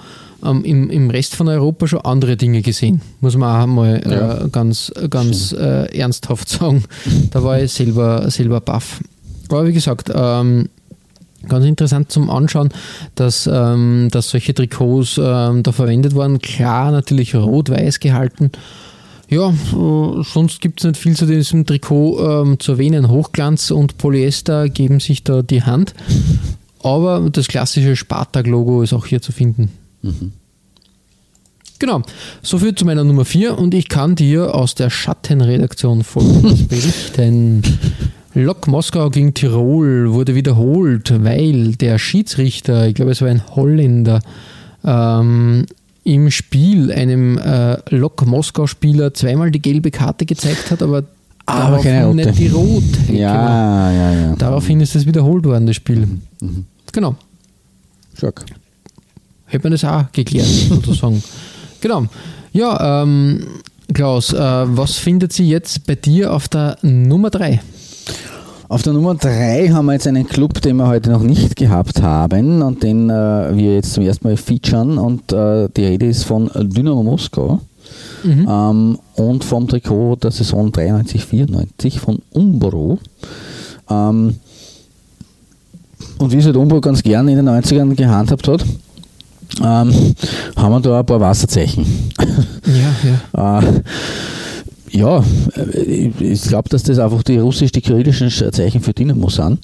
ähm, 0.45 0.65
im, 0.65 0.91
im 0.91 1.11
Rest 1.11 1.37
von 1.37 1.49
Europa 1.49 1.87
schon 1.87 2.01
andere 2.01 2.37
Dinge 2.37 2.63
gesehen, 2.63 3.01
muss 3.21 3.37
man 3.37 3.63
auch 3.63 3.67
mal 3.67 4.03
äh, 4.05 4.11
ja. 4.11 4.47
ganz, 4.49 4.93
ganz 5.11 5.53
äh, 5.53 5.97
ernsthaft 5.97 6.49
sagen. 6.49 6.85
Da 7.31 7.43
war 7.43 7.61
ich 7.61 7.73
selber, 7.73 8.31
selber 8.31 8.61
baff. 8.61 9.01
Aber 9.49 9.67
wie 9.67 9.73
gesagt, 9.73 10.11
ähm, 10.15 10.69
Ganz 11.49 11.65
interessant 11.65 12.11
zum 12.11 12.31
Anschauen, 12.31 12.71
dass, 13.15 13.49
ähm, 13.53 14.09
dass 14.11 14.31
solche 14.31 14.55
Trikots 14.55 15.21
ähm, 15.23 15.63
da 15.63 15.73
verwendet 15.73 16.15
wurden. 16.15 16.39
Klar, 16.41 16.91
natürlich 16.91 17.35
rot-weiß 17.35 18.01
gehalten. 18.01 18.51
Ja, 19.29 19.51
äh, 19.51 20.23
sonst 20.23 20.61
gibt 20.61 20.81
es 20.81 20.87
nicht 20.87 20.97
viel 20.97 21.17
zu 21.17 21.27
diesem 21.27 21.67
Trikot 21.67 22.21
ähm, 22.21 22.61
zu 22.61 22.73
erwähnen. 22.73 23.09
Hochglanz 23.09 23.71
und 23.71 23.99
Polyester 23.99 24.69
geben 24.69 25.01
sich 25.01 25.25
da 25.25 25.43
die 25.43 25.63
Hand. 25.63 25.95
Aber 26.83 27.29
das 27.31 27.49
klassische 27.49 27.97
Spartak-Logo 27.97 28.83
ist 28.83 28.93
auch 28.93 29.07
hier 29.07 29.23
zu 29.23 29.33
finden. 29.33 29.71
Genau, 31.79 32.03
soviel 32.43 32.75
zu 32.75 32.85
meiner 32.85 33.05
Nummer 33.05 33.25
4 33.25 33.59
und 33.59 33.75
ich 33.75 33.89
kann 33.89 34.15
dir 34.15 34.55
aus 34.55 34.75
der 34.75 34.91
Schattenredaktion 34.91 36.05
folgendes 36.05 36.63
berichten. 36.69 37.63
Lok 38.35 38.67
Moskau 38.67 39.11
gegen 39.11 39.35
Tirol 39.35 40.13
wurde 40.13 40.35
wiederholt, 40.35 41.13
weil 41.25 41.75
der 41.75 41.99
Schiedsrichter, 41.99 42.89
ich 42.89 42.95
glaube 42.95 43.13
es 43.13 43.21
war 43.21 43.29
ein 43.29 43.43
Holländer, 43.55 44.21
ähm, 44.85 45.67
im 46.05 46.31
Spiel 46.31 46.93
einem 46.93 47.39
äh, 47.39 47.77
Lok 47.95 48.27
Moskau-Spieler 48.27 49.15
zweimal 49.15 49.51
die 49.51 49.63
gelbe 49.63 49.91
Karte 49.91 50.27
gezeigt 50.27 50.71
hat, 50.71 50.83
aber 50.83 51.05
Aber 51.47 51.79
keine 51.79 52.01
daraufhin 52.01 52.05
rote. 52.05 52.29
nicht 52.29 52.39
die 52.39 52.49
rot. 52.49 52.83
Ja, 53.09 53.91
ja, 53.93 54.13
ja. 54.13 54.37
Daraufhin 54.37 54.81
ist 54.81 54.95
es 54.97 55.07
wiederholt 55.07 55.45
worden, 55.45 55.67
das 55.67 55.77
Spiel. 55.77 56.07
Mhm. 56.41 56.65
Genau. 56.93 57.15
Schock. 58.19 58.45
Hätte 59.55 59.67
man 59.67 59.73
das 59.73 59.85
auch 59.85 60.11
geklärt, 60.13 60.47
sozusagen. 60.69 61.23
Genau. 61.81 62.07
Ja, 62.53 63.03
ähm, 63.03 63.47
Klaus, 63.93 64.33
äh, 64.33 64.37
was 64.37 64.97
findet 64.97 65.33
sie 65.33 65.49
jetzt 65.49 65.87
bei 65.87 65.95
dir 65.95 66.33
auf 66.33 66.49
der 66.49 66.77
Nummer 66.83 67.31
3? 67.31 67.61
Auf 68.67 68.83
der 68.83 68.95
Nummer 68.95 69.15
3 69.15 69.69
haben 69.69 69.87
wir 69.87 69.93
jetzt 69.93 70.09
einen 70.09 70.27
Club, 70.27 70.61
den 70.61 70.79
wir 70.79 70.89
heute 70.89 71.13
noch 71.13 71.23
nicht 71.23 71.55
gehabt 71.55 72.03
haben 72.03 72.63
und 72.63 72.83
den 72.83 73.09
äh, 73.11 73.57
wir 73.57 73.77
jetzt 73.77 73.93
zum 73.93 74.03
ersten 74.03 74.27
Mal 74.27 74.37
featuren. 74.37 74.99
Und 74.99 75.33
äh, 75.33 75.69
die 75.77 75.85
Rede 75.85 76.07
ist 76.07 76.25
von 76.25 76.51
Dynamo 76.53 77.05
Moskau 77.05 77.61
ähm, 78.25 78.99
und 79.15 79.45
vom 79.45 79.69
Trikot 79.69 80.17
der 80.17 80.33
Saison 80.33 80.73
93-94 80.73 82.01
von 82.01 82.19
Umbro. 82.33 82.99
Ähm, 83.89 84.35
und 86.19 86.33
wie 86.33 86.39
es 86.39 86.45
halt 86.45 86.57
Umbro 86.57 86.81
ganz 86.81 87.05
gern 87.05 87.29
in 87.29 87.37
den 87.37 87.49
90ern 87.49 87.95
gehandhabt 87.95 88.49
hat, 88.49 88.65
ähm, 89.61 90.15
haben 90.57 90.73
wir 90.73 90.81
da 90.81 91.01
ein 91.01 91.07
paar 91.07 91.21
Wasserzeichen. 91.21 91.87
Ja, 92.67 93.11
ja. 93.35 93.61
Äh, 93.63 93.83
ja, 94.91 95.25
äh, 95.57 96.11
ich 96.21 96.43
glaube, 96.43 96.69
dass 96.69 96.85
das 96.85 96.99
einfach 96.99 97.23
die 97.23 97.39
russisch, 97.39 97.73
die 97.73 97.83
kyrillischen 97.83 98.31
Zeichen 98.31 98.81
für 98.81 98.93
Dynamo 98.93 99.29
sind. 99.29 99.59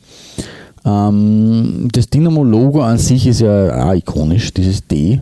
Ähm, 0.84 1.88
das 1.92 2.08
Dynamo-Logo 2.08 2.82
an 2.82 2.98
sich 2.98 3.26
ist 3.26 3.40
ja 3.40 3.88
auch 3.88 3.94
ikonisch, 3.94 4.52
dieses 4.52 4.86
D, 4.86 5.20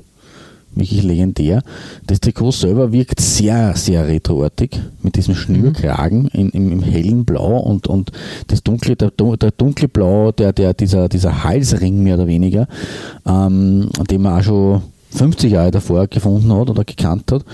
wirklich 0.74 1.02
legendär. 1.02 1.62
Das 2.06 2.20
Trikot 2.20 2.52
selber 2.52 2.92
wirkt 2.92 3.20
sehr, 3.20 3.76
sehr 3.76 4.06
retroartig 4.06 4.78
mit 5.02 5.16
diesem 5.16 5.34
Schnürkragen 5.34 6.28
in, 6.28 6.50
im, 6.50 6.72
im 6.72 6.82
hellen 6.82 7.24
Blau 7.24 7.58
und, 7.58 7.86
und 7.86 8.12
das 8.48 8.62
dunkle, 8.62 8.96
der, 8.96 9.10
der 9.10 9.50
dunkle 9.50 9.88
Blau, 9.88 10.32
der, 10.32 10.52
der, 10.52 10.74
dieser, 10.74 11.08
dieser 11.08 11.44
Halsring 11.44 12.02
mehr 12.02 12.14
oder 12.14 12.26
weniger, 12.26 12.68
ähm, 13.26 13.88
den 14.10 14.22
man 14.22 14.40
auch 14.40 14.44
schon 14.44 14.82
50 15.10 15.52
Jahre 15.52 15.70
davor 15.70 16.06
gefunden 16.06 16.52
hat 16.52 16.70
oder 16.70 16.84
gekannt 16.84 17.32
hat. 17.32 17.44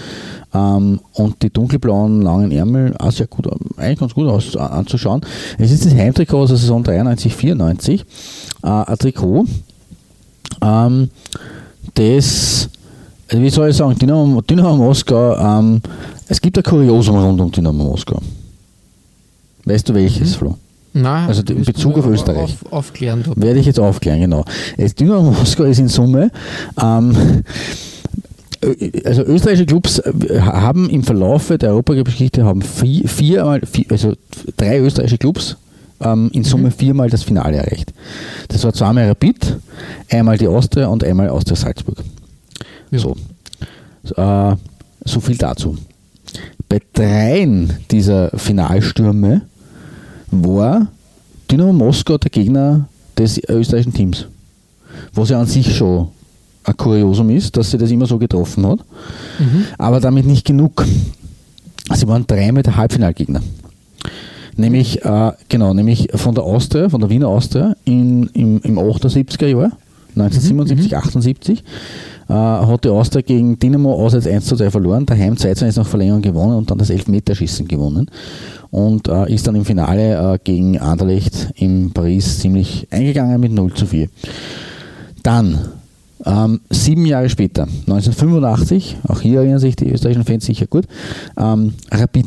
Ähm, 0.53 1.01
und 1.13 1.43
die 1.43 1.51
dunkelblauen 1.51 2.23
langen 2.23 2.53
Ärmel 2.53 2.95
auch 2.99 3.13
sehr 3.13 3.27
gut, 3.27 3.49
eigentlich 3.77 3.99
ganz 3.99 4.15
gut 4.15 4.29
aus, 4.29 4.57
anzuschauen. 4.57 5.23
Es 5.59 5.71
ist 5.71 5.85
das 5.85 5.95
Heimtrikot 5.95 6.43
aus 6.43 6.49
der 6.49 6.59
Saison 6.59 6.83
93, 6.83 7.35
94. 7.35 8.05
Äh, 8.63 8.67
ein 8.67 8.99
Trikot, 8.99 9.47
ähm, 10.63 11.11
das, 11.95 12.69
wie 13.41 13.51
soll 13.51 13.71
ich 13.71 13.77
sagen, 13.77 13.99
Dynamo, 13.99 14.41
Dynamo 14.41 14.77
Moskau, 14.77 15.37
ähm, 15.37 15.81
es 16.29 16.41
gibt 16.41 16.57
ein 16.57 16.63
Kuriosum 16.63 17.17
rund 17.17 17.41
um 17.41 17.51
Dynamo 17.51 17.85
Moskau. 17.85 18.21
Weißt 19.65 19.89
du 19.89 19.95
welches, 19.95 20.37
Flo? 20.37 20.57
Nein, 20.93 21.29
Also 21.29 21.43
in 21.43 21.65
Bezug 21.65 21.99
auf 21.99 22.07
Österreich. 22.07 22.57
Auf, 22.65 22.73
aufklären. 22.73 23.23
Du. 23.25 23.33
Werde 23.37 23.59
ich 23.59 23.67
jetzt 23.67 23.81
aufklären, 23.81 24.21
genau. 24.21 24.45
Das 24.77 24.95
Dynamo 24.95 25.33
Moskau 25.33 25.65
ist 25.65 25.79
in 25.79 25.89
Summe, 25.89 26.31
ähm, 26.81 27.43
also 29.05 29.23
österreichische 29.23 29.67
Clubs 29.67 29.99
äh, 29.99 30.41
haben 30.41 30.89
im 30.89 31.03
Verlaufe 31.03 31.59
der 31.59 31.71
Europageschichte 31.71 32.45
haben 32.45 32.63
vier, 32.63 33.09
viermal, 33.09 33.61
vier, 33.65 33.87
also 33.91 34.15
drei 34.57 34.79
österreichische 34.81 35.19
Clubs 35.19 35.57
ähm, 36.01 36.31
in 36.33 36.45
Summe 36.45 36.71
viermal 36.71 37.11
das 37.11 37.23
Finale 37.23 37.57
erreicht. 37.59 37.93
Das 38.49 38.65
war 38.65 38.73
zweimal 38.73 39.09
Rapid, 39.09 39.57
einmal 40.11 40.39
die 40.39 40.49
Austria 40.49 40.87
und 40.87 41.05
einmal 41.05 41.29
Austria 41.29 41.57
Salzburg. 41.57 41.99
Ja. 42.95 43.01
So. 43.01 43.17
Äh, 44.17 44.57
so 45.05 45.21
viel 45.21 45.37
dazu. 45.37 45.77
Bei 46.69 46.81
dreien 46.93 47.73
dieser 47.91 48.31
Finalstürme 48.37 49.43
war 50.31 50.89
Dynamo 51.51 51.73
Moskau 51.73 52.19
der 52.19 52.31
Gegner 52.31 52.89
des 53.19 53.41
österreichischen 53.49 53.95
Teams. 53.95 54.27
Was 55.13 55.29
ja 55.29 55.41
an 55.41 55.47
sich 55.47 55.77
schon 55.77 56.09
ein 56.65 56.77
Kuriosum 56.77 57.31
ist, 57.31 57.57
dass 57.57 57.71
sie 57.71 57.79
das 57.79 57.91
immer 57.91 58.07
so 58.07 58.19
getroffen 58.19 58.67
hat. 58.67 58.81
Aber 59.79 60.01
damit 60.01 60.27
nicht 60.27 60.47
genug. 60.47 60.85
Sie 61.95 62.09
waren 62.09 62.27
dreimal 62.27 62.63
der 62.63 62.77
Halbfinalgegner. 62.77 63.43
Nämlich, 64.57 65.05
äh, 65.05 65.33
genau, 65.49 65.75
nämlich 65.75 66.09
von 66.15 66.35
der 66.35 66.45
Austria, 66.45 66.89
von 66.89 67.01
der 67.01 67.11
Wiener 67.11 67.29
Austria 67.29 67.77
in, 67.85 68.29
im, 68.29 68.61
im 68.63 68.79
78er 68.79 69.47
Jahr, 69.47 69.73
1977, 70.17 70.97
78, 70.97 71.65
äh, 72.29 72.33
hat 72.33 72.85
die 72.85 72.89
Austria 72.89 73.23
gegen 73.23 73.59
Dynamo 73.59 73.95
auswärts 73.95 74.27
1 74.27 74.47
zu 74.47 74.57
2 74.57 74.71
verloren, 74.71 75.07
daheim 75.07 75.37
2 75.37 75.55
zu 75.55 75.65
1 75.65 75.77
nach 75.77 75.87
Verlängerung 75.87 76.23
gewonnen 76.23 76.57
und 76.57 76.71
dann 76.71 76.79
das 76.79 76.91
Elfmeterschießen 76.91 77.69
gewonnen. 77.69 78.11
Und 78.71 79.09
äh, 79.09 79.33
ist 79.33 79.47
dann 79.47 79.55
im 79.55 79.65
Finale 79.65 80.35
äh, 80.35 80.39
gegen 80.43 80.79
Anderlecht 80.79 81.51
in 81.57 81.93
Paris 81.93 82.41
ziemlich 82.41 82.89
eingegangen 82.91 83.41
mit 83.41 83.53
0 83.53 83.73
zu 83.75 83.87
4. 83.87 84.09
Dann, 85.23 85.59
ähm, 86.25 86.61
sieben 86.71 87.07
Jahre 87.07 87.29
später, 87.29 87.63
1985, 87.63 88.97
auch 89.09 89.21
hier 89.21 89.41
erinnern 89.41 89.59
sich 89.59 89.77
die 89.77 89.91
österreichischen 89.91 90.25
Fans 90.25 90.47
sicher 90.47 90.67
gut, 90.67 90.87
ähm, 91.37 91.75
Rapid 91.91 92.27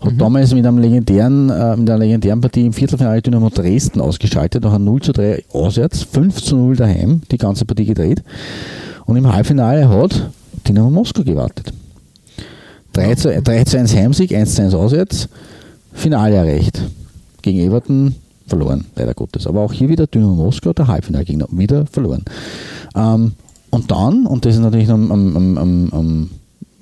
hat 0.00 0.12
damals 0.18 0.54
mit, 0.54 0.66
einem 0.66 0.78
legendären, 0.78 1.50
äh, 1.50 1.76
mit 1.76 1.88
einer 1.88 1.98
legendären 1.98 2.40
Partie 2.40 2.66
im 2.66 2.72
Viertelfinale 2.72 3.22
Dynamo 3.22 3.50
Dresden 3.50 4.00
ausgeschaltet, 4.00 4.64
nach 4.64 4.72
einem 4.72 4.84
0 4.86 5.02
zu 5.02 5.12
3 5.12 5.44
auswärts, 5.52 6.02
5 6.02 6.42
zu 6.42 6.56
0 6.56 6.76
daheim, 6.76 7.22
die 7.30 7.38
ganze 7.38 7.64
Partie 7.64 7.84
gedreht. 7.84 8.22
Und 9.06 9.16
im 9.16 9.32
Halbfinale 9.32 9.88
hat 9.88 10.30
Dynamo 10.66 10.90
Moskau 10.90 11.22
gewartet. 11.22 11.72
3 12.92 13.14
zu, 13.14 13.42
3 13.42 13.64
zu 13.64 13.78
1 13.78 13.94
Heimsieg, 13.94 14.34
1 14.34 14.54
zu 14.54 14.62
1 14.62 14.74
auswärts, 14.74 15.28
Finale 15.92 16.36
erreicht. 16.36 16.82
Gegen 17.42 17.60
Everton 17.60 18.14
verloren, 18.46 18.84
leider 18.96 19.14
Gottes. 19.14 19.46
Aber 19.46 19.60
auch 19.60 19.72
hier 19.72 19.88
wieder 19.88 20.06
Dynamo 20.06 20.34
Moskau, 20.34 20.72
der 20.72 20.88
Halbfinalgegner, 20.88 21.46
wieder 21.50 21.86
verloren. 21.86 22.24
Ähm, 22.94 23.32
und 23.70 23.90
dann, 23.90 24.26
und 24.26 24.44
das 24.44 24.54
ist 24.54 24.60
natürlich 24.60 24.90
am, 24.90 25.10
am, 25.12 25.56
am, 25.56 25.92
am 25.92 26.30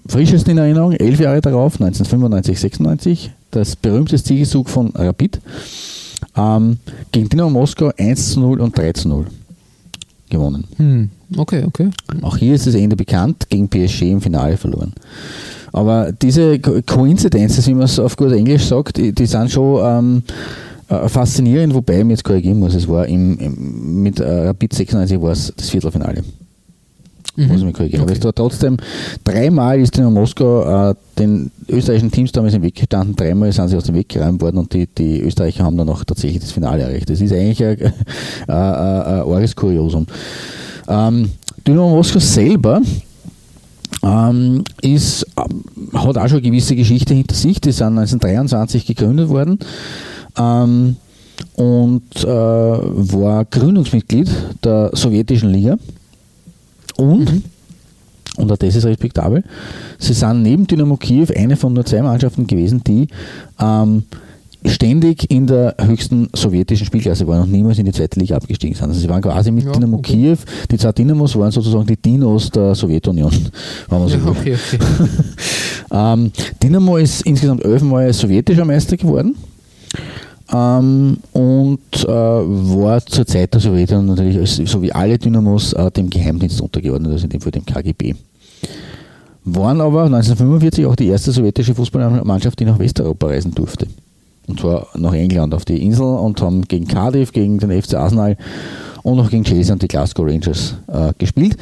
frischesten 0.08 0.52
in 0.52 0.58
Erinnerung, 0.58 0.92
elf 0.92 1.20
Jahre 1.20 1.40
darauf, 1.40 1.74
1995, 1.80 2.58
96, 2.60 3.30
das 3.50 3.76
berühmte 3.76 4.18
Siegeszug 4.18 4.68
von 4.68 4.90
Rapid 4.94 5.40
ähm, 6.36 6.78
gegen 7.12 7.28
Dynamo 7.28 7.50
Moskau 7.50 7.90
1 7.96 8.32
zu 8.32 8.40
0 8.40 8.60
und 8.60 8.76
3 8.76 8.92
zu 8.92 9.08
0 9.08 9.26
gewonnen. 10.30 10.64
Hm, 10.76 11.10
okay, 11.36 11.64
okay. 11.66 11.90
Auch 12.22 12.36
hier 12.36 12.54
ist 12.54 12.66
das 12.66 12.74
Ende 12.74 12.96
bekannt, 12.96 13.48
gegen 13.48 13.68
PSG 13.68 14.02
im 14.10 14.20
Finale 14.20 14.56
verloren. 14.56 14.92
Aber 15.72 16.12
diese 16.12 16.58
Co- 16.58 16.80
Coincidences, 16.86 17.66
wie 17.66 17.74
man 17.74 17.84
es 17.84 17.98
auf 17.98 18.16
gut 18.16 18.32
Englisch 18.32 18.64
sagt, 18.64 18.96
die, 18.96 19.12
die 19.12 19.26
sind 19.26 19.50
schon 19.50 19.80
ähm, 19.84 20.22
äh, 20.88 21.08
faszinierend, 21.08 21.74
wobei 21.74 21.98
ich 21.98 22.04
mich 22.04 22.12
jetzt 22.18 22.24
korrigieren 22.24 22.58
muss, 22.58 22.74
es 22.74 22.88
war 22.88 23.06
im, 23.06 23.38
im, 23.38 24.02
mit 24.02 24.20
äh, 24.20 24.46
Rapid 24.48 24.72
96 24.72 25.20
war 25.20 25.32
es 25.32 25.52
das 25.56 25.68
Viertelfinale. 25.70 26.22
Muss 27.46 27.58
ich 27.60 27.64
mich 27.64 27.74
korrigieren. 27.74 28.02
Aber 28.02 28.10
Okay. 28.10 28.18
es 28.18 28.24
war 28.24 28.34
trotzdem, 28.34 28.76
dreimal 29.24 29.78
ist 29.80 29.96
Dynamo 29.96 30.20
Moskau 30.20 30.90
äh, 30.90 30.94
den 31.18 31.50
österreichischen 31.68 32.10
Teams 32.10 32.32
damals 32.32 32.54
im 32.54 32.62
Weg 32.62 32.74
gestanden, 32.74 33.14
dreimal 33.14 33.52
sind 33.52 33.68
sie 33.68 33.76
aus 33.76 33.84
dem 33.84 33.94
Weg 33.94 34.08
geräumt 34.08 34.40
worden 34.40 34.58
und 34.58 34.72
die, 34.72 34.86
die 34.86 35.20
Österreicher 35.20 35.64
haben 35.64 35.76
dann 35.76 35.88
auch 35.88 36.04
tatsächlich 36.04 36.40
das 36.40 36.50
Finale 36.50 36.82
erreicht. 36.82 37.08
Das 37.10 37.20
ist 37.20 37.32
eigentlich 37.32 37.62
ein, 37.64 37.78
äh, 38.48 38.52
äh, 38.52 39.36
ein 39.36 39.50
Kuriosum. 39.54 40.06
Ähm, 40.88 41.30
Dynamo 41.66 41.90
Moskau 41.90 42.18
selber 42.18 42.80
ähm, 44.02 44.64
ist, 44.80 45.26
ähm, 45.36 45.64
hat 45.92 46.16
auch 46.18 46.28
schon 46.28 46.38
eine 46.38 46.42
gewisse 46.42 46.76
Geschichte 46.76 47.14
hinter 47.14 47.34
sich. 47.34 47.60
Die 47.60 47.72
sind 47.72 47.98
1923 47.98 48.86
gegründet 48.86 49.28
worden 49.28 49.58
ähm, 50.38 50.96
und 51.54 52.24
äh, 52.24 52.26
war 52.26 53.44
Gründungsmitglied 53.44 54.30
der 54.64 54.90
sowjetischen 54.92 55.50
Liga. 55.50 55.76
Und, 56.98 57.42
und 58.36 58.52
auch 58.52 58.56
das 58.56 58.74
ist 58.76 58.84
respektabel, 58.84 59.42
sie 59.98 60.12
sind 60.12 60.42
neben 60.42 60.66
Dynamo 60.66 60.96
Kiew 60.96 61.28
eine 61.34 61.56
von 61.56 61.72
nur 61.72 61.84
zwei 61.86 62.02
Mannschaften 62.02 62.46
gewesen, 62.46 62.82
die 62.84 63.08
ähm, 63.60 64.02
ständig 64.64 65.30
in 65.30 65.46
der 65.46 65.76
höchsten 65.80 66.28
sowjetischen 66.34 66.84
Spielklasse 66.84 67.26
waren 67.28 67.42
und 67.44 67.52
niemals 67.52 67.78
in 67.78 67.84
die 67.86 67.92
zweite 67.92 68.18
Liga 68.18 68.36
abgestiegen 68.36 68.74
sind. 68.74 68.88
Also 68.88 69.00
sie 69.00 69.08
waren 69.08 69.22
quasi 69.22 69.52
mit 69.52 69.64
Ja, 69.64 69.70
Dynamo 69.72 69.98
okay. 69.98 70.12
Kiew, 70.12 70.36
die 70.70 70.76
zwei 70.76 70.90
Dynamos 70.92 71.36
waren 71.36 71.52
sozusagen 71.52 71.86
die 71.86 71.96
Dinos 71.96 72.50
der 72.50 72.74
Sowjetunion. 72.74 73.32
Wenn 73.88 73.98
man 74.00 74.08
so 74.08 74.16
Ja, 74.16 74.24
will. 74.24 74.30
okay, 74.32 74.54
okay. 74.54 74.78
Ähm, 75.90 76.32
Dynamo 76.62 76.98
ist 76.98 77.22
insgesamt 77.22 77.64
elfmal 77.64 78.12
sowjetischer 78.12 78.66
Meister 78.66 78.96
geworden 78.98 79.36
ähm, 80.52 81.18
und 81.32 82.04
äh, 82.04 82.08
war 82.08 83.04
zur 83.04 83.26
Zeit 83.26 83.52
der 83.52 83.60
Sowjetunion 83.60 84.06
natürlich, 84.06 84.70
so 84.70 84.80
wie 84.82 84.92
alle 84.92 85.18
Dynamos, 85.18 85.72
äh, 85.74 85.90
dem 85.90 86.08
Geheimdienst 86.08 86.60
untergeordnet, 86.60 87.12
also 87.12 87.24
in 87.24 87.30
dem 87.30 87.40
Fall 87.40 87.52
dem 87.52 87.66
KGB. 87.66 88.14
Waren 89.44 89.80
aber 89.80 90.04
1945 90.04 90.86
auch 90.86 90.96
die 90.96 91.08
erste 91.08 91.32
sowjetische 91.32 91.74
Fußballmannschaft, 91.74 92.58
die 92.60 92.64
nach 92.64 92.78
Westeuropa 92.78 93.26
reisen 93.26 93.54
durfte. 93.54 93.86
Und 94.46 94.60
zwar 94.60 94.88
nach 94.96 95.12
England 95.12 95.52
auf 95.52 95.66
die 95.66 95.84
Insel 95.84 96.06
und 96.06 96.40
haben 96.40 96.62
gegen 96.62 96.88
Cardiff, 96.88 97.32
gegen 97.32 97.58
den 97.58 97.82
FC 97.82 97.94
Arsenal 97.94 98.36
und 99.02 99.16
noch 99.16 99.30
gegen 99.30 99.44
Chelsea 99.44 99.72
und 99.72 99.82
die 99.82 99.88
Glasgow 99.88 100.26
Rangers 100.26 100.76
äh, 100.86 101.12
gespielt. 101.18 101.56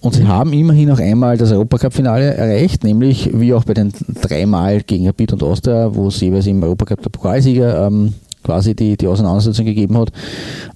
Und 0.00 0.14
sie 0.14 0.26
haben 0.26 0.52
immerhin 0.52 0.90
auch 0.90 0.98
einmal 0.98 1.38
das 1.38 1.52
Europacup-Finale 1.52 2.34
erreicht, 2.34 2.84
nämlich 2.84 3.30
wie 3.32 3.54
auch 3.54 3.64
bei 3.64 3.72
den 3.72 3.92
dreimal 4.20 4.82
gegen 4.82 5.06
Rapid 5.06 5.32
und 5.32 5.42
Austria, 5.42 5.94
wo 5.94 6.08
es 6.08 6.20
jeweils 6.20 6.46
im 6.46 6.62
Europacup 6.62 7.02
der 7.02 7.10
Pokalsieger 7.10 7.86
ähm, 7.86 8.12
quasi 8.46 8.74
die, 8.74 8.96
die 8.96 9.08
Auseinandersetzung 9.08 9.66
gegeben 9.66 9.98
hat. 9.98 10.10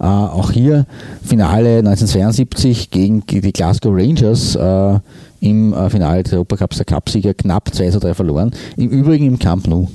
Äh, 0.00 0.04
auch 0.04 0.50
hier 0.50 0.86
Finale 1.24 1.78
1972 1.78 2.90
gegen 2.90 3.24
die 3.26 3.52
Glasgow 3.52 3.94
Rangers 3.94 4.56
äh, 4.56 4.98
im 5.40 5.72
äh, 5.72 5.88
Finale 5.88 6.24
des 6.24 6.32
Europacups 6.32 6.78
der 6.78 6.86
Cupsieger 6.86 7.32
knapp 7.32 7.72
2 7.72 7.90
zu 7.90 8.00
3 8.00 8.14
verloren. 8.14 8.50
Im 8.76 8.88
Übrigen 8.90 9.26
im 9.26 9.38
Camp 9.38 9.66
Nou. 9.68 9.88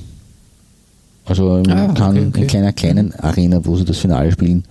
Also 1.26 1.58
in, 1.58 1.70
Ah, 1.70 1.92
kann, 1.92 2.28
okay. 2.28 2.40
in 2.40 2.46
kleiner 2.46 2.72
kleinen 2.72 3.14
Arena, 3.14 3.60
wo 3.64 3.76
sie 3.76 3.84
das 3.84 3.98
Finale 3.98 4.32
spielen 4.32 4.64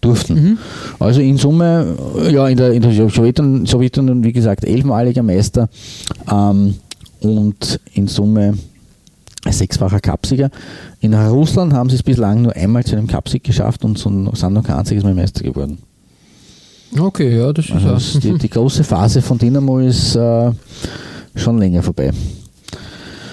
durften. 0.00 0.34
Mhm. 0.34 0.58
Also 1.00 1.20
in 1.20 1.36
Summe, 1.38 1.96
äh, 2.18 2.32
ja, 2.32 2.46
in 2.46 2.56
der, 2.56 2.72
in 2.72 2.82
der 2.82 2.92
Sowjetunion, 3.10 3.66
Sowjetunion, 3.66 4.22
wie 4.22 4.32
gesagt, 4.32 4.64
elfmaliger 4.64 5.22
Meister 5.22 5.68
ähm, 6.30 6.74
und 7.20 7.80
in 7.94 8.06
Summe 8.06 8.54
sechsfacher 9.52 10.00
Cupsieger. 10.00 10.50
In 11.00 11.14
Russland 11.14 11.72
haben 11.72 11.90
sie 11.90 11.96
es 11.96 12.02
bislang 12.02 12.42
nur 12.42 12.54
einmal 12.56 12.84
zu 12.84 12.96
einem 12.96 13.06
Cupsieg 13.06 13.44
geschafft 13.44 13.84
und 13.84 13.98
so- 13.98 14.10
sind 14.34 14.52
noch 14.52 14.64
kein 14.64 14.76
einziges 14.76 15.04
Mal 15.04 15.14
Meister 15.14 15.42
geworden. 15.44 15.78
Okay, 16.98 17.36
ja, 17.36 17.52
das 17.52 17.66
ist 17.66 17.72
Also 17.72 17.88
auch- 17.90 17.96
es- 17.96 18.18
die, 18.20 18.36
die 18.38 18.48
große 18.48 18.82
Phase 18.84 19.20
von 19.22 19.36
Dynamo 19.38 19.78
ist 19.80 20.14
äh, 20.16 20.50
schon 21.34 21.58
länger 21.58 21.82
vorbei. 21.82 22.10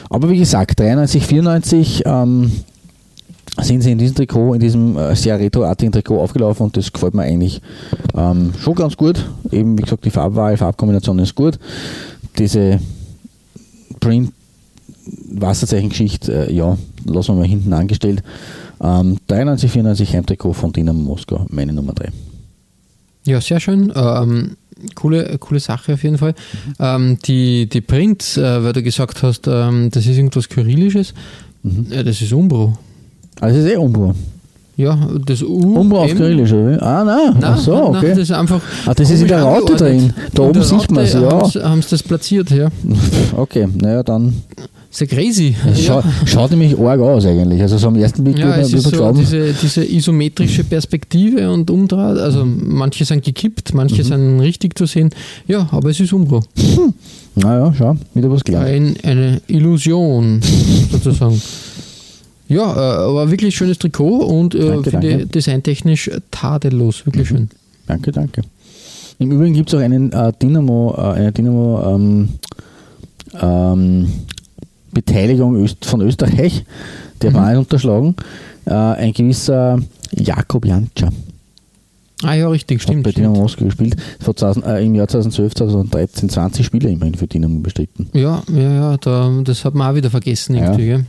Aber 0.09 0.29
wie 0.29 0.37
gesagt, 0.37 0.79
93, 0.79 1.25
94 1.25 2.03
ähm, 2.05 2.51
sind 3.61 3.81
sie 3.81 3.91
in 3.93 3.97
diesem 3.97 4.15
Trikot, 4.15 4.53
in 4.55 4.59
diesem 4.59 4.97
äh, 4.97 5.15
sehr 5.15 5.39
retroartigen 5.39 5.91
Trikot 5.93 6.19
aufgelaufen 6.21 6.65
und 6.65 6.75
das 6.77 6.91
gefällt 6.91 7.13
mir 7.13 7.23
eigentlich 7.23 7.61
ähm, 8.13 8.51
schon 8.59 8.75
ganz 8.75 8.97
gut. 8.97 9.25
Eben 9.51 9.77
wie 9.77 9.83
gesagt, 9.83 10.03
die 10.05 10.09
Farbwahl, 10.11 10.57
Farbkombination 10.57 11.19
ist 11.19 11.33
gut. 11.35 11.57
Diese 12.37 12.79
Print 14.01 14.31
Wasserzeichen-Geschichte, 15.05 16.47
äh, 16.49 16.53
ja, 16.53 16.77
lassen 17.05 17.35
wir 17.35 17.41
mal 17.41 17.47
hinten 17.47 17.73
angestellt. 17.73 18.23
Ähm, 18.81 19.17
93, 19.27 19.71
94 19.71 20.13
Heimtrikot 20.13 20.53
von 20.53 20.73
Dynamo 20.73 20.99
Moskau, 20.99 21.45
meine 21.49 21.73
Nummer 21.73 21.93
3. 21.93 22.09
Ja, 23.25 23.41
sehr 23.41 23.59
schön. 23.59 23.91
Ähm, 23.95 24.57
coole, 24.95 25.37
coole 25.39 25.59
Sache 25.59 25.93
auf 25.93 26.03
jeden 26.03 26.17
Fall. 26.17 26.35
Ähm, 26.79 27.17
die, 27.25 27.67
die 27.67 27.81
Print, 27.81 28.37
äh, 28.37 28.63
weil 28.63 28.73
du 28.73 28.83
gesagt 28.83 29.23
hast, 29.23 29.47
ähm, 29.47 29.89
das 29.91 30.05
ist 30.05 30.17
irgendwas 30.17 30.49
Kyrillisches, 30.49 31.13
ja, 31.89 32.03
das 32.03 32.21
ist 32.21 32.31
Umbro. 32.31 32.77
Also 33.41 33.59
es 33.59 33.65
ist 33.65 33.71
eh 33.71 33.77
Umbro. 33.77 34.13
Ja, 34.77 35.09
das 35.25 35.41
U. 35.41 35.79
Umbro 35.79 36.03
auf 36.03 36.11
Kyrillisch, 36.13 36.51
oder? 36.51 36.81
Ah, 36.83 37.03
nein. 37.03 37.33
Nein, 37.33 37.43
Ach 37.43 37.57
so, 37.57 37.73
nein, 37.73 37.83
okay. 37.83 38.07
nein, 38.07 38.09
das 38.09 38.17
ist 38.19 38.31
einfach. 38.31 38.61
Ah, 38.85 38.93
das 38.93 39.09
ist 39.09 39.21
in 39.21 39.27
der 39.29 39.41
Raute 39.41 39.75
drin. 39.75 40.13
Da 40.33 40.43
In 40.43 40.49
oben 40.49 40.63
sieht 40.63 40.91
man's, 40.91 41.15
Raute 41.15 41.25
ja. 41.25 41.31
Haben's, 41.31 41.55
haben's 41.55 41.87
das 41.89 42.03
platziert, 42.03 42.51
ja. 42.51 42.67
Okay, 43.37 43.67
naja, 43.73 44.03
dann. 44.03 44.43
Sehr 44.95 45.07
crazy. 45.07 45.53
Es 45.69 45.85
ja. 45.87 46.01
schaut, 46.01 46.05
schaut 46.25 46.51
nämlich 46.51 46.79
arg 46.79 47.01
aus 47.01 47.25
eigentlich. 47.25 47.61
Also 47.61 47.77
so 47.77 47.89
am 47.89 47.97
ersten 47.97 48.23
Blick 48.23 48.37
Ja, 48.39 48.55
es 48.55 48.69
man 48.71 48.77
ist 48.79 48.83
so 48.85 48.91
glauben. 48.91 49.19
diese, 49.19 49.51
diese 49.51 49.83
isometrische 49.83 50.63
Perspektive 50.63 51.51
und 51.51 51.69
Umdraht. 51.69 52.17
Also 52.17 52.45
manche 52.45 53.03
sind 53.03 53.21
gekippt, 53.21 53.73
manche 53.73 54.03
Mhm. 54.03 54.07
sind 54.07 54.39
richtig 54.39 54.77
zu 54.77 54.85
sehen. 54.85 55.09
Ja, 55.47 55.67
aber 55.71 55.89
es 55.89 55.99
ist 55.99 56.13
Umbro. 56.13 56.39
Naja, 57.35 57.73
schau, 57.77 57.97
wieder 58.13 58.31
was 58.31 58.41
gelernt. 58.45 58.69
Ein, 58.69 58.95
eine 59.03 59.41
Illusion 59.47 60.39
sozusagen. 60.93 61.41
Ja, 62.47 62.63
äh, 62.73 63.09
aber 63.09 63.29
wirklich 63.29 63.53
schönes 63.53 63.77
Trikot 63.77 64.19
und 64.19 64.55
äh, 64.55 64.65
Danke, 64.65 64.91
finde 64.91 65.25
designtechnisch 65.25 66.09
tadellos, 66.31 67.05
wirklich 67.05 67.27
schön. 67.27 67.49
Danke, 67.85 68.13
danke. 68.13 68.43
Im 69.19 69.29
Übrigen 69.29 69.55
gibt 69.55 69.67
es 69.73 69.75
auch 69.77 69.83
einen 69.83 70.13
äh, 70.13 70.31
Dynamo, 70.41 70.95
äh, 70.97 71.01
eine 71.01 71.31
Dynamo 71.33 71.95
ähm, 71.95 72.29
ähm, 73.41 74.07
Beteiligung 74.95 75.67
von 75.83 76.01
Österreich, 76.01 76.65
der 77.21 77.29
Mhm. 77.29 77.35
war 77.35 77.49
nicht 77.49 77.59
unterschlagen. 77.59 78.15
Äh, 78.65 78.73
ein 78.73 79.13
gewisser 79.13 79.77
Jakob 80.11 80.65
Jantscher 80.65 81.09
Ah 82.23 82.33
ja, 82.33 82.47
richtig, 82.47 82.77
hat 82.79 82.83
stimmt. 82.83 83.03
bei 83.03 83.11
stimmt. 83.11 83.25
Dynamo 83.27 83.41
Moskau 83.41 83.65
gespielt. 83.65 83.97
Vor 84.21 84.35
2000, 84.35 84.65
äh, 84.65 84.83
Im 84.83 84.95
Jahr 84.95 85.07
2012, 85.07 85.53
2013 85.53 86.29
20 86.29 86.65
Spieler 86.65 86.89
immerhin 86.89 87.13
für 87.13 87.27
Dynamo 87.27 87.59
bestritten. 87.59 88.07
Ja, 88.13 88.41
ja, 88.51 88.73
ja, 88.73 88.97
da, 88.97 89.31
das 89.43 89.63
hat 89.65 89.75
man 89.75 89.91
auch 89.91 89.95
wieder 89.95 90.09
vergessen 90.09 90.55
Ja. 90.55 90.63
irgendwie. 90.71 90.85
Gell? 90.87 91.05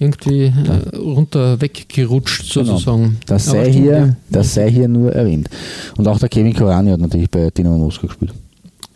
Irgendwie 0.00 0.44
äh, 0.46 0.96
runter 0.96 1.60
weggerutscht 1.60 2.52
Genau. 2.54 2.66
sozusagen. 2.72 3.18
Das 3.26 3.48
Aber 3.48 3.58
sei, 3.58 3.70
stimmt, 3.70 3.84
hier, 3.84 3.92
ja. 3.98 4.16
das 4.30 4.54
sei 4.54 4.70
hier 4.70 4.88
nur 4.88 5.12
erwähnt. 5.12 5.48
Und 5.96 6.08
auch 6.08 6.18
der 6.18 6.28
Kevin 6.28 6.54
Korani 6.54 6.90
hat 6.90 7.00
natürlich 7.00 7.30
bei 7.30 7.50
Dynamo 7.50 7.78
Moskau 7.78 8.06
gespielt. 8.08 8.32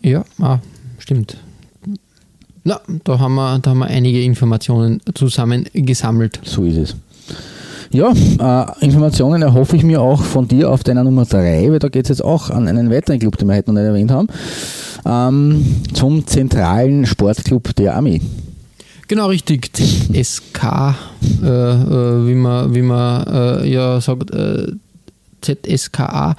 Ja, 0.03 0.25
ah, 0.41 0.59
stimmt. 0.99 1.37
Na, 2.66 2.81
da 3.05 3.18
haben, 3.18 3.35
wir, 3.35 3.59
da 3.59 3.70
haben 3.70 3.81
wir 3.81 3.88
einige 3.88 4.22
Informationen 4.22 5.03
zusammengesammelt. 5.14 6.40
So 6.44 6.64
ist 6.64 6.79
es. 6.79 6.96
Ja, 7.90 8.11
äh, 8.11 8.85
Informationen 8.85 9.42
erhoffe 9.42 9.77
ich 9.77 9.83
mir 9.85 10.00
auch 10.00 10.22
von 10.22 10.48
dir 10.48 10.70
auf 10.70 10.83
deiner 10.83 11.05
Nummer 11.05 11.27
3, 11.27 11.70
weil 11.70 11.79
da 11.79 11.88
geht 11.88 12.07
es 12.07 12.09
jetzt 12.09 12.24
auch 12.24 12.48
an 12.48 12.66
einen 12.66 12.90
weiteren 12.90 13.18
Club, 13.18 13.37
den 13.37 13.48
wir 13.48 13.57
heute 13.57 13.70
noch 13.70 13.81
nicht 13.81 13.87
erwähnt 13.87 14.11
haben, 14.11 14.29
ähm, 15.05 15.85
zum 15.92 16.27
zentralen 16.27 17.05
Sportclub 17.05 17.77
der 17.77 17.96
Armee. 17.96 18.22
Genau, 19.09 19.27
richtig. 19.27 19.70
ZSK, 19.74 20.94
äh, 21.42 21.46
äh, 21.46 22.27
wie 22.27 22.35
man, 22.35 22.74
wie 22.74 22.83
man 22.83 23.27
äh, 23.27 23.68
ja 23.68 24.00
sagt, 24.00 24.31
ZSKA, 25.45 26.37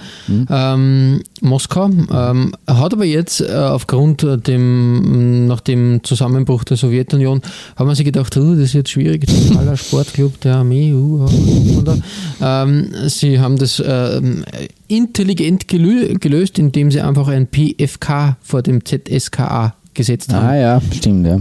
ähm, 0.49 1.21
Moskau. 1.41 1.85
Ähm, 1.85 2.53
hat 2.67 2.93
aber 2.93 3.05
jetzt 3.05 3.41
äh, 3.41 3.53
aufgrund 3.53 4.23
äh, 4.23 4.37
dem, 4.37 5.47
nach 5.47 5.61
dem 5.61 6.03
Zusammenbruch 6.03 6.63
der 6.63 6.77
Sowjetunion, 6.77 7.41
haben 7.75 7.87
wir 7.87 7.95
sich 7.95 8.05
gedacht, 8.05 8.35
uh, 8.37 8.55
das 8.55 8.65
ist 8.65 8.73
jetzt 8.73 8.89
schwierig, 8.89 9.27
zentraler 9.27 9.77
Sportclub 9.77 10.39
der 10.41 10.57
Armee, 10.57 10.93
uh, 10.93 11.27
man 11.75 11.85
da? 11.85 12.63
Ähm, 12.63 12.89
sie 13.07 13.39
haben 13.39 13.57
das 13.57 13.81
ähm, 13.85 14.43
intelligent 14.87 15.67
gelö 15.67 16.13
gelöst, 16.19 16.59
indem 16.59 16.91
sie 16.91 17.01
einfach 17.01 17.27
ein 17.27 17.47
PFK 17.47 18.37
vor 18.41 18.61
dem 18.61 18.81
ZSKA 18.83 19.75
gesetzt 19.93 20.33
haben. 20.33 20.45
Ah 20.45 20.55
ja, 20.55 20.81
stimmt, 20.93 21.27
ja. 21.27 21.39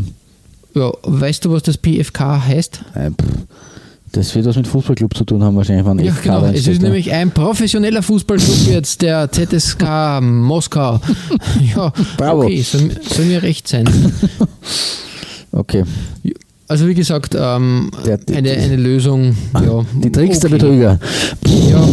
Ja, 0.75 0.93
weißt 1.03 1.45
du, 1.45 1.53
was 1.53 1.63
das 1.63 1.79
PFK 1.79 2.45
heißt? 2.47 2.81
Äh, 2.95 3.11
Das 4.15 4.33
wird 4.37 4.47
was 4.47 4.55
mit 4.55 4.69
Fußballclub 4.69 5.13
zu 5.17 5.25
tun 5.25 5.43
haben, 5.43 5.57
wahrscheinlich, 5.57 5.85
wenn 5.85 5.99
Ja, 5.99 6.13
FK 6.13 6.23
genau. 6.23 6.45
Es 6.47 6.69
ist 6.69 6.81
nämlich 6.81 7.13
ein 7.13 7.33
professioneller 7.33 8.01
Fußballclub 8.01 8.67
jetzt, 8.69 9.03
der 9.03 9.31
ZSK 9.31 10.21
Moskau. 10.23 11.01
Ja, 11.75 11.93
Bravo. 12.17 12.45
okay, 12.45 12.63
soll, 12.63 12.91
soll 13.03 13.25
mir 13.27 13.43
recht 13.43 13.67
sein. 13.69 13.85
Okay, 15.51 15.85
Also 16.67 16.89
wie 16.89 16.95
gesagt, 16.95 17.37
ähm, 17.39 17.91
Der- 18.05 18.19
die- 18.19 18.35
eine, 18.35 18.51
eine 18.51 18.77
Lösung, 18.77 19.37
ja. 19.55 19.85
die 20.03 20.11
Tricks 20.11 20.41
der 20.41 20.51
okay. 20.51 20.59
Betrüger. 20.59 20.99
Ja, 21.71 21.89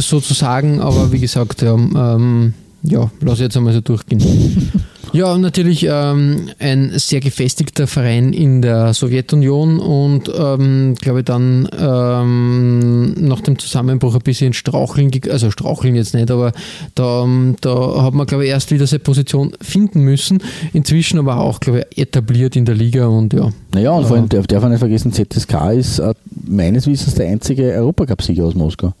sozusagen, 0.00 0.80
aber 0.80 1.12
wie 1.12 1.20
gesagt, 1.20 1.62
ja, 1.62 1.74
ähm, 1.74 2.52
ja 2.82 3.08
lass 3.20 3.38
jetzt 3.38 3.56
einmal 3.56 3.72
so 3.74 3.80
durchgehen. 3.80 4.72
Ja, 5.12 5.32
und 5.32 5.40
natürlich 5.40 5.86
ähm, 5.88 6.50
ein 6.58 6.92
sehr 6.96 7.20
gefestigter 7.20 7.86
Verein 7.86 8.32
in 8.32 8.60
der 8.60 8.92
Sowjetunion 8.92 9.78
und 9.78 10.30
ähm, 10.36 10.94
glaube 11.00 11.22
dann 11.22 11.68
ähm, 11.78 13.14
nach 13.14 13.40
dem 13.40 13.58
Zusammenbruch 13.58 14.14
ein 14.14 14.20
bisschen 14.20 14.52
straucheln, 14.52 15.10
also 15.30 15.50
straucheln 15.50 15.94
jetzt 15.94 16.14
nicht, 16.14 16.30
aber 16.30 16.52
da, 16.94 17.24
ähm, 17.24 17.56
da 17.60 18.02
hat 18.02 18.14
man 18.14 18.26
glaube 18.26 18.44
ich 18.44 18.50
erst 18.50 18.70
wieder 18.70 18.86
seine 18.86 19.00
Position 19.00 19.52
finden 19.60 20.00
müssen. 20.00 20.42
Inzwischen 20.72 21.18
aber 21.18 21.40
auch 21.40 21.60
glaube 21.60 21.86
ich 21.90 21.98
etabliert 22.02 22.56
in 22.56 22.64
der 22.64 22.74
Liga 22.74 23.06
und 23.06 23.32
ja. 23.32 23.50
Naja, 23.74 23.92
und 23.92 24.06
vor 24.06 24.16
allem 24.16 24.28
darf 24.28 24.46
darf 24.46 24.62
man 24.62 24.72
nicht 24.72 24.80
vergessen, 24.80 25.12
ZSK 25.12 25.72
ist 25.76 25.98
äh, 25.98 26.14
meines 26.46 26.86
Wissens 26.86 27.14
der 27.14 27.28
einzige 27.28 27.72
Europacup-Sieger 27.72 28.44
aus 28.44 28.54
Moskau. 28.54 28.92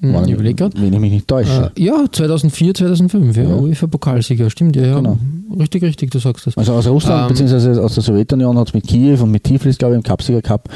Hm, 0.00 0.12
War- 0.12 0.26
ich 0.28 0.56
grad. 0.56 0.72
Wenn 0.80 0.92
ich 0.92 0.98
mich 0.98 1.12
nicht 1.12 1.28
täusche. 1.28 1.70
Äh, 1.76 1.82
ja, 1.82 2.04
2004, 2.10 2.74
2005, 2.74 3.36
ja, 3.36 3.44
Ja. 3.44 3.54
UEFA-Pokalsieger, 3.56 4.50
stimmt, 4.50 4.74
ja, 4.76 4.86
ja. 4.86 4.96
Genau. 4.96 5.16
Richtig, 5.58 5.82
richtig, 5.84 6.10
du 6.10 6.18
sagst 6.18 6.46
das. 6.46 6.58
Also 6.58 6.72
aus 6.72 6.86
Russland 6.88 7.22
Ähm, 7.22 7.28
beziehungsweise 7.28 7.80
aus 7.82 7.94
der 7.94 8.02
Sowjetunion 8.02 8.58
hat 8.58 8.68
es 8.68 8.74
mit 8.74 8.86
Kiew 8.86 9.22
und 9.22 9.30
mit 9.30 9.44
Tiflis, 9.44 9.78
glaube 9.78 9.94
ich, 9.94 9.98
im 9.98 10.02
Cupsieger 10.02 10.42
Cup 10.42 10.68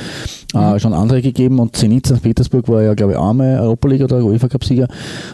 Mhm. 0.54 0.60
äh, 0.60 0.78
schon 0.80 0.94
andere 0.94 1.20
gegeben 1.20 1.58
und 1.58 1.74
Zenit 1.76 2.06
St. 2.06 2.22
Petersburg 2.22 2.68
war 2.68 2.82
ja, 2.82 2.94
glaube 2.94 3.12
ich, 3.14 3.18
einmal 3.18 3.58
Europa 3.58 3.88
League 3.88 4.02
oder 4.02 4.24
UEFA 4.24 4.48
Cup-Sieger. 4.48 4.86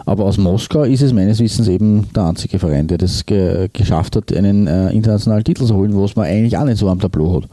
Aber 0.07 0.25
aus 0.25 0.38
Moskau 0.38 0.85
ist 0.85 1.03
es 1.03 1.12
meines 1.12 1.38
Wissens 1.40 1.68
eben 1.68 2.07
der 2.16 2.25
einzige 2.25 2.59
Verein, 2.59 2.87
der 2.87 2.99
das 2.99 3.27
ge 3.27 3.68
geschafft 3.73 4.16
hat, 4.16 4.35
einen 4.35 4.66
äh, 4.66 4.90
internationalen 4.92 5.44
Titel 5.44 5.66
zu 5.66 5.75
holen, 5.77 5.92
was 5.94 6.16
man 6.16 6.25
eigentlich 6.27 6.57
auch 6.57 6.64
nicht 6.64 6.79
so 6.79 6.88
am 6.88 6.99
Tableau 7.01 7.42
hat. 7.42 7.49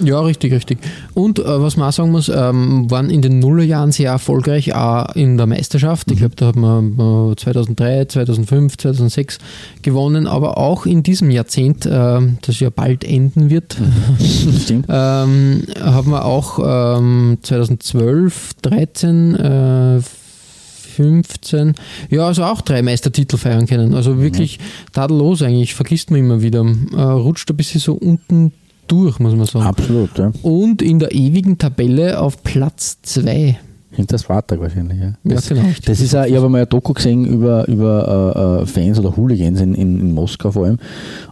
Ja, 0.00 0.20
richtig, 0.20 0.52
richtig. 0.52 0.78
Und 1.14 1.38
äh, 1.38 1.44
was 1.44 1.76
man 1.76 1.88
auch 1.88 1.92
sagen 1.92 2.10
muss, 2.10 2.28
ähm, 2.28 2.90
waren 2.90 3.10
in 3.10 3.22
den 3.22 3.38
Nullerjahren 3.38 3.92
sehr 3.92 4.10
erfolgreich, 4.10 4.74
auch 4.74 5.14
in 5.14 5.36
der 5.36 5.46
Meisterschaft. 5.46 6.10
Ich 6.10 6.18
glaube, 6.18 6.36
da 6.36 6.46
hat 6.46 6.56
man 6.56 6.92
äh, 7.32 7.36
2003, 7.36 8.04
2005, 8.06 8.76
2006 8.76 9.38
gewonnen, 9.82 10.26
aber 10.26 10.58
auch 10.58 10.86
in 10.86 11.02
diesem 11.02 11.30
Jahrzehnt, 11.30 11.86
äh, 11.86 12.20
das 12.42 12.60
ja 12.60 12.70
bald 12.70 13.04
enden 13.04 13.50
wird, 13.50 13.76
Stimmt. 14.64 14.86
ähm, 14.88 15.62
haben 15.80 16.10
wir 16.10 16.24
auch 16.24 16.98
ähm, 16.98 17.38
2012, 17.42 18.54
13, 18.62 19.34
äh, 19.34 20.00
15, 20.96 21.74
ja, 22.10 22.26
also 22.26 22.44
auch 22.44 22.62
drei 22.62 22.82
Meistertitel 22.82 23.36
feiern 23.36 23.66
können. 23.66 23.94
Also 23.94 24.18
wirklich 24.18 24.58
tadellos 24.92 25.42
eigentlich, 25.42 25.74
vergisst 25.74 26.10
man 26.10 26.20
immer 26.20 26.40
wieder. 26.40 26.64
Äh, 26.92 27.02
rutscht 27.02 27.50
ein 27.50 27.56
bisschen 27.56 27.80
so 27.80 27.92
unten 27.94 28.52
durch, 28.86 29.18
muss 29.18 29.34
man 29.34 29.46
sagen. 29.46 29.66
Absolut, 29.66 30.16
ja. 30.18 30.32
Und 30.42 30.82
in 30.82 30.98
der 30.98 31.12
ewigen 31.12 31.58
Tabelle 31.58 32.20
auf 32.20 32.42
Platz 32.42 32.98
2. 33.02 33.58
Hinter 33.92 34.18
Spartak 34.18 34.60
wahrscheinlich, 34.60 34.98
ja. 34.98 35.06
Ja, 35.06 35.14
Das, 35.36 35.48
genau. 35.48 35.62
das 35.86 36.00
ist 36.00 36.14
auch, 36.14 36.26
ich 36.26 36.34
habe 36.36 36.50
mal 36.50 36.60
ein 36.60 36.68
Doku 36.68 36.92
gesehen 36.92 37.24
über, 37.24 37.66
über 37.66 38.60
äh, 38.62 38.66
Fans 38.66 38.98
oder 38.98 39.16
Hooligans 39.16 39.58
in, 39.62 39.74
in, 39.74 39.98
in 39.98 40.12
Moskau 40.12 40.50
vor 40.50 40.66
allem. 40.66 40.76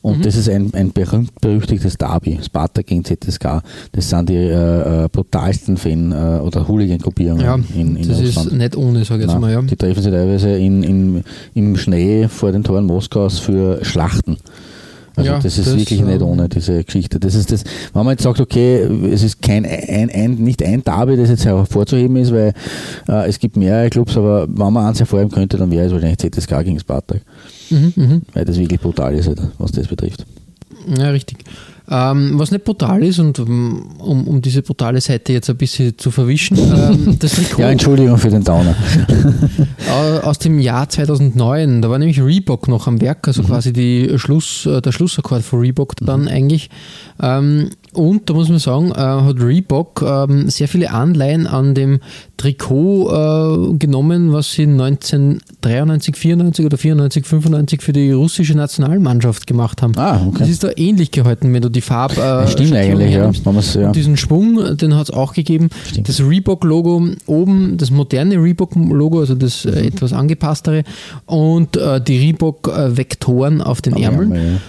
Und 0.00 0.18
Mhm. 0.18 0.22
das 0.22 0.34
ist 0.36 0.48
ein, 0.48 0.72
ein 0.72 0.90
berühmt 0.90 1.38
berüchtigtes 1.42 1.98
Derby, 1.98 2.38
Spartak 2.42 2.86
gegen 2.86 3.04
ZSK. 3.04 3.60
Das 3.92 4.08
sind 4.08 4.30
die 4.30 4.36
äh, 4.36 5.08
brutalsten 5.12 5.76
Fan- 5.76 6.14
oder 6.40 6.66
Hooligan-Gruppierungen 6.66 7.44
Ja, 7.44 7.58
in, 7.76 7.96
in 7.96 8.08
das 8.08 8.22
Russland. 8.22 8.46
ist 8.46 8.52
nicht 8.56 8.76
ohne, 8.78 9.04
sage 9.04 9.20
ich 9.24 9.26
jetzt 9.26 9.32
Nein, 9.32 9.40
mal. 9.42 9.52
Ja. 9.52 9.60
Die 9.60 9.76
treffen 9.76 10.02
sich 10.02 10.10
teilweise 10.12 10.48
in, 10.56 10.82
in, 10.82 11.24
im 11.52 11.76
Schnee 11.76 12.28
vor 12.28 12.50
den 12.50 12.64
Toren 12.64 12.86
Moskaus 12.86 13.40
für 13.40 13.84
Schlachten. 13.84 14.38
Also 15.16 15.30
Ja, 15.30 15.38
das 15.38 15.58
ist 15.58 15.66
das, 15.66 15.76
wirklich 15.76 16.02
nicht 16.02 16.20
ähm, 16.20 16.26
ohne 16.26 16.48
diese 16.48 16.82
Geschichte. 16.82 17.20
Das 17.20 17.34
ist 17.34 17.52
das, 17.52 17.64
wenn 17.92 18.04
man 18.04 18.12
jetzt 18.12 18.22
sagt, 18.22 18.40
okay, 18.40 18.82
es 19.12 19.22
ist 19.22 19.40
kein 19.42 19.64
ein, 19.64 20.10
ein, 20.10 20.34
nicht 20.34 20.62
ein 20.62 20.82
Derby, 20.82 21.16
das 21.16 21.30
jetzt 21.30 21.44
hervorzuheben 21.44 22.16
ist, 22.16 22.32
weil 22.32 22.52
äh, 23.08 23.28
es 23.28 23.38
gibt 23.38 23.56
mehrere 23.56 23.90
Clubs, 23.90 24.16
aber 24.16 24.48
wenn 24.48 24.72
man 24.72 24.86
eins 24.86 24.98
hervorheben 24.98 25.30
könnte, 25.30 25.56
dann 25.56 25.70
wäre 25.70 25.86
es 25.86 25.92
wahrscheinlich 25.92 26.18
ZSK 26.18 26.64
gegen 26.64 26.80
Spartak. 26.80 27.20
Mhm, 27.70 27.92
mhm. 27.94 28.22
Weil 28.32 28.44
das 28.44 28.58
wirklich 28.58 28.80
brutal 28.80 29.14
ist, 29.14 29.28
halt, 29.28 29.40
was 29.58 29.72
das 29.72 29.86
betrifft. 29.86 30.26
Ja, 30.98 31.10
richtig. 31.10 31.38
Ähm, 31.90 32.32
was 32.38 32.50
nicht 32.50 32.64
brutal 32.64 33.02
ist 33.02 33.18
und 33.18 33.38
um, 33.38 33.90
um 33.98 34.26
um 34.26 34.40
diese 34.40 34.62
brutale 34.62 35.00
Seite 35.02 35.34
jetzt 35.34 35.50
ein 35.50 35.56
bisschen 35.58 35.98
zu 35.98 36.10
verwischen, 36.10 36.56
ähm, 36.58 37.16
das 37.18 37.32
Trikot 37.32 37.60
Ja, 37.60 37.70
Entschuldigung 37.70 38.16
für 38.16 38.30
den 38.30 38.42
Downer. 38.42 38.74
aus 40.22 40.38
dem 40.38 40.58
Jahr 40.60 40.88
2009, 40.88 41.82
da 41.82 41.90
war 41.90 41.98
nämlich 41.98 42.20
Reebok 42.22 42.68
noch 42.68 42.86
am 42.86 43.00
Werk, 43.00 43.18
Mhm. 43.26 43.30
also 43.30 43.42
quasi 43.42 43.72
die 43.72 44.18
Schluss, 44.18 44.64
äh, 44.66 44.80
der 44.80 44.92
Schlussakkord 44.92 45.42
von 45.42 45.60
Reebok 45.60 45.94
dann 45.96 46.26
eigentlich. 46.26 46.70
Ähm, 47.22 47.70
und 47.94 48.28
da 48.28 48.34
muss 48.34 48.48
man 48.48 48.58
sagen, 48.58 48.90
äh, 48.92 48.94
hat 48.98 49.40
Reebok 49.40 50.04
ähm, 50.06 50.48
sehr 50.50 50.68
viele 50.68 50.92
Anleihen 50.92 51.46
an 51.46 51.74
dem 51.74 52.00
Trikot 52.36 53.08
äh, 53.10 53.76
genommen, 53.78 54.32
was 54.32 54.52
sie 54.52 54.64
1993, 54.64 56.16
94 56.16 56.66
oder 56.66 56.76
94, 56.76 57.26
95 57.26 57.82
für 57.82 57.92
die 57.92 58.12
russische 58.12 58.54
Nationalmannschaft 58.54 59.46
gemacht 59.46 59.82
haben. 59.82 59.94
Ah, 59.96 60.20
okay. 60.26 60.38
Das 60.40 60.48
ist 60.48 60.62
da 60.62 60.70
ähnlich 60.76 61.10
gehalten, 61.10 61.52
wenn 61.52 61.62
du 61.62 61.68
die 61.68 61.80
Farbe. 61.80 62.20
Äh, 62.20 62.48
Stimmt 62.48 62.74
eigentlich, 62.74 63.12
ja. 63.12 63.30
ja. 63.30 63.86
Und 63.86 63.96
diesen 63.96 64.16
Schwung, 64.16 64.76
den 64.76 64.94
hat 64.94 65.08
es 65.08 65.14
auch 65.14 65.32
gegeben. 65.32 65.70
Stimmt. 65.88 66.08
Das 66.08 66.20
Reebok-Logo 66.20 67.08
oben, 67.26 67.76
das 67.76 67.90
moderne 67.90 68.36
Reebok-Logo, 68.36 69.20
also 69.20 69.34
das 69.34 69.64
Mhm. 69.64 69.72
äh, 69.72 69.86
etwas 69.86 70.12
angepasstere, 70.12 70.84
und 71.26 71.76
äh, 71.76 72.00
die 72.00 72.18
Reebok-Vektoren 72.18 73.60
auf 73.60 73.80
den 73.82 73.94
Ärmeln. 73.96 74.32
Ärmel, 74.32 74.52
ja. 74.54 74.60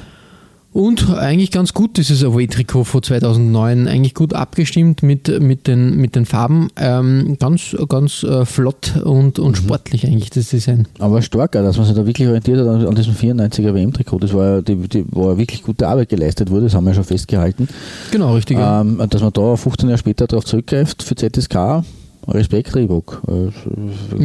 Und 0.75 1.09
eigentlich 1.15 1.51
ganz 1.51 1.73
gut, 1.73 1.95
dieses 1.95 2.21
Away-Trikot 2.21 2.83
von 2.83 3.01
2009. 3.01 3.88
Eigentlich 3.88 4.13
gut 4.13 4.33
abgestimmt 4.33 5.03
mit, 5.03 5.29
mit, 5.41 5.67
den, 5.67 5.95
mit 5.95 6.15
den 6.17 6.25
Farben. 6.25 6.67
Ähm, 6.75 7.38
ganz 7.39 7.73
ganz 7.88 8.23
äh, 8.23 8.43
flott 8.43 8.93
und, 9.01 9.38
Mhm. 9.38 9.43
und 9.45 9.55
sportlich 9.55 10.05
eigentlich, 10.05 10.31
das 10.31 10.49
Design. 10.49 10.85
Aber 10.99 11.21
stark, 11.21 11.55
auch, 11.55 11.61
dass 11.63 11.77
man 11.77 11.85
sich 11.85 11.95
da 11.95 12.05
wirklich 12.05 12.27
orientiert 12.27 12.59
hat 12.59 12.67
an, 12.67 12.85
an 12.88 12.93
diesem 12.93 13.13
94er 13.15 13.73
WM-Trikot. 13.73 14.19
Das 14.19 14.33
war 14.33 14.55
ja, 14.55 14.61
die, 14.61 14.75
die, 14.75 15.05
wo 15.11 15.29
ja 15.31 15.38
wirklich 15.38 15.63
gute 15.63 15.88
Arbeit 15.88 16.09
geleistet 16.09 16.49
wurde, 16.51 16.65
das 16.65 16.75
haben 16.75 16.83
wir 16.83 16.89
ja 16.89 16.95
schon 16.95 17.03
festgehalten. 17.05 17.69
Genau, 18.11 18.33
richtig. 18.35 18.57
ja. 18.57 18.81
Ähm, 18.81 19.01
dass 19.09 19.21
man 19.21 19.31
da 19.31 19.55
15 19.55 19.88
Jahre 19.88 19.97
später 19.99 20.27
darauf 20.27 20.43
zurückgreift 20.43 21.03
für 21.03 21.15
ZSK, 21.15 21.85
Respekt, 22.27 22.75
Reebok. 22.75 23.21
Äh, 23.29 23.45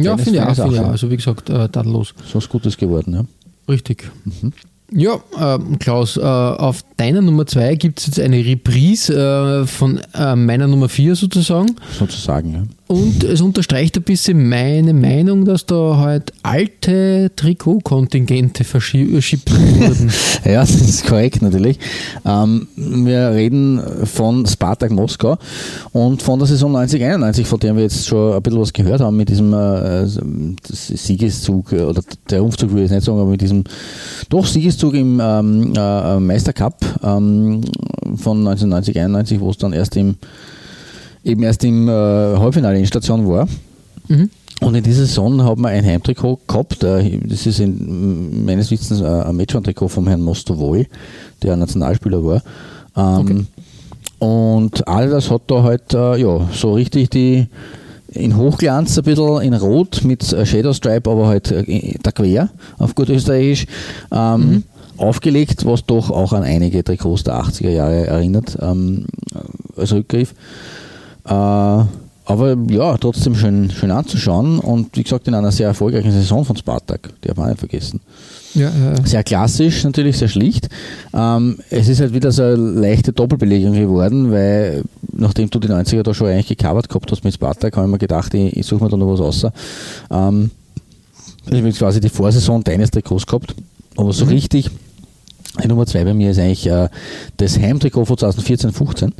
ja, 0.01 0.15
kleines- 0.17 0.23
finde 0.23 0.39
ich 0.39 0.61
auch. 0.61 0.87
Also 0.89 1.09
wie 1.09 1.15
gesagt, 1.15 1.49
äh, 1.49 1.69
tadellos. 1.69 2.13
So 2.29 2.39
ist 2.39 2.49
Gutes 2.49 2.75
geworden, 2.75 3.13
ja. 3.13 3.23
Richtig. 3.71 4.11
Ja, 4.93 5.19
ähm, 5.39 5.79
Klaus, 5.79 6.17
äh, 6.17 6.21
auf 6.21 6.83
deiner 6.97 7.21
Nummer 7.21 7.47
2 7.47 7.75
gibt 7.75 7.99
es 7.99 8.07
jetzt 8.07 8.19
eine 8.19 8.45
Reprise 8.45 9.63
äh, 9.63 9.67
von 9.67 10.01
äh, 10.13 10.35
meiner 10.35 10.67
Nummer 10.67 10.89
4 10.89 11.15
sozusagen. 11.15 11.75
sozusagen. 11.97 12.53
Ja. 12.53 12.63
Und 12.91 13.23
es 13.23 13.39
unterstreicht 13.39 13.95
ein 13.95 14.03
bisschen 14.03 14.49
meine 14.49 14.93
Meinung, 14.93 15.45
dass 15.45 15.65
da 15.65 15.95
halt 15.95 16.33
alte 16.43 17.31
Trikotkontingente 17.37 18.65
verschippt 18.65 19.49
wurden. 19.49 20.11
Ja, 20.43 20.59
das 20.59 20.75
ist 20.75 21.05
korrekt 21.05 21.41
natürlich. 21.41 21.79
Ähm, 22.25 22.67
wir 22.75 23.29
reden 23.29 23.79
von 24.05 24.45
Spartak 24.45 24.91
Moskau 24.91 25.37
und 25.93 26.21
von 26.21 26.39
der 26.39 26.49
Saison 26.49 26.75
90-91, 26.75 27.45
von 27.45 27.59
der 27.61 27.75
wir 27.77 27.83
jetzt 27.83 28.07
schon 28.07 28.33
ein 28.33 28.41
bisschen 28.41 28.59
was 28.59 28.73
gehört 28.73 28.99
haben 28.99 29.15
mit 29.15 29.29
diesem 29.29 29.53
äh, 29.53 30.05
Siegeszug 30.05 31.71
äh, 31.71 31.83
oder 31.83 32.01
Triumphzug 32.27 32.71
würde 32.71 32.85
ich 32.85 32.91
nicht 32.91 33.03
sagen, 33.05 33.19
aber 33.19 33.29
mit 33.29 33.39
diesem 33.39 33.63
doch 34.29 34.45
Siegeszug 34.45 34.95
im 34.95 35.21
ähm, 35.23 35.73
äh, 35.77 36.19
Meistercup 36.19 36.75
ähm, 37.03 37.61
von 38.17 38.43
1990-91, 38.45 39.39
wo 39.39 39.49
es 39.51 39.57
dann 39.57 39.71
erst 39.71 39.95
im 39.95 40.15
eben 41.23 41.43
erst 41.43 41.63
im 41.63 41.87
äh, 41.87 41.91
Halbfinale 41.91 42.79
in 42.79 42.85
Station 42.85 43.27
war. 43.27 43.47
Mhm. 44.07 44.29
Und 44.61 44.75
in 44.75 44.83
dieser 44.83 45.05
Saison 45.05 45.41
haben 45.43 45.61
wir 45.61 45.69
ein 45.69 45.83
Heimtrikot 45.83 46.39
gehabt. 46.47 46.83
äh, 46.83 47.19
Das 47.25 47.45
ist 47.47 47.59
in, 47.59 48.45
meines 48.45 48.69
Wissens 48.69 49.01
äh, 49.01 49.05
ein 49.05 49.35
Matchon-Trikot 49.35 49.87
vom 49.87 50.07
Herrn 50.07 50.21
Mostovoy, 50.21 50.87
der 51.41 51.53
ein 51.53 51.59
Nationalspieler 51.59 52.23
war. 52.23 52.43
Ähm, 52.95 53.47
Und 54.19 54.87
Adidas 54.87 55.31
hat 55.31 55.41
da 55.47 55.63
halt 55.63 55.93
äh, 55.95 56.17
ja, 56.17 56.47
so 56.53 56.73
richtig 56.73 57.09
die 57.09 57.47
in 58.13 58.35
Hochglanz 58.37 58.97
ein 58.97 59.03
bisschen 59.03 59.41
in 59.41 59.53
Rot 59.53 60.03
mit 60.03 60.31
äh, 60.33 60.45
Shadow 60.45 60.73
Stripe, 60.73 61.09
aber 61.09 61.27
halt 61.27 61.49
äh, 61.51 61.95
da 62.03 62.11
quer, 62.11 62.49
auf 62.77 62.93
gut 62.93 63.09
Österreichisch, 63.09 63.65
ähm, 64.11 64.63
aufgelegt, 64.97 65.65
was 65.65 65.85
doch 65.85 66.11
auch 66.11 66.33
an 66.33 66.43
einige 66.43 66.83
Trikots 66.83 67.23
der 67.23 67.41
80er 67.41 67.69
Jahre 67.69 68.05
erinnert, 68.05 68.57
ähm, 68.61 69.05
als 69.75 69.91
Rückgriff. 69.91 70.35
Äh, 71.25 71.83
aber 72.31 72.55
ja, 72.69 72.97
trotzdem 72.97 73.35
schön, 73.35 73.71
schön 73.71 73.91
anzuschauen 73.91 74.59
und 74.59 74.95
wie 74.95 75.03
gesagt 75.03 75.27
in 75.27 75.33
einer 75.33 75.51
sehr 75.51 75.67
erfolgreichen 75.67 76.11
Saison 76.11 76.45
von 76.45 76.55
Spartak, 76.55 77.09
die 77.23 77.29
haben 77.29 77.37
wir 77.37 77.47
nicht 77.47 77.59
vergessen. 77.59 77.99
ja, 78.53 78.69
ja. 78.69 79.05
Sehr 79.05 79.23
klassisch, 79.23 79.83
natürlich 79.83 80.17
sehr 80.17 80.27
schlicht. 80.27 80.69
Ähm, 81.13 81.57
es 81.69 81.89
ist 81.89 81.99
halt 81.99 82.13
wieder 82.13 82.31
so 82.31 82.43
eine 82.43 82.55
leichte 82.55 83.11
Doppelbelegung 83.11 83.73
geworden, 83.73 84.31
weil 84.31 84.83
nachdem 85.11 85.49
du 85.49 85.59
die 85.59 85.67
90er 85.67 86.03
da 86.03 86.13
schon 86.13 86.27
eigentlich 86.27 86.57
gecovert 86.57 86.87
gehabt 86.89 87.11
hast 87.11 87.23
mit 87.23 87.33
Spartak, 87.33 87.75
habe 87.75 87.87
ich 87.87 87.91
mir 87.91 87.97
gedacht, 87.97 88.33
ich, 88.33 88.55
ich 88.55 88.65
suche 88.65 88.83
mir 88.83 88.89
da 88.89 88.97
noch 88.97 89.11
was 89.11 89.19
raus. 89.19 89.47
Ähm, 90.09 90.51
ich 91.49 91.57
habe 91.57 91.71
quasi 91.71 91.99
die 91.99 92.09
Vorsaison 92.09 92.63
deines 92.63 92.91
Trikots 92.91 93.25
gehabt, 93.25 93.55
aber 93.97 94.13
so 94.13 94.25
richtig, 94.25 94.69
die 95.61 95.67
Nummer 95.67 95.85
zwei 95.85 96.05
bei 96.05 96.13
mir 96.13 96.31
ist 96.31 96.39
eigentlich 96.39 96.67
äh, 96.67 96.87
das 97.37 97.59
Heimtrikot 97.59 98.05
von 98.05 98.15
2014-15. 98.15 99.11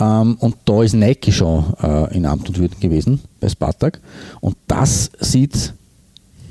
Ähm, 0.00 0.36
und 0.40 0.56
da 0.64 0.82
ist 0.82 0.94
Nike 0.94 1.32
schon 1.32 1.64
äh, 1.82 2.16
in 2.16 2.26
Amt 2.26 2.48
und 2.48 2.58
Würden 2.58 2.80
gewesen 2.80 3.20
bei 3.38 3.48
Spartak. 3.48 4.00
Und 4.40 4.56
das 4.66 5.10
sieht 5.20 5.74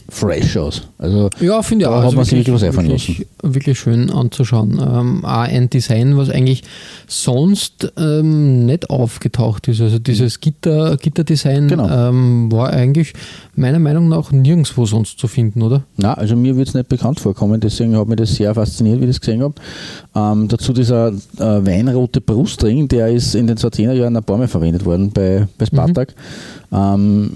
fresh 0.09 0.57
aus. 0.57 0.81
Also 0.97 1.29
Ja, 1.39 1.61
finde 1.61 1.83
ich 1.85 1.89
auch. 1.89 1.97
hat 1.97 2.03
Also 2.05 2.15
man 2.15 2.25
sich 2.25 2.37
wirklich 2.45 2.53
was 2.55 2.61
wirklich, 2.61 3.27
wirklich 3.43 3.79
schön 3.79 4.09
anzuschauen. 4.11 4.79
Ähm, 4.81 5.25
auch 5.25 5.41
ein 5.41 5.69
Design, 5.69 6.17
was 6.17 6.29
eigentlich 6.29 6.63
sonst 7.07 7.91
ähm, 7.97 8.65
nicht 8.65 8.89
aufgetaucht 8.89 9.67
ist. 9.67 9.81
Also 9.81 9.99
dieses 9.99 10.39
Gitter, 10.39 10.97
Gitterdesign 10.97 11.67
Genau. 11.67 11.89
ähm, 12.09 12.51
war 12.51 12.69
eigentlich 12.69 13.13
meiner 13.55 13.79
Meinung 13.79 14.07
nach 14.09 14.31
nirgendwo 14.31 14.85
sonst 14.85 15.19
zu 15.19 15.27
finden, 15.27 15.61
oder? 15.61 15.83
Na, 15.97 16.13
also 16.13 16.35
mir 16.35 16.55
wird 16.55 16.69
es 16.69 16.73
nicht 16.73 16.87
bekannt 16.89 17.19
vorkommen, 17.19 17.59
deswegen 17.59 17.97
hat 17.97 18.07
mich 18.07 18.17
das 18.17 18.35
sehr 18.35 18.53
fasziniert, 18.55 18.99
wie 18.99 19.05
ich 19.05 19.09
das 19.11 19.19
gesehen 19.21 19.41
habe. 19.43 19.55
Ähm, 20.15 20.47
dazu 20.47 20.71
dieser 20.73 21.09
äh, 21.09 21.13
weinrote 21.39 22.21
Brustring, 22.21 22.87
der 22.87 23.09
ist 23.09 23.35
in 23.35 23.47
den 23.47 23.57
2010er 23.57 23.93
Jahren 23.93 24.15
ein 24.15 24.23
paar 24.23 24.37
Mal 24.37 24.47
verwendet 24.47 24.85
worden 24.85 25.11
bei, 25.11 25.47
bei 25.57 25.65
Spartak. 25.65 26.13
Ähm, 26.71 27.31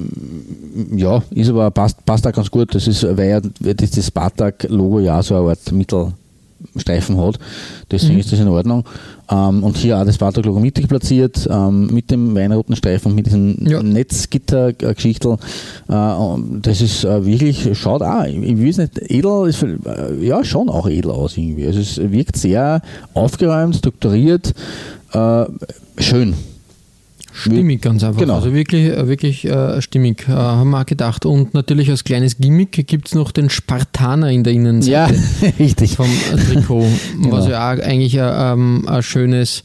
ja, 0.96 1.24
ist 1.32 1.50
aber 1.50 1.72
passt, 1.72 2.06
passt 2.06 2.28
auch 2.28 2.32
ganz 2.32 2.52
gut. 2.52 2.74
Das 2.76 2.88
ist, 2.88 3.04
weil 3.18 3.30
ja 3.30 3.42
das, 3.42 3.92
das 3.92 4.08
Spartak-Logo 4.08 5.00
ja 5.00 5.22
so 5.24 5.36
eine 5.36 5.50
Art 5.50 5.72
Mittelstreifen 5.72 7.18
hat. 7.20 7.40
Deswegen 7.90 8.20
ist 8.20 8.32
das 8.32 8.40
in 8.40 8.48
Ordnung. 8.48 8.84
Ähm, 9.32 9.64
und 9.64 9.78
hier 9.78 9.98
auch 9.98 10.06
das 10.06 10.16
Spartak-Logo 10.16 10.60
mittig 10.60 10.88
platziert, 10.88 11.48
ähm, 11.50 11.88
mit 11.88 12.12
dem 12.12 12.36
weinroten 12.36 12.76
Streifen 12.76 13.12
und 13.12 13.16
mit 13.16 13.26
diesen 13.26 13.66
Ja. 13.68 13.82
Netzgitter-Geschichtel. 13.82 15.38
Äh, 15.90 16.14
das 16.62 16.82
ist 16.82 17.04
äh, 17.04 17.26
wirklich, 17.26 17.70
schaut 17.78 18.04
auch, 18.04 18.26
ich 18.26 18.38
es 18.38 18.78
nicht 18.78 19.00
edel, 19.10 19.48
ist, 19.48 19.64
äh, 19.64 19.74
ja, 20.22 20.44
schon 20.44 20.70
auch 20.70 20.88
edel 20.88 21.10
aus 21.12 21.38
irgendwie. 21.38 21.66
Also 21.66 21.80
es 21.80 21.98
wirkt 21.98 22.38
sehr 22.38 22.82
aufgeräumt, 23.16 23.78
strukturiert, 23.78 24.54
äh, 25.14 25.46
schön. 25.98 26.36
Stimmig 27.34 27.82
ganz 27.82 28.04
einfach. 28.04 28.20
Genau. 28.22 28.36
Also 28.36 28.54
wirklich, 28.54 28.86
äh, 28.86 29.08
wirklich 29.08 29.46
äh, 29.46 29.82
stimmig, 29.82 30.26
äh, 30.28 30.32
haben 30.32 30.70
wir 30.70 30.82
auch 30.82 30.86
gedacht. 30.86 31.26
Und 31.26 31.54
natürlich 31.54 31.90
als 31.90 32.04
kleines 32.04 32.38
Gimmick 32.38 32.86
gibt 32.88 33.08
es 33.08 33.16
noch 33.16 33.32
den 33.32 33.50
Spartaner 33.50 34.30
in 34.32 34.44
der 34.44 34.54
Innenseite. 34.54 35.16
Ja, 35.16 35.50
richtig. 35.60 35.96
vom 35.96 36.06
äh, 36.06 36.38
Trikot, 36.38 36.82
was 37.30 37.46
Genau. 37.46 37.48
ja 37.50 37.74
auch 37.74 37.80
eigentlich 37.80 38.20
ein, 38.22 38.60
ähm, 38.60 38.88
ein 38.88 39.02
schönes 39.04 39.64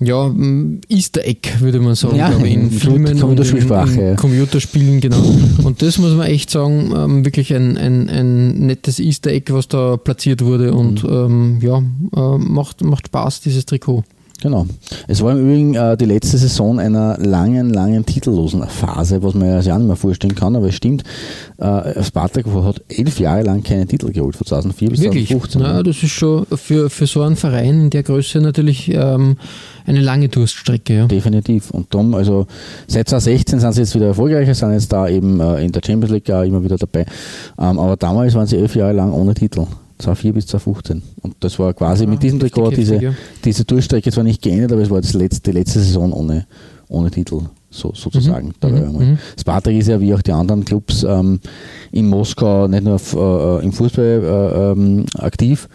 ja, 0.00 0.26
m, 0.26 0.80
Easter 0.88 1.24
Egg, 1.24 1.48
würde 1.60 1.78
man 1.80 1.94
sagen, 1.94 2.16
Ja, 2.16 2.28
glaube 2.28 2.48
ich, 2.48 2.54
in 2.54 2.70
Filmen 2.72 3.06
und 3.06 3.12
in, 3.12 3.20
Computerspielsprache, 3.20 4.00
in. 4.00 4.16
Computerspielen, 4.16 5.00
genau. 5.00 5.22
Und 5.62 5.80
das 5.82 5.98
muss 5.98 6.12
man 6.14 6.26
echt 6.26 6.50
sagen, 6.50 6.92
ähm, 6.94 7.24
wirklich 7.24 7.54
ein, 7.54 7.78
ein, 7.78 8.10
ein 8.10 8.66
nettes 8.66 8.98
Easter 8.98 9.30
Egg, 9.30 9.52
was 9.54 9.68
da 9.68 9.96
platziert 9.96 10.44
wurde 10.44 10.74
und 10.74 11.04
Mhm. 11.04 11.10
ähm, 11.10 11.58
ja, 11.62 11.78
äh, 12.16 12.38
macht, 12.38 12.82
macht 12.82 13.06
Spaß, 13.06 13.40
dieses 13.42 13.64
Trikot. 13.66 14.04
Genau. 14.44 14.66
Es 15.08 15.22
war 15.22 15.32
im 15.32 15.38
Übrigen 15.38 15.74
äh, 15.74 15.96
die 15.96 16.04
letzte 16.04 16.36
Saison 16.36 16.78
einer 16.78 17.16
langen, 17.18 17.70
langen 17.70 18.04
titellosen 18.04 18.62
Phase, 18.68 19.22
was 19.22 19.32
man 19.32 19.62
sich 19.62 19.72
auch 19.72 19.78
nicht 19.78 19.86
mehr 19.86 19.96
vorstellen 19.96 20.34
kann, 20.34 20.54
aber 20.54 20.68
es 20.68 20.74
stimmt. 20.74 21.02
Äh, 21.56 22.02
Spartak 22.02 22.44
hat 22.44 22.82
elf 22.90 23.18
Jahre 23.18 23.40
lang 23.40 23.62
keinen 23.62 23.88
Titel 23.88 24.12
geholt, 24.12 24.36
von 24.36 24.46
2004 24.46 24.90
bis 24.90 25.00
Wirklich, 25.00 25.28
2015. 25.28 25.62
ja, 25.62 25.82
das 25.82 26.02
ist 26.02 26.10
schon 26.10 26.44
für, 26.56 26.90
für 26.90 27.06
so 27.06 27.22
einen 27.22 27.36
Verein 27.36 27.84
in 27.84 27.88
der 27.90 28.02
Größe 28.02 28.42
natürlich 28.42 28.92
ähm, 28.92 29.38
eine 29.86 30.02
lange 30.02 30.28
Durststrecke. 30.28 30.94
Ja. 30.94 31.06
Definitiv. 31.06 31.70
Und 31.70 31.94
darum, 31.94 32.14
also 32.14 32.46
seit 32.86 33.08
2016 33.08 33.60
sind 33.60 33.72
sie 33.72 33.80
jetzt 33.80 33.94
wieder 33.94 34.08
erfolgreicher, 34.08 34.54
sind 34.54 34.74
jetzt 34.74 34.92
da 34.92 35.08
eben 35.08 35.40
äh, 35.40 35.64
in 35.64 35.72
der 35.72 35.80
Champions 35.82 36.12
League 36.12 36.30
auch 36.30 36.42
immer 36.42 36.62
wieder 36.62 36.76
dabei. 36.76 37.06
Ähm, 37.58 37.78
aber 37.78 37.96
damals 37.96 38.34
waren 38.34 38.46
sie 38.46 38.58
elf 38.58 38.76
Jahre 38.76 38.92
lang 38.92 39.10
ohne 39.10 39.32
Titel. 39.32 39.66
2004 40.04 40.32
bis 40.32 40.46
2015. 40.46 41.02
Und 41.22 41.34
das 41.40 41.58
war 41.58 41.74
quasi 41.74 42.06
mit 42.06 42.22
diesem 42.22 42.38
Trikot 42.40 42.70
diese, 42.70 43.02
ja. 43.02 43.12
diese 43.44 43.64
Durchstrecke 43.64 44.10
zwar 44.12 44.24
nicht 44.24 44.42
geendet, 44.42 44.72
aber 44.72 44.82
es 44.82 44.90
war 44.90 45.00
das 45.00 45.12
letzte, 45.14 45.50
die 45.50 45.58
letzte 45.58 45.80
Saison 45.80 46.12
ohne, 46.12 46.46
ohne 46.88 47.10
Titel, 47.10 47.40
so, 47.70 47.92
sozusagen. 47.94 48.52
mhm, 48.62 48.76
einmal. 48.76 49.04
mhm. 49.06 49.18
Spartak 49.38 49.74
ist 49.74 49.88
ja 49.88 50.00
wie 50.00 50.14
auch 50.14 50.22
die 50.22 50.32
anderen 50.32 50.64
Clubs 50.64 51.02
ähm, 51.08 51.40
in 51.90 52.06
Moskau 52.08 52.68
nicht 52.68 52.84
nur 52.84 52.94
f- 52.96 53.14
äh, 53.14 53.64
im 53.64 53.72
Fußball 53.72 54.04
äh, 54.04 54.72
ähm, 54.72 55.06
aktiv, 55.18 55.68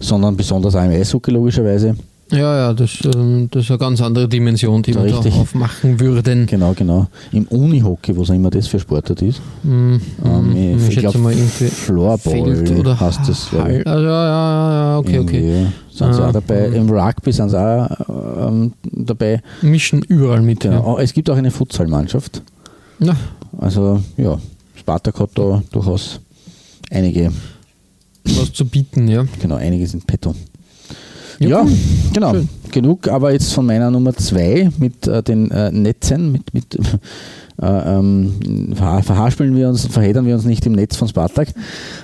sondern 0.00 0.36
besonders 0.36 0.74
auch 0.74 0.84
im 0.84 0.90
Eishockey 0.90 1.30
logischerweise. 1.30 1.96
Ja, 2.32 2.56
ja, 2.56 2.72
das, 2.74 2.98
ähm, 3.14 3.48
das 3.52 3.64
ist 3.64 3.70
eine 3.70 3.78
ganz 3.78 4.00
andere 4.00 4.26
Dimension, 4.28 4.82
die 4.82 4.94
wir 4.94 5.04
da 5.06 5.18
aufmachen 5.30 6.00
würden. 6.00 6.46
Genau, 6.46 6.72
genau. 6.74 7.06
Im 7.30 7.44
Unihockey, 7.46 8.16
was 8.16 8.30
auch 8.30 8.34
immer 8.34 8.50
das 8.50 8.66
für 8.66 8.80
Sportart 8.80 9.22
ist. 9.22 9.40
Mhm, 9.62 10.00
Ähm, 10.24 10.48
mhm. 10.74 10.88
ich 10.88 10.96
ich 10.96 11.18
mal 11.18 11.32
irgendwie 11.32 11.66
Floorball 11.66 12.78
oder 12.78 12.98
heißt 12.98 13.20
das. 13.28 13.52
Hall. 13.52 13.82
Also, 13.84 14.04
ja, 14.06 14.26
ja, 14.26 14.72
ja, 14.72 14.98
okay, 14.98 15.18
okay. 15.20 15.66
Sind 15.92 16.14
sie 16.14 16.20
Ah, 16.22 16.28
auch 16.28 16.32
dabei. 16.32 16.68
mhm. 16.68 16.74
Im 16.74 16.90
Rugby 16.90 17.30
sind 17.32 17.50
sie 17.50 17.58
auch 17.60 18.48
ähm, 18.48 18.72
dabei. 18.92 19.40
Mischen 19.62 20.02
überall 20.02 20.42
mit. 20.42 20.60
Genau. 20.60 20.98
Es 20.98 21.12
gibt 21.14 21.30
auch 21.30 21.36
eine 21.36 21.52
Futsalmannschaft. 21.52 22.42
Ja. 22.98 23.06
Ja, 23.08 23.16
Also 23.58 24.02
ja, 24.16 24.36
Spartak 24.74 25.20
hat 25.20 25.30
da 25.34 25.62
durchaus 25.70 26.18
einige, 26.90 27.30
was 28.24 28.52
zu 28.52 28.64
bieten, 28.66 29.06
ja. 29.06 29.24
genau, 29.40 29.54
einiges 29.56 29.94
in 29.94 30.02
petto. 30.02 30.34
Ja, 31.38 31.48
Ja, 31.48 31.60
cool. 31.62 31.72
genau. 32.12 32.30
Schön. 32.32 32.48
Genug, 32.72 33.08
aber 33.08 33.32
jetzt 33.32 33.52
von 33.54 33.64
meiner 33.64 33.90
Nummer 33.90 34.12
zwei 34.14 34.70
mit 34.78 35.06
äh, 35.06 35.22
den 35.22 35.50
äh, 35.50 35.70
Netzen, 35.70 36.32
mit, 36.32 36.52
mit 36.52 36.74
äh, 37.62 37.66
ähm, 37.66 38.32
verha- 38.74 39.02
verhaspeln 39.02 39.54
wir 39.56 39.68
uns, 39.68 39.86
verheddern 39.86 40.26
wir 40.26 40.34
uns 40.34 40.44
nicht 40.44 40.66
im 40.66 40.72
Netz 40.72 40.96
von 40.96 41.08
Spartak. 41.08 41.48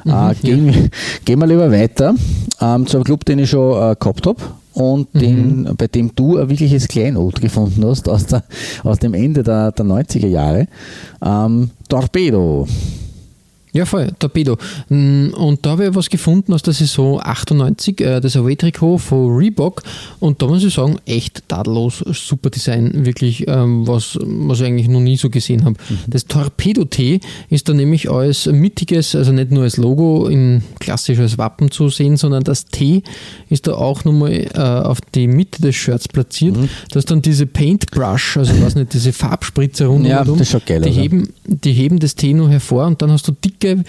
äh, 0.06 0.34
gehen, 0.42 0.66
wir, 0.66 0.88
gehen 1.24 1.38
wir 1.40 1.46
lieber 1.46 1.70
weiter 1.70 2.14
ähm, 2.60 2.86
zu 2.86 2.96
einem 2.96 3.04
Club, 3.04 3.24
den 3.24 3.40
ich 3.40 3.50
schon 3.50 3.72
äh, 3.92 3.96
gehabt 3.98 4.26
habe 4.26 4.40
und 4.74 5.08
den, 5.12 5.68
bei 5.76 5.86
dem 5.88 6.14
du 6.14 6.38
ein 6.38 6.48
wirkliches 6.48 6.88
Kleinod 6.88 7.40
gefunden 7.42 7.84
hast 7.84 8.08
aus, 8.08 8.24
der, 8.26 8.42
aus 8.84 8.98
dem 9.00 9.12
Ende 9.12 9.42
der, 9.42 9.72
der 9.72 9.84
90er 9.84 10.28
Jahre. 10.28 10.66
Ähm, 11.22 11.70
Torpedo. 11.88 12.66
Ja, 13.74 13.86
voll, 13.86 14.10
Torpedo. 14.18 14.58
Mm, 14.90 15.28
Und 15.34 15.64
da 15.64 15.70
habe 15.70 15.86
ich 15.86 15.94
was 15.94 16.10
gefunden 16.10 16.52
aus 16.52 16.62
der 16.62 16.74
Saison 16.74 17.20
98, 17.22 18.00
äh, 18.02 18.20
das 18.20 18.36
Away-Trikot 18.36 18.98
von 18.98 19.34
Reebok. 19.34 19.82
Und 20.20 20.42
da 20.42 20.46
muss 20.46 20.62
ich 20.62 20.74
sagen, 20.74 20.98
echt 21.06 21.48
tadellos, 21.48 22.04
super 22.12 22.50
Design, 22.50 23.06
wirklich, 23.06 23.48
ähm, 23.48 23.86
was, 23.88 24.18
was 24.20 24.60
ich 24.60 24.66
eigentlich 24.66 24.88
noch 24.88 25.00
nie 25.00 25.16
so 25.16 25.30
gesehen 25.30 25.64
habe. 25.64 25.76
Das 26.06 26.26
Torpedo-T 26.26 27.20
ist 27.48 27.68
da 27.68 27.72
nämlich 27.72 28.10
als 28.10 28.44
mittiges, 28.46 29.14
also 29.14 29.32
nicht 29.32 29.50
nur 29.50 29.62
als 29.62 29.78
Logo 29.78 30.26
in 30.26 30.62
klassisch 30.78 31.18
als 31.18 31.38
Wappen 31.38 31.70
zu 31.70 31.88
sehen, 31.88 32.18
sondern 32.18 32.44
das 32.44 32.66
T 32.66 33.02
ist 33.48 33.66
da 33.66 33.74
auch 33.74 34.04
nochmal 34.04 34.32
äh, 34.32 34.58
auf 34.58 35.00
die 35.14 35.26
Mitte 35.26 35.62
des 35.62 35.76
Shirts 35.76 36.08
platziert. 36.08 36.56
Da 36.90 36.98
ist 36.98 37.10
dann 37.10 37.22
diese 37.22 37.46
Paintbrush, 37.46 38.36
also 38.36 38.52
weiß 38.60 38.74
nicht, 38.74 38.92
diese 38.92 39.14
Farbspritze 39.14 39.86
rund 39.86 40.06
Ja, 40.06 40.24
das 40.24 40.50
schaut 40.50 40.66
geil 40.66 40.82
die 40.82 40.90
ja. 40.90 41.02
heben, 41.02 41.28
die 41.46 41.72
heben 41.72 41.98
das 41.98 42.14
T 42.14 42.34
noch 42.34 42.50
hervor 42.50 42.86
und 42.86 43.00
dann 43.00 43.10
hast 43.10 43.26
du 43.28 43.32
dicke 43.62 43.84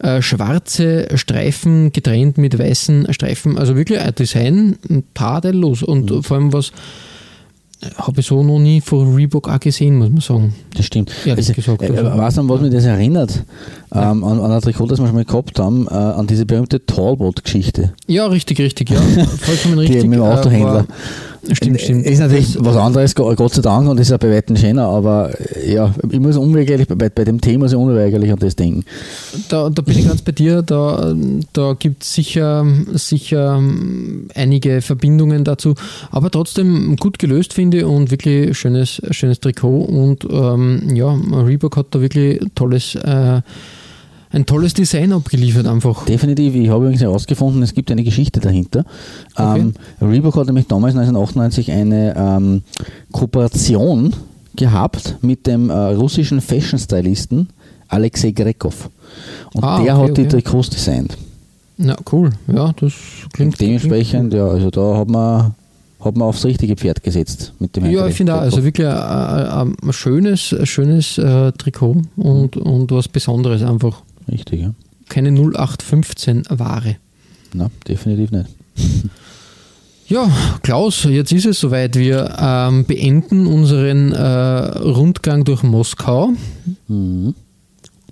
äh, 0.00 0.22
schwarze 0.22 1.08
Streifen 1.16 1.92
getrennt 1.92 2.38
mit 2.38 2.56
weißen 2.58 3.12
Streifen. 3.12 3.58
Also 3.58 3.74
wirklich 3.76 3.98
ein 3.98 4.14
Design 4.14 4.76
tadellos 5.14 5.82
und 5.82 6.10
Mhm. 6.10 6.22
vor 6.22 6.36
allem 6.36 6.52
was 6.52 6.70
habe 7.96 8.20
ich 8.20 8.26
so 8.26 8.42
noch 8.42 8.58
nie 8.58 8.80
von 8.80 9.14
Reebok 9.14 9.48
auch 9.48 9.60
gesehen, 9.60 9.96
muss 9.98 10.08
man 10.10 10.20
sagen. 10.20 10.54
Das 10.76 10.84
stimmt. 10.86 11.12
Ehrlich 11.24 11.52
gesagt, 11.52 11.80
Äh, 11.82 11.86
also- 11.96 12.18
weißt 12.18 12.36
du, 12.36 12.40
an 12.40 12.48
was 12.48 12.60
mich 12.60 12.72
das 12.72 12.84
erinnert? 12.84 13.44
Ähm, 13.92 14.24
an, 14.24 14.40
an 14.40 14.50
ein 14.50 14.60
Trikot, 14.60 14.86
das 14.86 14.98
wir 14.98 15.06
schon 15.06 15.14
mal 15.14 15.24
gehabt 15.24 15.60
haben, 15.60 15.86
äh, 15.88 15.94
an 15.94 16.26
diese 16.26 16.44
berühmte 16.44 16.84
Talbot-Geschichte. 16.84 17.92
Ja, 18.08 18.26
richtig, 18.26 18.58
richtig, 18.60 18.90
ja. 18.90 18.96
Vollkommen 19.40 19.78
richtig. 19.78 20.02
mit 20.02 20.04
dem 20.04 20.12
äh, 20.14 20.18
Autohändler. 20.24 20.74
war- 20.74 20.86
Stimmt, 21.52 21.80
stimmt. 21.80 22.06
Ist 22.06 22.18
natürlich 22.18 22.54
Das- 22.54 22.64
was 22.64 22.76
anderes, 22.76 23.14
Go- 23.14 23.34
Gott 23.34 23.54
sei 23.54 23.62
Dank, 23.62 23.88
und 23.88 23.98
ist 24.00 24.10
ja 24.10 24.16
bei 24.16 24.30
weitem 24.30 24.56
schöner, 24.56 24.84
aber 24.88 25.30
äh, 25.56 25.72
ja, 25.74 25.94
ich 26.10 26.20
muss 26.20 26.36
unweigerlich, 26.36 26.88
bei, 26.88 27.08
bei 27.08 27.24
dem 27.24 27.40
Thema 27.40 27.66
ich 27.66 27.74
unweigerlich 27.74 28.32
an 28.32 28.38
das 28.38 28.56
denken. 28.56 28.84
Da, 29.48 29.70
da 29.70 29.82
bin 29.82 29.98
ich 29.98 30.06
ganz 30.08 30.22
bei 30.22 30.32
dir. 30.32 30.62
Da, 30.62 31.14
da 31.52 31.74
gibt 31.78 32.02
es 32.02 32.14
sicher, 32.14 32.66
sicher 32.94 33.56
ähm, 33.58 34.28
einige 34.34 34.80
Verbindungen 34.82 35.44
dazu. 35.44 35.74
Aber 36.10 36.30
trotzdem 36.30 36.96
gut 36.96 37.18
gelöst, 37.18 37.52
finde 37.54 37.86
und 37.86 38.10
wirklich 38.10 38.56
schönes, 38.58 39.00
schönes 39.10 39.40
Trikot. 39.40 39.82
Und 39.84 40.26
ähm, 40.30 40.94
ja, 40.94 41.16
Reebok 41.32 41.76
hat 41.76 41.86
da 41.92 42.00
wirklich 42.00 42.40
tolles, 42.54 42.94
äh, 42.96 43.40
ein 44.30 44.44
tolles 44.46 44.74
Design 44.74 45.12
abgeliefert, 45.12 45.66
einfach. 45.66 46.04
Definitiv, 46.04 46.54
ich 46.54 46.68
habe 46.68 46.84
übrigens 46.84 47.00
herausgefunden, 47.00 47.62
es 47.62 47.74
gibt 47.74 47.90
eine 47.90 48.04
Geschichte 48.04 48.40
dahinter. 48.40 48.84
Okay. 49.34 49.60
Ähm, 49.60 49.74
Reebok 50.00 50.36
hat 50.36 50.46
nämlich 50.46 50.66
damals 50.66 50.94
1998 50.94 51.72
eine 51.72 52.14
ähm, 52.16 52.62
Kooperation 53.12 54.14
gehabt 54.54 55.16
mit 55.22 55.46
dem 55.46 55.70
äh, 55.70 55.72
russischen 55.72 56.40
Fashion-Stylisten 56.40 57.48
Alexei 57.88 58.32
Grekov. 58.32 58.90
Und 59.54 59.64
Ah, 59.64 59.82
der 59.82 59.96
okay, 59.98 60.08
hat 60.08 60.16
die 60.16 60.20
okay. 60.22 60.30
Trikots 60.30 60.70
designt. 60.70 61.16
Ja, 61.78 61.96
cool. 62.12 62.30
Ja, 62.48 62.72
das 62.78 62.92
klingt. 63.32 63.58
Dementsprechend, 63.60 64.34
ja, 64.34 64.46
also 64.46 64.70
da 64.70 64.98
hat 64.98 65.08
man, 65.08 65.54
hat 66.00 66.16
man 66.16 66.28
aufs 66.28 66.44
richtige 66.44 66.76
Pferd 66.76 67.02
gesetzt 67.02 67.52
mit 67.60 67.76
dem 67.76 67.86
Ja, 67.86 68.06
ich 68.06 68.16
finde 68.16 68.34
auch, 68.34 68.40
also 68.40 68.62
wirklich 68.64 68.86
ein, 68.86 68.94
ein, 68.94 69.76
ein 69.82 69.92
schönes, 69.92 70.52
ein 70.52 70.66
schönes 70.66 71.18
äh, 71.18 71.52
Trikot 71.52 72.02
und, 72.16 72.56
und 72.56 72.90
was 72.90 73.08
Besonderes 73.08 73.62
einfach. 73.62 74.02
Richtig, 74.30 74.60
ja. 74.62 74.74
Keine 75.08 75.30
0815 75.30 76.44
Ware. 76.50 76.96
Na, 77.54 77.70
definitiv 77.86 78.30
nicht. 78.30 78.48
Ja, 80.10 80.30
Klaus, 80.62 81.04
jetzt 81.04 81.32
ist 81.32 81.44
es 81.44 81.60
soweit. 81.60 81.94
Wir 81.94 82.34
ähm, 82.40 82.86
beenden 82.86 83.46
unseren 83.46 84.12
äh, 84.12 84.18
Rundgang 84.78 85.44
durch 85.44 85.62
Moskau 85.62 86.32
Mhm. 86.86 87.34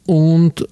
und 0.04 0.66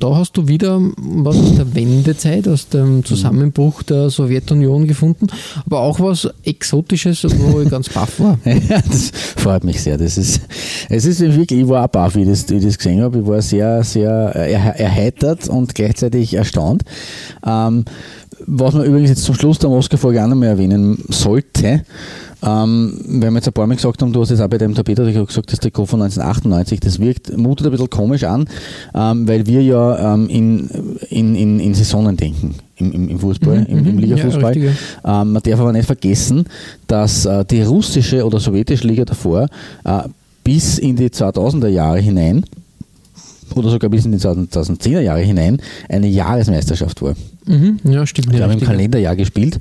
da 0.00 0.16
hast 0.16 0.36
du 0.36 0.48
wieder 0.48 0.80
was 0.96 1.36
aus 1.36 1.54
der 1.56 1.74
Wendezeit, 1.74 2.48
aus 2.48 2.68
dem 2.68 3.04
Zusammenbruch 3.04 3.82
der 3.82 4.10
Sowjetunion 4.10 4.86
gefunden, 4.86 5.28
aber 5.66 5.80
auch 5.80 6.00
was 6.00 6.28
Exotisches, 6.42 7.24
wo 7.38 7.60
ich 7.60 7.70
ganz 7.70 7.88
baff 7.88 8.18
war. 8.18 8.38
Ja, 8.70 8.80
das 8.86 9.10
freut 9.36 9.64
mich 9.64 9.82
sehr. 9.82 9.96
Das 9.96 10.16
ist, 10.16 10.40
es 10.88 11.04
ist 11.04 11.20
wirklich, 11.20 11.60
ich 11.60 11.68
war 11.68 11.84
auch 11.84 11.88
baff, 11.88 12.14
wie 12.14 12.22
ich 12.22 12.28
das, 12.28 12.48
wie 12.48 12.56
ich 12.56 12.64
das 12.64 12.78
gesehen 12.78 13.00
habe. 13.00 13.20
Ich 13.20 13.26
war 13.26 13.40
sehr, 13.42 13.82
sehr 13.84 14.10
er, 14.10 14.78
erheitert 14.78 15.48
und 15.48 15.74
gleichzeitig 15.74 16.34
erstaunt. 16.34 16.82
Ähm, 17.44 17.84
was 18.46 18.74
man 18.74 18.84
übrigens 18.84 19.10
jetzt 19.10 19.24
zum 19.24 19.34
Schluss 19.34 19.58
der 19.58 19.70
Moskau-Folge 19.70 20.22
auch 20.22 20.28
noch 20.28 20.36
mal 20.36 20.46
erwähnen 20.46 21.02
sollte, 21.08 21.84
ähm, 22.42 22.98
wir 23.06 23.30
jetzt 23.32 23.48
ein 23.48 23.52
paar 23.52 23.66
Mal 23.66 23.74
gesagt 23.74 24.02
haben, 24.02 24.12
du 24.12 24.20
hast 24.20 24.30
es 24.30 24.40
auch 24.40 24.48
bei 24.48 24.58
dem 24.58 24.74
Tapet 24.74 24.96
gesagt, 24.96 25.52
das 25.52 25.60
Trikot 25.60 25.86
von 25.86 26.02
1998, 26.02 26.80
das 26.80 26.98
wirkt, 26.98 27.36
mutet 27.36 27.66
ein 27.66 27.72
bisschen 27.72 27.90
komisch 27.90 28.24
an, 28.24 28.46
ähm, 28.94 29.28
weil 29.28 29.46
wir 29.46 29.62
ja 29.62 30.14
ähm, 30.14 30.28
in, 30.28 30.68
in, 31.10 31.34
in, 31.34 31.60
in 31.60 31.74
Saisonen 31.74 32.16
denken. 32.16 32.54
Im, 32.76 33.10
im, 33.10 33.18
Fußball, 33.18 33.60
Mhm, 33.60 33.66
im, 33.66 33.86
im 33.86 33.94
mhm. 33.96 33.98
Ligafußball. 33.98 34.56
Ja, 34.56 34.70
ähm, 35.04 35.32
man 35.32 35.42
darf 35.42 35.60
aber 35.60 35.72
nicht 35.72 35.84
vergessen, 35.84 36.44
dass 36.86 37.26
äh, 37.26 37.44
die 37.44 37.60
russische 37.60 38.24
oder 38.24 38.40
sowjetische 38.40 38.86
Liga 38.86 39.04
davor 39.04 39.48
äh, 39.84 40.02
bis 40.42 40.78
in 40.78 40.96
die 40.96 41.10
2000er 41.10 41.68
Jahre 41.68 41.98
hinein 41.98 42.42
oder 43.54 43.70
sogar 43.70 43.90
bis 43.90 44.04
in 44.04 44.12
die 44.12 44.18
2010er 44.18 45.00
Jahre 45.00 45.20
hinein 45.20 45.60
eine 45.88 46.08
Jahresmeisterschaft 46.08 47.02
war. 47.02 47.14
Mhm. 47.46 47.78
Ja, 47.84 48.06
stimmt. 48.06 48.32
Wir 48.32 48.42
haben 48.42 48.52
im. 48.52 48.60
Kalenderjahr 48.60 49.16
gespielt 49.16 49.58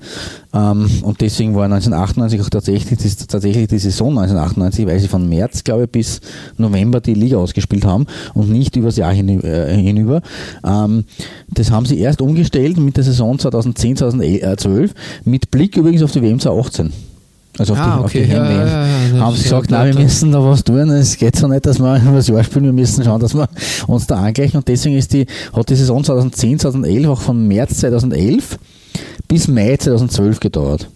ähm, 0.54 0.90
und 1.02 1.22
deswegen 1.22 1.56
war 1.56 1.66
1998 1.66 2.42
auch 2.42 2.50
tatsächlich, 2.50 3.00
das, 3.00 3.28
tatsächlich 3.28 3.68
die 3.68 3.80
Saison 3.80 4.10
1998, 4.10 4.86
weil 4.86 5.00
sie 5.00 5.08
von 5.08 5.28
März, 5.28 5.64
glaube 5.64 5.84
ich, 5.84 5.90
bis 5.90 6.22
November 6.58 7.00
die 7.02 7.14
Liga 7.14 7.38
ausgespielt 7.38 7.86
haben 7.86 8.06
und 8.34 8.50
nicht 8.50 8.76
übers 8.76 8.98
Jahr 8.98 9.14
äh, 9.14 9.76
hinüber. 9.76 10.22
Ähm, 10.66 11.06
das 11.50 11.72
haben 11.72 11.86
sie 11.86 12.00
erst 12.00 12.22
umgestellt 12.22 12.78
mit 12.78 12.98
der 12.98 13.04
Saison 13.04 13.40
2010, 13.40 13.98
2012 13.98 14.94
mit 15.26 15.50
Blick 15.52 15.78
übrigens 15.78 16.04
auf 16.04 16.12
die 16.12 16.22
WM 16.22 16.40
2018. 16.40 17.09
Also 17.58 17.74
auf 17.74 17.80
Ah, 17.80 17.98
die, 17.98 18.04
auf 18.04 18.12
die 18.12 18.20
okay, 18.20 18.32
ja, 18.32 18.52
ja, 18.52 18.86
ja, 18.86 19.20
haben 19.20 19.36
sie 19.36 19.44
gesagt, 19.44 19.70
nein, 19.72 19.94
wir 19.94 20.04
müssen 20.04 20.32
da 20.32 20.44
was 20.44 20.64
tun. 20.64 20.90
Es 20.92 21.18
geht 21.18 21.36
so 21.36 21.48
nicht, 21.48 21.66
dass 21.66 21.80
wir 21.80 22.02
über 22.02 22.18
das 22.18 22.28
Jahr 22.28 22.44
spielen, 22.44 22.66
wir 22.66 22.74
müssen 22.74 23.04
schauen, 23.04 23.20
dass 23.20 23.34
wir 23.34 23.50
uns 23.88 24.08
da 24.08 24.16
angleichen. 24.22 24.58
Und 24.58 24.68
deswegen 24.68 24.96
ist 24.98 25.12
die, 25.14 25.26
hat 25.54 25.70
die 25.70 25.76
Saison 25.76 26.04
2010, 26.04 26.60
2011 26.60 27.08
auch 27.08 27.22
von 27.22 27.48
März 27.48 27.80
2011 27.80 28.58
bis 29.28 29.48
Mai 29.48 29.76
2012 29.78 30.40
gedauert. 30.40 30.88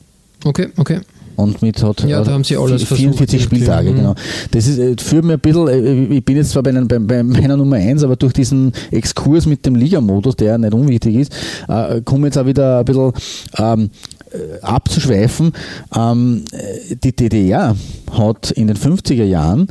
Okay, 0.46 0.70
okay. 0.78 1.00
Und 1.36 1.64
mit 1.64 1.82
hat 1.82 2.02
Ja, 2.04 2.20
da 2.20 2.26
hat 2.28 2.34
haben 2.34 2.44
sie 2.44 2.56
alles 2.58 2.84
44 2.84 3.18
versucht, 3.18 3.44
Spieltage, 3.44 3.88
irgendwie. 3.88 4.02
genau. 4.04 4.16
Das 4.52 4.68
ist, 4.68 4.78
äh, 4.78 4.96
führt 5.00 5.26
mir 5.26 5.34
ein 5.34 5.40
bisschen, 5.40 5.68
äh, 5.68 6.16
ich 6.18 6.24
bin 6.24 6.36
jetzt 6.36 6.52
zwar 6.52 6.62
bei, 6.62 6.72
bei, 6.72 7.00
bei 7.00 7.24
meiner 7.24 7.58
Nummer 7.58 7.78
1, 7.78 8.04
aber 8.04 8.16
durch 8.16 8.34
diesen 8.34 8.72
Exkurs 8.92 9.48
mit 9.48 9.66
dem 9.66 9.76
Ligamodus, 9.76 10.36
der 10.36 10.60
nicht 10.60 10.74
unwichtig 10.76 11.16
ist, 11.16 11.34
äh, 11.68 12.02
komme 12.02 12.28
jetzt 12.28 12.38
auch 12.38 12.46
wieder 12.46 12.80
ein 12.80 12.86
bisschen 12.86 13.14
ähm, 13.58 13.84
äh, 13.84 13.88
abzuschweifen. 14.62 15.54
Ähm, 15.96 16.46
äh, 16.52 16.96
die 16.96 17.16
DDR 17.16 17.76
hat 18.18 18.52
in 18.52 18.68
den 18.68 18.78
50er 18.78 19.24
Jahren 19.24 19.68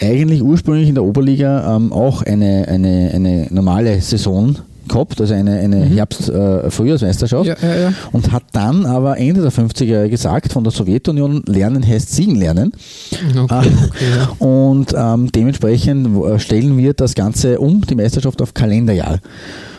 eigentlich 0.00 0.42
ursprünglich 0.42 0.88
in 0.88 0.94
der 0.94 1.04
Oberliga 1.04 1.76
ähm, 1.76 1.92
auch 1.92 2.22
eine, 2.22 2.66
eine, 2.68 3.10
eine 3.14 3.46
normale 3.50 4.00
Saison 4.00 4.56
gehabt, 4.88 5.20
also 5.20 5.34
eine, 5.34 5.58
eine 5.58 5.84
Herbst-Frühjahrsmeisterschaft 5.84 7.46
Mhm. 7.46 7.56
Ja, 7.62 7.74
ja, 7.74 7.80
ja. 7.80 7.92
und 8.12 8.32
hat 8.32 8.44
dann 8.52 8.86
aber 8.86 9.18
Ende 9.18 9.42
der 9.42 9.52
50er 9.52 9.84
Jahre 9.84 10.10
gesagt, 10.10 10.52
von 10.52 10.64
der 10.64 10.72
Sowjetunion 10.72 11.42
lernen 11.46 11.86
heißt 11.86 12.14
siegen 12.14 12.36
lernen. 12.36 12.72
Okay, 13.36 13.46
Ah, 13.48 13.60
okay. 13.60 14.44
Und 14.44 14.94
ähm, 14.96 15.32
dementsprechend 15.32 16.24
äh, 16.24 16.38
stellen 16.38 16.76
wir 16.78 16.94
das 16.94 17.14
Ganze 17.14 17.58
um, 17.58 17.80
die 17.82 17.94
Meisterschaft 17.94 18.40
auf 18.42 18.54
Kalenderjahr. 18.54 19.18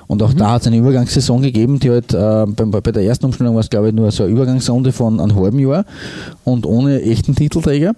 Und 0.07 0.23
auch 0.23 0.33
da 0.33 0.51
hat 0.51 0.61
es 0.61 0.67
eine 0.67 0.77
Übergangssaison 0.77 1.41
gegeben, 1.41 1.79
die 1.79 1.89
halt 1.89 2.13
äh, 2.13 2.45
bei, 2.45 2.79
bei 2.81 2.91
der 2.91 3.03
ersten 3.03 3.25
Umstellung 3.25 3.55
war 3.55 3.61
es 3.61 3.69
glaube 3.69 3.89
ich 3.89 3.93
nur 3.93 4.09
so 4.11 4.23
eine 4.23 4.31
Übergangsrunde 4.31 4.93
von 4.93 5.19
einem 5.19 5.35
halben 5.35 5.59
Jahr 5.59 5.85
und 6.45 6.65
ohne 6.65 7.01
echten 7.01 7.35
Titelträger. 7.35 7.93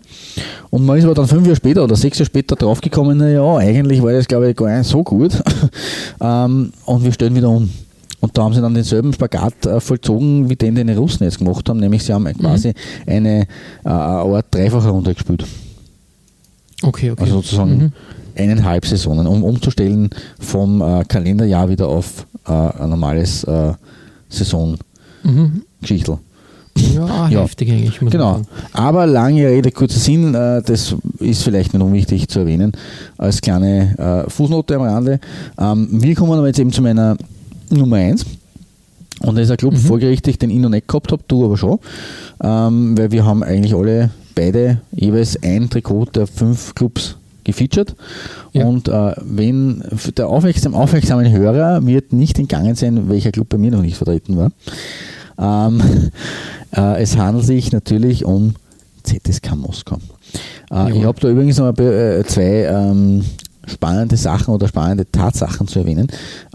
Und 0.72 0.86
man 0.86 0.98
ist 0.98 1.06
aber 1.06 1.14
dann 1.14 1.28
fünf 1.28 1.46
Jahre 1.46 1.56
später 1.56 1.84
oder 1.84 1.96
sechs 1.96 2.18
Jahre 2.18 2.26
später 2.26 2.56
draufgekommen, 2.56 3.18
naja, 3.18 3.58
eigentlich 3.58 4.02
war 4.02 4.12
das 4.12 4.28
glaube 4.28 4.50
ich 4.50 4.56
gar 4.56 4.76
nicht 4.76 4.90
so 4.90 5.04
gut. 5.04 5.34
ähm, 6.22 6.74
und 6.86 7.04
wir 7.04 7.12
stellen 7.12 7.36
wieder 7.36 7.50
um. 7.50 7.70
Und 8.22 8.38
da 8.38 8.44
haben 8.44 8.54
sie 8.54 8.62
dann 8.62 8.74
denselben 8.74 9.14
Spagat 9.14 9.66
äh, 9.66 9.80
vollzogen, 9.80 10.50
wie 10.50 10.56
den, 10.56 10.76
den 10.76 10.88
die 10.88 10.94
Russen 10.94 11.24
jetzt 11.24 11.38
gemacht 11.38 11.70
haben, 11.70 11.80
nämlich 11.80 12.04
sie 12.04 12.14
haben 12.14 12.26
quasi 12.34 12.74
eine, 13.08 13.42
äh, 13.86 13.90
Art 13.90 14.48
dreifache 14.52 14.90
Runde 14.90 15.14
gespielt. 15.14 15.46
okay, 16.84 17.12
okay. 17.12 17.22
Also 17.22 17.36
sozusagen 17.36 17.78
Mhm. 17.78 17.92
Eineinhalb 18.36 18.86
Saisonen, 18.86 19.28
um 19.28 19.44
umzustellen 19.44 20.10
vom 20.40 20.82
äh, 20.82 21.04
Kalenderjahr 21.08 21.70
wieder 21.70 21.88
auf 21.88 22.26
äh, 22.48 22.52
ein 22.52 22.90
normales 22.90 23.44
äh, 23.44 23.74
Saisongeschichtel. 24.30 26.18
Ja, 26.96 27.30
Ja. 27.30 27.42
heftig 27.42 27.72
eigentlich. 27.72 28.00
Genau. 28.00 28.34
sagen. 28.34 28.48
Aber 28.74 29.06
lange 29.06 29.48
Rede, 29.48 29.72
kurzer 29.72 30.00
Sinn, 30.00 30.34
äh, 30.34 30.62
das 30.62 30.96
ist 31.20 31.44
vielleicht 31.44 31.74
nicht 31.74 31.84
unwichtig 31.84 32.28
zu 32.30 32.40
erwähnen, 32.40 32.72
als 33.18 33.42
kleine 33.42 34.26
äh, 34.26 34.30
Fußnote 34.30 34.76
am 34.76 34.84
Rande. 34.84 35.20
Ähm, 35.60 35.88
wir 35.92 36.16
kommen 36.16 36.32
aber 36.34 36.48
jetzt 36.48 36.60
eben 36.60 36.72
zu 36.72 36.82
meiner 36.82 37.18
Nummer 37.70 37.98
1. 37.98 38.26
Und 39.22 39.36
das 39.36 39.46
ist 39.46 39.52
ein 39.52 39.58
Club 39.58 39.78
vorgerichtet, 39.78 40.42
den 40.42 40.50
ich 40.50 40.60
noch 40.60 40.70
nicht 40.70 40.88
gehabt 40.88 41.12
habe, 41.12 41.22
du 41.28 41.44
aber 41.44 41.58
schon. 41.58 41.80
Ähm, 42.42 42.98
weil 42.98 43.12
wir 43.12 43.26
haben 43.26 43.44
eigentlich 43.44 43.76
alle 43.76 44.12
beide 44.34 44.80
jeweils 44.92 45.38
ein 45.44 45.70
Trikot 45.70 46.06
der 46.16 46.26
fünf 46.28 46.74
Clubs 46.76 47.18
gefeatured. 47.50 47.96
Ja. 48.54 48.66
Und 48.66 48.88
äh, 48.88 49.14
wenn 49.22 49.84
der 50.18 50.28
aufmerksam, 50.28 50.76
aufmerksamen 50.76 51.32
Hörer 51.32 51.86
wird 51.86 52.14
nicht 52.14 52.40
entgangen 52.40 52.76
sein, 52.76 53.10
welcher 53.10 53.32
Club 53.32 53.50
bei 53.50 53.58
mir 53.58 53.72
noch 53.72 53.82
nicht 53.82 53.98
vertreten 53.98 54.38
war. 54.38 54.52
Ähm, 55.38 55.82
äh, 56.76 57.02
es 57.02 57.18
handelt 57.18 57.46
sich 57.46 57.72
natürlich 57.72 58.26
um 58.26 58.56
ZSK 59.04 59.56
Moskau. 59.56 59.98
Äh, 60.72 60.98
ich 60.98 61.06
habe 61.06 61.20
da 61.20 61.30
übrigens 61.30 61.58
noch 61.58 61.78
äh, 61.78 62.24
zwei 62.26 62.66
ähm, 62.66 63.24
spannende 63.66 64.18
Sachen 64.18 64.54
oder 64.54 64.68
spannende 64.68 65.10
Tatsachen 65.12 65.68
zu 65.68 65.80
erwähnen. 65.80 66.08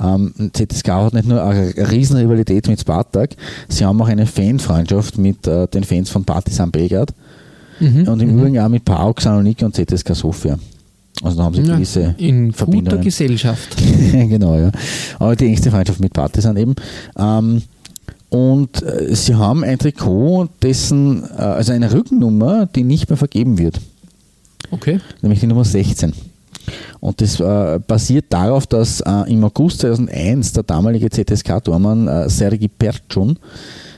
Ähm, 0.03 0.33
ZSK 0.53 0.89
hat 0.89 1.15
nicht 1.15 1.29
nur 1.29 1.43
eine 1.43 1.75
riesen 1.91 2.17
Rivalität 2.17 2.69
mit 2.69 2.81
Spartak, 2.81 3.31
sie 3.69 3.85
haben 3.85 4.01
auch 4.03 4.09
eine 4.09 4.27
Fanfreundschaft 4.27 5.19
mit 5.19 5.47
äh, 5.47 5.67
den 5.69 5.85
Fans 5.85 6.11
von 6.11 6.25
Partizan 6.25 6.71
Belgrad 6.71 7.13
Mhm. 7.81 8.09
und 8.09 8.23
im 8.23 8.39
Übrigen 8.39 8.59
auch 8.61 8.69
mit 8.69 8.85
PAOK 8.85 9.21
Saloniki 9.21 9.65
und 9.65 9.75
ZSK 9.75 10.15
Sofia. 10.15 10.59
Also 11.23 11.37
da 11.39 11.45
haben 11.45 11.55
sie 11.55 11.63
Ja, 11.63 11.75
gewisse 11.77 12.15
in 12.19 12.47
guter 12.49 12.59
Verbindungen. 12.59 13.01
Gesellschaft. 13.05 13.77
genau, 14.13 14.59
ja. 14.59 14.71
Aber 15.19 15.37
die 15.37 15.47
engste 15.47 15.71
Freundschaft 15.71 16.01
mit 16.01 16.13
Partisan 16.13 16.57
eben. 16.57 16.75
Ähm, 17.19 17.63
und 18.31 18.83
äh, 18.83 19.15
sie 19.15 19.35
haben 19.37 19.63
ein 19.63 19.79
Trikot, 19.79 20.49
dessen, 20.63 21.23
äh, 21.25 21.43
also 21.43 21.73
eine 21.73 21.93
Rückennummer, 21.93 22.67
die 22.67 22.83
nicht 22.83 23.09
mehr 23.09 23.17
vergeben 23.17 23.59
wird, 23.59 23.81
Okay. 24.73 24.99
nämlich 25.23 25.39
die 25.41 25.47
Nummer 25.47 25.65
16. 25.65 26.13
Und 26.99 27.21
das 27.21 27.39
äh, 27.39 27.79
basiert 27.87 28.27
darauf, 28.31 28.67
dass 28.67 29.01
äh, 29.03 29.31
im 29.33 29.45
August 29.45 29.81
2001 29.81 30.53
der 30.55 30.63
damalige 30.65 31.11
ZSK-Tormann 31.11 32.09
äh, 32.09 32.29
Sergei 32.29 32.69
Perchun 32.77 33.39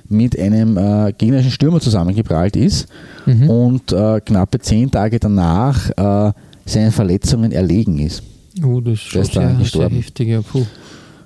mit 0.09 0.39
einem 0.39 0.77
äh, 0.77 1.12
gegnerischen 1.17 1.51
Stürmer 1.53 1.81
zusammengeprallt 1.81 2.57
ist 2.57 2.89
Mhm. 3.25 3.51
und 3.51 3.93
äh, 3.93 4.21
knappe 4.21 4.61
zehn 4.61 4.89
Tage 4.91 5.19
danach 5.19 5.91
äh, 5.97 6.33
seinen 6.67 6.93
Verletzungen 6.93 7.53
erlegen 7.53 7.99
ist. 7.99 8.23
Oh, 8.64 8.81
das 8.81 8.95
ist 8.95 9.01
schon 9.03 9.23
ist 9.23 9.33
sehr, 9.33 9.49
sehr 9.49 9.59
gestorben. 9.59 9.97
heftig. 9.97 10.29
Ja, 10.29 10.43
puh. 10.43 10.64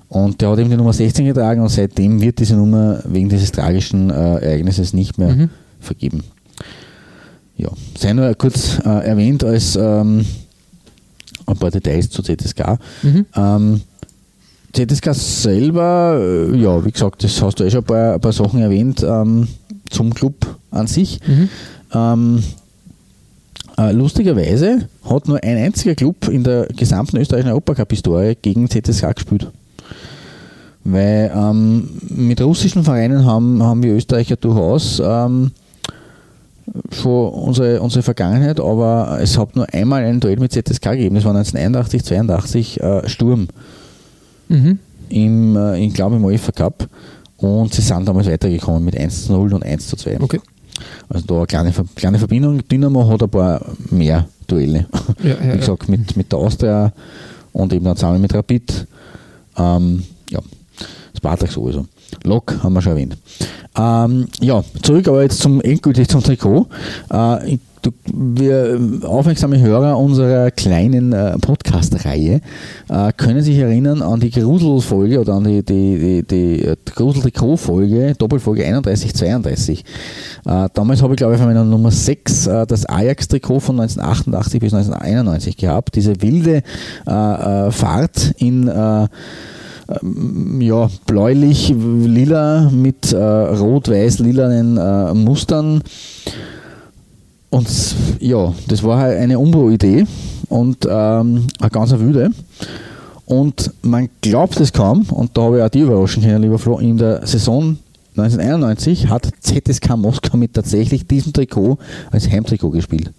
Und 0.09 0.41
der 0.41 0.49
hat 0.49 0.59
eben 0.59 0.69
die 0.69 0.75
Nummer 0.77 0.91
16 0.93 1.25
getragen 1.25 1.61
und 1.61 1.69
seitdem 1.69 2.19
wird 2.21 2.39
diese 2.39 2.55
Nummer 2.55 3.01
wegen 3.05 3.29
dieses 3.29 3.51
tragischen 3.51 4.09
äh, 4.09 4.13
Ereignisses 4.39 4.93
nicht 4.93 5.17
mehr 5.17 5.29
Mhm. 5.35 5.49
vergeben. 5.79 6.23
Ja, 7.57 7.69
sei 7.97 8.13
nur 8.13 8.33
kurz 8.35 8.79
äh, 8.79 8.89
erwähnt 9.07 9.43
als 9.43 9.75
ähm, 9.77 10.25
ein 11.45 11.57
paar 11.57 11.71
Details 11.71 12.09
zu 12.09 12.21
ZSK. 12.21 12.77
Mhm. 13.03 13.25
Ähm, 13.35 13.81
ZSK 14.73 15.13
selber, 15.13 16.17
äh, 16.19 16.57
ja, 16.57 16.83
wie 16.83 16.91
gesagt, 16.91 17.23
das 17.23 17.41
hast 17.41 17.59
du 17.59 17.63
eh 17.63 17.71
schon 17.71 17.81
ein 17.81 17.85
paar, 17.85 18.13
ein 18.15 18.21
paar 18.21 18.31
Sachen 18.33 18.61
erwähnt 18.61 19.03
ähm, 19.07 19.47
zum 19.89 20.13
Club 20.13 20.45
an 20.71 20.87
sich. 20.87 21.19
Mhm. 21.25 21.49
Äh, 23.81 23.93
lustigerweise 23.93 24.87
hat 25.09 25.27
nur 25.27 25.43
ein 25.43 25.57
einziger 25.57 25.95
Club 25.95 26.27
in 26.27 26.43
der 26.43 26.67
gesamten 26.67 27.17
österreichischen 27.17 27.51
Europacup-Historie 27.51 28.35
gegen 28.41 28.69
ZSK 28.69 29.15
gespielt. 29.15 29.51
Weil 30.83 31.31
ähm, 31.35 31.89
mit 32.09 32.41
russischen 32.41 32.83
Vereinen 32.83 33.25
haben, 33.25 33.61
haben 33.63 33.81
wir 33.83 33.93
Österreicher 33.93 34.35
durchaus 34.35 35.01
ähm, 35.03 35.51
schon 36.91 37.29
unsere, 37.29 37.81
unsere 37.81 38.03
Vergangenheit, 38.03 38.59
aber 38.59 39.19
es 39.21 39.37
hat 39.37 39.55
nur 39.55 39.71
einmal 39.73 40.03
ein 40.03 40.19
Duell 40.19 40.37
mit 40.37 40.51
ZSK 40.51 40.91
gegeben. 40.91 41.15
Das 41.15 41.25
war 41.25 41.35
1981, 41.35 42.03
82 42.03 42.81
äh, 42.81 43.09
Sturm 43.09 43.47
Mhm. 44.49 44.79
im, 45.07 45.55
äh, 45.55 45.79
ich 45.79 45.93
glaube 45.93 46.17
im 46.17 46.25
UEFA 46.25 46.51
Cup. 46.51 46.87
Und 47.37 47.73
sie 47.73 47.81
sind 47.81 48.07
damals 48.07 48.27
weitergekommen 48.27 48.83
mit 48.83 48.97
1 48.97 49.25
zu 49.25 49.31
0 49.31 49.53
und 49.53 49.63
1 49.63 49.87
zu 49.87 49.95
2. 49.95 50.19
Okay. 50.19 50.39
Also 51.09 51.25
da 51.25 51.35
eine 51.35 51.47
kleine, 51.47 51.73
kleine 51.95 52.19
Verbindung. 52.19 52.67
Dynamo 52.67 53.07
hat 53.09 53.23
ein 53.23 53.29
paar 53.29 53.61
mehr 53.89 54.27
Duelle. 54.47 54.85
Ja, 55.23 55.29
ja, 55.29 55.53
Wie 55.53 55.57
gesagt, 55.57 55.89
mit, 55.89 56.15
mit 56.17 56.31
der 56.31 56.39
Austria 56.39 56.91
und 57.53 57.73
eben 57.73 57.85
dann 57.85 57.95
zusammen 57.95 58.21
mit 58.21 58.33
Rapid 58.33 58.87
Ähm, 59.57 60.03
ja, 60.29 60.39
Spartak 61.15 61.51
sowieso. 61.51 61.85
Lok 62.23 62.63
haben 62.63 62.73
wir 62.73 62.81
schon 62.81 62.93
erwähnt. 62.93 63.17
Ähm, 63.77 64.27
ja, 64.39 64.63
zurück 64.81 65.07
aber 65.07 65.23
jetzt 65.23 65.39
zum 65.39 65.61
endgültig 65.61 66.07
zum 66.07 66.23
Trikot. 66.23 66.67
Äh, 67.09 67.57
du, 67.81 67.91
wir 68.13 68.79
aufmerksame 69.03 69.59
Hörer 69.59 69.97
unserer 69.97 70.51
kleinen 70.51 71.13
äh, 71.13 71.37
Podcast-Reihe 71.37 72.41
äh, 72.89 73.11
können 73.13 73.41
sich 73.41 73.57
erinnern 73.57 74.01
an 74.01 74.19
die 74.19 74.31
Grusel-Folge 74.31 75.19
oder 75.19 75.33
an 75.33 75.43
die, 75.43 75.63
die, 75.63 76.23
die, 76.23 76.23
die 76.23 76.65
äh, 76.65 76.75
Grusel-Trikot-Folge, 76.85 78.15
Doppelfolge 78.17 78.65
31, 78.65 79.13
32. 79.13 79.85
Äh, 80.45 80.69
damals 80.73 81.01
habe 81.01 81.13
ich, 81.13 81.17
glaube 81.17 81.33
ich, 81.33 81.39
von 81.39 81.47
meiner 81.47 81.63
Nummer 81.63 81.91
6 81.91 82.47
äh, 82.47 82.67
das 82.67 82.85
Ajax-Trikot 82.85 83.59
von 83.59 83.79
1988 83.79 84.59
bis 84.59 84.73
1991 84.73 85.57
gehabt. 85.57 85.95
Diese 85.95 86.21
wilde 86.21 86.63
äh, 87.05 87.71
Fahrt 87.71 88.33
in 88.37 88.69
ähm, 90.01 90.61
ja, 90.61 90.89
bläulich-lila 91.05 92.69
mit 92.71 93.11
äh, 93.11 93.17
rot-weiß-lilanen 93.17 94.77
äh, 94.77 95.13
Mustern. 95.13 95.81
Und 97.51 97.67
ja, 98.19 98.53
das 98.67 98.81
war 98.81 98.97
halt 98.97 99.19
eine 99.19 99.37
Umbau-Idee 99.37 100.05
und 100.49 100.87
ähm, 100.89 101.47
eine 101.59 101.69
ganz 101.69 101.91
wilde. 101.91 102.31
Und 103.25 103.71
man 103.83 104.09
glaubt 104.21 104.59
es 104.59 104.73
kaum, 104.73 105.03
und 105.11 105.37
da 105.37 105.43
habe 105.43 105.57
ich 105.57 105.63
auch 105.63 105.69
die 105.69 105.81
überraschen 105.81 106.23
können, 106.23 106.41
lieber 106.41 106.57
Flo, 106.57 106.79
in 106.79 106.97
der 106.97 107.27
Saison 107.27 107.77
1991 108.17 109.07
hat 109.07 109.29
ZSK 109.39 109.95
Moskau 109.95 110.37
mit 110.37 110.53
tatsächlich 110.53 111.05
diesem 111.05 111.31
Trikot 111.31 111.77
als 112.09 112.29
Heimtrikot 112.29 112.71
gespielt. 112.71 113.11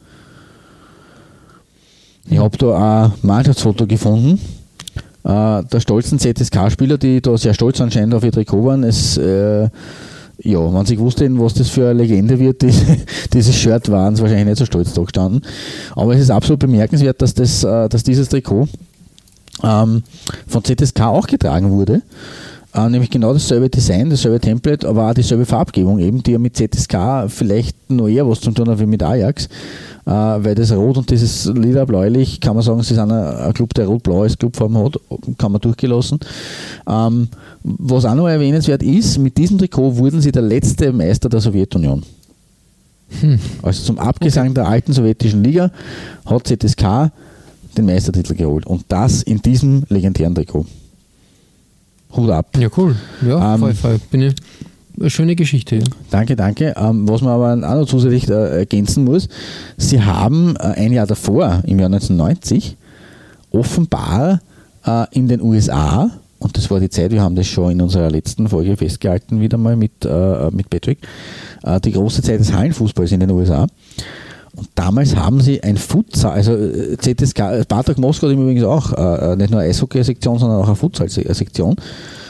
Ich 2.28 2.39
habe 2.39 2.57
da 2.59 3.05
ein 3.05 3.12
Mannschaftsfoto 3.22 3.87
gefunden 3.87 4.39
äh, 5.24 5.62
der 5.64 5.80
stolzen 5.80 6.18
ZSK-Spieler, 6.18 6.99
die 6.99 7.20
da 7.20 7.37
sehr 7.37 7.55
stolz 7.55 7.80
anscheinend 7.80 8.14
auf 8.14 8.24
ihr 8.24 8.33
Trikot 8.33 8.64
waren. 8.64 8.85
Es, 8.85 9.16
äh, 9.16 9.68
ja, 10.39 10.74
wenn 10.74 10.87
sie 10.87 10.97
gewusst 10.97 11.20
hätten, 11.20 11.41
was 11.41 11.55
das 11.55 11.68
für 11.68 11.91
eine 11.91 12.03
Legende 12.03 12.39
wird, 12.39 12.62
diese, 12.62 12.99
dieses 13.33 13.55
Shirt 13.57 13.89
waren 13.91 14.16
sie 14.16 14.22
wahrscheinlich 14.22 14.47
nicht 14.47 14.59
so 14.59 14.66
stolz 14.66 14.93
da 14.93 15.03
gestanden. 15.03 15.43
Aber 15.95 16.14
es 16.14 16.20
ist 16.20 16.30
absolut 16.30 16.61
bemerkenswert, 16.61 17.20
dass, 17.22 17.35
das, 17.35 17.64
äh, 17.64 17.89
dass 17.89 18.03
dieses 18.03 18.28
Trikot 18.28 18.68
ähm, 19.62 20.03
von 20.47 20.64
ZSK 20.64 21.01
auch 21.03 21.26
getragen 21.26 21.70
wurde. 21.70 22.03
Äh, 22.75 22.89
nämlich 22.89 23.11
genau 23.11 23.35
dasselbe 23.35 23.68
Design, 23.68 24.09
dasselbe 24.09 24.41
Template, 24.41 24.89
aber 24.89 25.11
auch 25.11 25.14
dieselbe 25.14 25.45
Farbgebung 25.45 25.99
eben, 25.99 26.23
die 26.23 26.33
ja 26.33 26.39
mit 26.39 26.57
ZSK 26.57 27.29
vielleicht 27.29 27.91
noch 27.91 28.09
eher 28.09 28.27
was 28.27 28.41
zu 28.41 28.51
tun 28.51 28.68
hat 28.68 28.79
wie 28.79 28.87
mit 28.87 29.03
Ajax. 29.03 29.47
Äh, 30.07 30.11
weil 30.11 30.55
das 30.55 30.73
Rot 30.73 30.97
und 30.97 31.11
dieses 31.11 31.45
lila-bläulich, 31.45 32.41
kann 32.41 32.55
man 32.55 32.64
sagen, 32.64 32.83
sie 32.83 32.95
sind 32.95 33.11
ein, 33.11 33.37
ein 33.37 33.53
Club, 33.53 33.75
der 33.75 33.87
rot-blau 33.87 34.23
als 34.23 34.39
Clubform 34.39 34.79
hat, 34.79 34.99
kann 35.37 35.53
man 35.53 35.61
durchgelassen. 35.61 36.18
Ähm, 36.89 37.29
was 37.62 38.07
auch 38.07 38.14
noch 38.14 38.27
erwähnenswert 38.27 38.83
ist, 38.83 39.18
mit 39.18 39.37
diesem 39.37 39.59
Trikot 39.59 39.97
wurden 39.99 40.23
sie 40.23 40.33
der 40.33 40.43
letzte 40.43 40.93
Meister 40.93 41.29
der 41.29 41.41
Sowjetunion. 41.41 42.03
Hm. 43.20 43.39
Also 43.62 43.85
zum 43.85 43.99
Abgesang 43.99 44.47
okay. 44.47 44.55
der 44.55 44.68
alten 44.68 44.93
sowjetischen 44.95 45.45
Liga 45.45 45.70
hat 46.25 46.47
ZSK 46.49 47.12
den 47.77 47.85
Meistertitel 47.85 48.35
geholt. 48.35 48.66
Und 48.66 48.85
das 48.89 49.23
in 49.23 49.43
diesem 49.43 49.85
legendären 49.89 50.35
Trikot. 50.35 50.66
Hut 52.16 52.30
ab. 52.30 52.56
Ja, 52.58 52.68
cool. 52.76 52.96
Ja, 53.26 53.54
ähm, 53.54 53.60
voll, 53.60 53.74
voll. 53.74 54.00
Bin 54.10 54.22
ich 54.22 54.34
eine 54.98 55.10
schöne 55.10 55.36
Geschichte. 55.36 55.76
Ja. 55.76 55.84
Danke, 56.10 56.36
danke. 56.36 56.74
Ähm, 56.76 57.08
was 57.08 57.22
man 57.22 57.32
aber 57.32 57.52
auch 57.52 57.74
noch 57.80 57.86
zusätzlich 57.86 58.28
äh, 58.28 58.58
ergänzen 58.58 59.04
muss, 59.04 59.28
Sie 59.76 60.02
haben 60.02 60.56
äh, 60.56 60.74
ein 60.76 60.92
Jahr 60.92 61.06
davor, 61.06 61.62
im 61.66 61.78
Jahr 61.78 61.86
1990, 61.86 62.76
offenbar 63.50 64.40
äh, 64.86 65.04
in 65.12 65.28
den 65.28 65.40
USA, 65.42 66.10
und 66.38 66.56
das 66.56 66.70
war 66.70 66.80
die 66.80 66.90
Zeit, 66.90 67.12
wir 67.12 67.22
haben 67.22 67.36
das 67.36 67.46
schon 67.46 67.72
in 67.72 67.80
unserer 67.80 68.10
letzten 68.10 68.48
Folge 68.48 68.76
festgehalten, 68.76 69.40
wieder 69.40 69.58
mal 69.58 69.76
mit, 69.76 69.92
mit 70.50 70.68
Patrick, 70.70 70.98
die 71.84 71.92
große 71.92 72.20
Zeit 72.20 72.40
des 72.40 72.52
Hallenfußballs 72.52 73.12
in 73.12 73.20
den 73.20 73.30
USA. 73.30 73.68
Und 74.55 74.68
damals 74.74 75.16
haben 75.16 75.40
sie 75.40 75.62
ein 75.62 75.76
Futsal, 75.76 76.32
also 76.32 76.53
äh, 76.53 76.96
ZSK, 76.98 77.62
Spartak 77.62 77.98
Moskau 77.98 78.28
hat 78.28 78.34
übrigens 78.34 78.64
auch 78.64 79.36
nicht 79.36 79.50
nur 79.50 79.61
eine 79.61 79.70
Eishockey-Sektion, 79.70 80.38
sondern 80.38 80.61
auch 80.61 80.66
eine 80.66 80.76
Futsal-Sektion. 80.76 81.76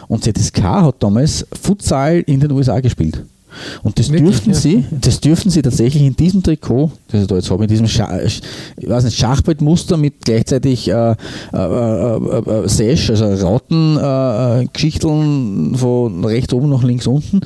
Und 0.08 0.24
ZSK 0.24 0.62
hat 0.62 0.96
damals 1.02 1.46
Futsal 1.60 2.20
in 2.26 2.38
den 2.38 2.52
USA 2.52 2.80
gespielt. 2.80 3.24
Und 3.82 3.98
das 3.98 4.10
Wirklich, 4.10 4.30
dürften 4.30 4.50
ja. 4.50 4.56
sie, 4.56 4.84
das 4.90 5.20
dürften 5.20 5.50
sie 5.50 5.62
tatsächlich 5.62 6.02
in 6.02 6.16
diesem 6.16 6.42
Trikot, 6.42 6.92
das 7.08 7.22
ich 7.22 7.26
da 7.26 7.36
jetzt 7.36 7.50
habe, 7.50 7.64
in 7.64 7.68
diesem 7.68 7.88
Scha 7.88 8.16
nicht, 8.16 9.16
Schachbrettmuster 9.16 9.96
mit 9.96 10.24
gleichzeitig 10.24 10.88
äh, 10.88 10.92
äh, 10.92 11.14
äh, 11.56 12.64
äh 12.64 12.68
Sash, 12.68 13.10
also 13.10 13.46
Rautengeschichteln 13.46 15.74
äh, 15.74 15.78
von 15.78 16.24
rechts 16.24 16.52
oben 16.52 16.70
nach 16.70 16.82
links 16.82 17.06
unten, 17.06 17.40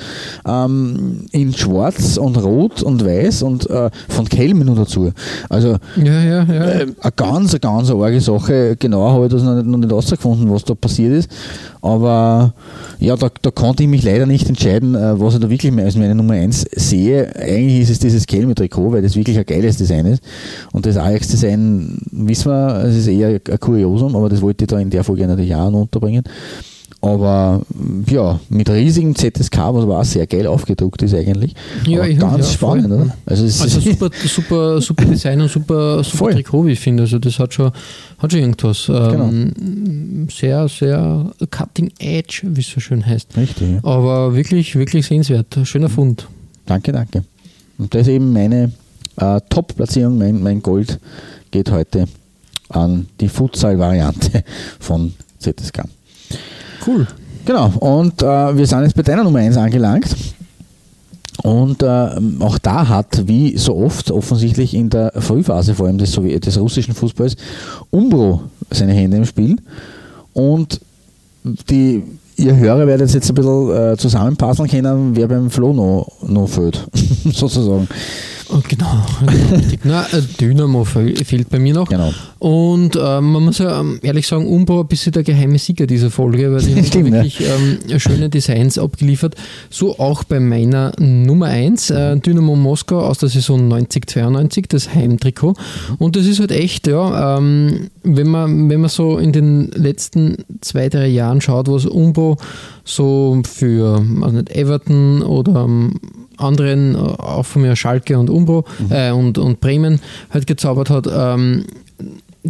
ähm, 0.47 1.27
in 1.33 1.55
schwarz 1.55 2.17
und 2.17 2.37
rot 2.37 2.83
und 2.83 3.05
weiß 3.05 3.43
und 3.43 3.69
äh, 3.71 3.91
von 4.09 4.29
Kelme 4.29 4.65
nur 4.65 4.77
dazu. 4.77 5.13
Also 5.49 5.77
ja, 5.97 6.23
ja, 6.23 6.45
ja. 6.45 6.63
eine 6.63 6.95
ganz, 7.15 7.59
ganz 7.61 7.91
arge 7.91 8.21
Sache. 8.21 8.77
Genau 8.79 9.11
habe 9.11 9.27
ich 9.27 9.33
das 9.33 9.43
noch 9.43 9.55
nicht, 9.55 9.67
noch 9.67 9.79
nicht 9.79 9.93
rausgefunden, 9.93 10.51
was 10.51 10.65
da 10.65 10.75
passiert 10.75 11.13
ist. 11.13 11.31
Aber 11.87 12.53
ja, 12.99 13.15
da, 13.15 13.31
da 13.41 13.51
konnte 13.53 13.85
ich 13.85 13.89
mich 13.89 14.03
leider 14.03 14.27
nicht 14.27 14.49
entscheiden, 14.49 14.95
was 14.95 15.35
ich 15.35 15.41
da 15.41 15.49
wirklich 15.49 15.73
als 15.79 15.95
meine 15.95 16.17
Nummer 16.17 16.35
1 16.35 16.67
sehe. 16.73 17.33
Eigentlich 17.37 17.83
ist 17.83 17.91
es 17.91 17.99
dieses 18.01 18.27
Kelme-Trikot, 18.27 18.91
weil 18.91 19.03
das 19.03 19.15
wirklich 19.15 19.39
ein 19.39 19.47
geiles 19.47 19.77
Design 19.77 20.07
ist. 20.07 20.23
Und 20.73 20.85
das 20.85 20.97
Ajax-Design 20.97 21.99
wissen 22.11 22.51
wir, 22.51 22.85
es 22.85 22.97
ist 22.97 23.07
eher 23.07 23.29
ein 23.29 23.61
Kuriosum, 23.61 24.17
aber 24.17 24.29
das 24.29 24.43
wollte 24.43 24.65
ich 24.65 24.69
da 24.69 24.81
in 24.81 24.91
der 24.91 25.05
Folge 25.05 25.29
natürlich 25.29 25.55
auch 25.55 25.73
unterbringen. 25.73 26.25
Aber 27.07 27.63
ja, 28.09 28.41
mit 28.49 28.69
riesigem 28.69 29.15
ZSK, 29.15 29.59
was 29.59 29.85
aber 29.85 30.01
auch 30.01 30.05
sehr 30.05 30.27
geil 30.27 30.49
aufgedruckt 30.49 31.03
ist 31.03 31.15
eigentlich. 31.15 31.55
Ja, 31.87 32.01
aber 32.01 32.09
ja, 32.09 32.19
ganz 32.19 32.47
ja, 32.49 32.53
spannend, 32.53 32.89
voll. 32.89 33.03
oder? 33.03 33.17
Also, 33.27 33.45
also 33.45 33.81
super, 33.81 34.11
super, 34.25 34.81
super 34.81 35.05
Design 35.13 35.41
und 35.41 35.49
super, 35.49 36.03
super 36.03 36.17
Voll. 36.17 36.35
Trikot, 36.35 36.67
wie 36.67 36.73
ich 36.73 36.81
finde. 36.81 37.05
Also 37.05 37.21
das 37.21 37.39
hat 37.39 37.55
schon, 37.55 37.71
hat 38.19 38.33
schon 38.33 38.41
irgendwas. 38.41 38.89
Ähm, 38.89 40.27
Sehr, 40.29 40.67
sehr 40.69 41.31
cutting 41.49 41.93
edge, 42.01 42.43
wie 42.43 42.61
es 42.61 42.71
so 42.71 42.81
schön 42.81 43.07
heißt. 43.07 43.37
Richtig. 43.37 43.75
Ja. 43.75 43.85
Aber 43.85 44.35
wirklich, 44.35 44.75
wirklich 44.75 45.07
sehenswert. 45.07 45.57
Schöner 45.63 45.89
Fund. 45.89 46.27
Danke, 46.67 46.91
danke. 46.91 47.23
Und 47.79 47.95
das 47.95 48.03
ist 48.03 48.09
eben 48.09 48.33
meine 48.33 48.73
äh, 49.17 49.41
Top-Platzierung, 49.49 50.19
mein, 50.19 50.43
mein 50.43 50.61
Gold 50.61 50.99
geht 51.53 51.71
heute 51.71 52.07
an 52.69 53.07
die 53.21 53.29
Futsal-Variante 53.29 54.43
von 54.81 55.15
ZSK. 55.39 55.85
Cool. 56.87 57.07
Genau, 57.45 57.73
und 57.79 58.23
äh, 58.23 58.57
wir 58.57 58.67
sind 58.67 58.83
jetzt 58.83 58.97
bei 58.97 59.03
deiner 59.03 59.25
Nummer 59.25 59.39
1 59.39 59.57
angelangt. 59.57 60.15
Und 61.43 61.83
äh, 61.83 62.09
auch 62.41 62.59
da 62.59 62.89
hat, 62.89 63.29
wie 63.29 63.57
so 63.57 63.77
oft, 63.77 64.11
offensichtlich 64.11 64.75
in 64.75 64.91
der 64.91 65.13
Frühphase 65.17 65.75
vor 65.75 65.87
allem 65.87 65.99
des, 65.99 66.13
des 66.13 66.59
russischen 66.59 66.95
Fußballs, 66.95 67.37
Umbro 67.91 68.43
seine 68.71 68.95
Hände 68.95 69.19
im 69.19 69.25
Spiel. 69.27 69.57
Und 70.33 70.81
die, 71.45 72.03
ihr 72.37 72.57
Hörer 72.57 72.87
werdet 72.87 73.13
jetzt 73.13 73.29
ein 73.29 73.35
bisschen 73.35 73.71
äh, 73.71 73.97
zusammenpassen 73.97 74.67
können, 74.67 75.15
wer 75.15 75.29
beim 75.29 75.51
Flo 75.51 75.73
noch, 75.73 76.29
noch 76.29 76.49
fehlt, 76.49 76.85
sozusagen. 77.33 77.87
Genau, 78.69 79.05
richtig. 79.27 79.81
Na, 79.85 80.07
äh, 80.13 80.23
Dynamo 80.41 80.85
fehlt 80.85 81.49
bei 81.51 81.59
mir 81.59 81.75
noch. 81.75 81.89
Genau. 81.89 82.13
Und 82.39 82.97
ähm, 82.97 83.33
man 83.33 83.45
muss 83.45 83.59
ja 83.59 83.81
ähm, 83.81 83.99
ehrlich 84.03 84.27
sagen, 84.27 84.47
Umbro 84.47 84.81
ein 84.81 84.87
bisschen 84.87 85.13
der 85.13 85.25
geheime 85.25 85.59
Sieger 85.59 85.87
dieser 85.87 86.11
Folge, 86.11 86.53
weil 86.53 86.63
die 86.63 86.75
haben 86.77 86.85
Stimmt, 86.85 87.13
wirklich 87.13 87.41
ähm, 87.41 87.99
schöne 87.99 88.29
Designs 88.29 88.79
abgeliefert. 88.79 89.35
So 89.69 89.99
auch 89.99 90.23
bei 90.25 90.39
meiner 90.39 90.93
Nummer 90.99 91.47
1, 91.47 91.91
äh, 91.91 92.17
Dynamo 92.19 92.55
Moskau 92.55 93.01
aus 93.01 93.19
der 93.19 93.31
Saison 93.31 93.73
90-92, 93.73 94.67
das 94.69 94.95
Heimtrikot. 94.95 95.55
Und 95.99 96.15
das 96.15 96.27
ist 96.27 96.39
halt 96.39 96.53
echt, 96.53 96.87
ja, 96.87 97.39
ähm, 97.39 97.91
wenn, 98.05 98.29
man, 98.29 98.71
wenn 98.71 98.81
man 98.81 98.91
so 98.91 99.19
in 99.19 99.33
den 99.33 99.71
letzten 99.73 100.45
zwei, 100.61 100.89
drei 100.89 101.09
Jahren 101.09 101.41
schaut, 101.41 101.69
was 101.69 101.85
Umbro 101.85 102.37
so 102.85 103.43
für 103.45 104.05
also 104.23 104.37
nicht 104.37 104.55
Everton 104.55 105.23
oder 105.23 105.65
ähm, 105.65 105.95
anderen, 106.37 106.95
äh, 106.95 106.99
auch 106.99 107.45
von 107.45 107.63
mir 107.63 107.77
Schalke 107.77 108.19
und 108.19 108.31
Umbro 108.31 108.65
Mhm. 108.79 108.87
äh, 108.93 109.11
und, 109.11 109.39
und 109.39 109.61
Bremen 109.61 110.01
halt 110.31 110.47
gezaubert 110.47 110.91
hat. 110.91 111.07
Ähm, 111.13 111.65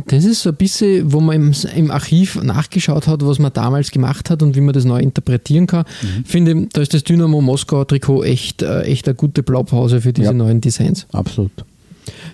das 0.08 0.24
ist 0.26 0.42
so 0.42 0.50
ein 0.50 0.56
bisschen, 0.56 1.10
wo 1.12 1.20
man 1.20 1.36
im, 1.36 1.52
im 1.74 1.90
Archiv 1.90 2.42
nachgeschaut 2.42 3.06
hat, 3.06 3.24
was 3.24 3.38
man 3.38 3.52
damals 3.54 3.90
gemacht 3.90 4.28
hat 4.28 4.42
und 4.42 4.54
wie 4.54 4.60
man 4.60 4.74
das 4.74 4.84
neu 4.84 4.98
interpretieren 5.00 5.66
kann. 5.66 5.84
Mhm. 6.02 6.24
Finde, 6.26 6.68
da 6.72 6.82
ist 6.82 6.92
das 6.92 7.02
Dynamo 7.04 7.40
Moskau 7.40 7.84
Trikot 7.84 8.22
echt, 8.24 8.60
äh, 8.62 8.82
echt 8.82 9.08
eine 9.08 9.14
gute 9.14 9.42
Blaupause 9.42 10.02
für 10.02 10.12
diese 10.12 10.26
Ja. 10.26 10.32
neuen 10.34 10.60
Designs. 10.60 11.06
Absolut. 11.12 11.50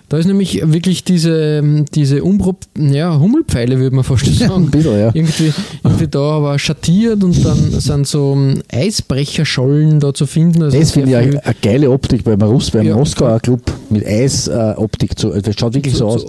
Da 0.09 0.17
ist 0.17 0.25
nämlich 0.25 0.61
wirklich 0.65 1.03
diese, 1.03 1.85
diese 1.93 2.23
Umbro, 2.23 2.55
ja, 2.77 3.17
Hummelpfeile, 3.19 3.79
würde 3.79 3.95
man 3.95 4.03
fast 4.03 4.25
sagen. 4.37 4.65
Ein 4.65 4.71
bisschen, 4.71 4.99
ja. 4.99 5.11
Irgendwie, 5.13 5.53
irgendwie 5.83 6.07
da 6.07 6.19
aber 6.19 6.59
schattiert 6.59 7.23
und 7.23 7.43
dann 7.43 7.71
sind 7.79 8.07
so 8.07 8.33
ähm, 8.35 8.61
Eisbrecherschollen 8.71 9.99
da 9.99 10.13
zu 10.13 10.25
finden. 10.25 10.63
Also 10.63 10.79
Das 10.79 10.91
finde 10.91 11.09
ich 11.11 11.15
eine, 11.17 11.45
eine 11.45 11.55
geile 11.61 11.89
Optik 11.91 12.23
beim 12.23 12.41
Russ, 12.41 12.71
beim 12.71 12.85
Ja. 12.85 12.95
Moskauer 12.95 13.39
Club 13.39 13.61
mit 13.89 14.05
Eisoptik. 14.05 15.17
zu 15.17 15.29
das 15.29 15.55
schaut 15.59 15.73
wirklich 15.73 15.95
so, 15.95 16.07
aus. 16.07 16.25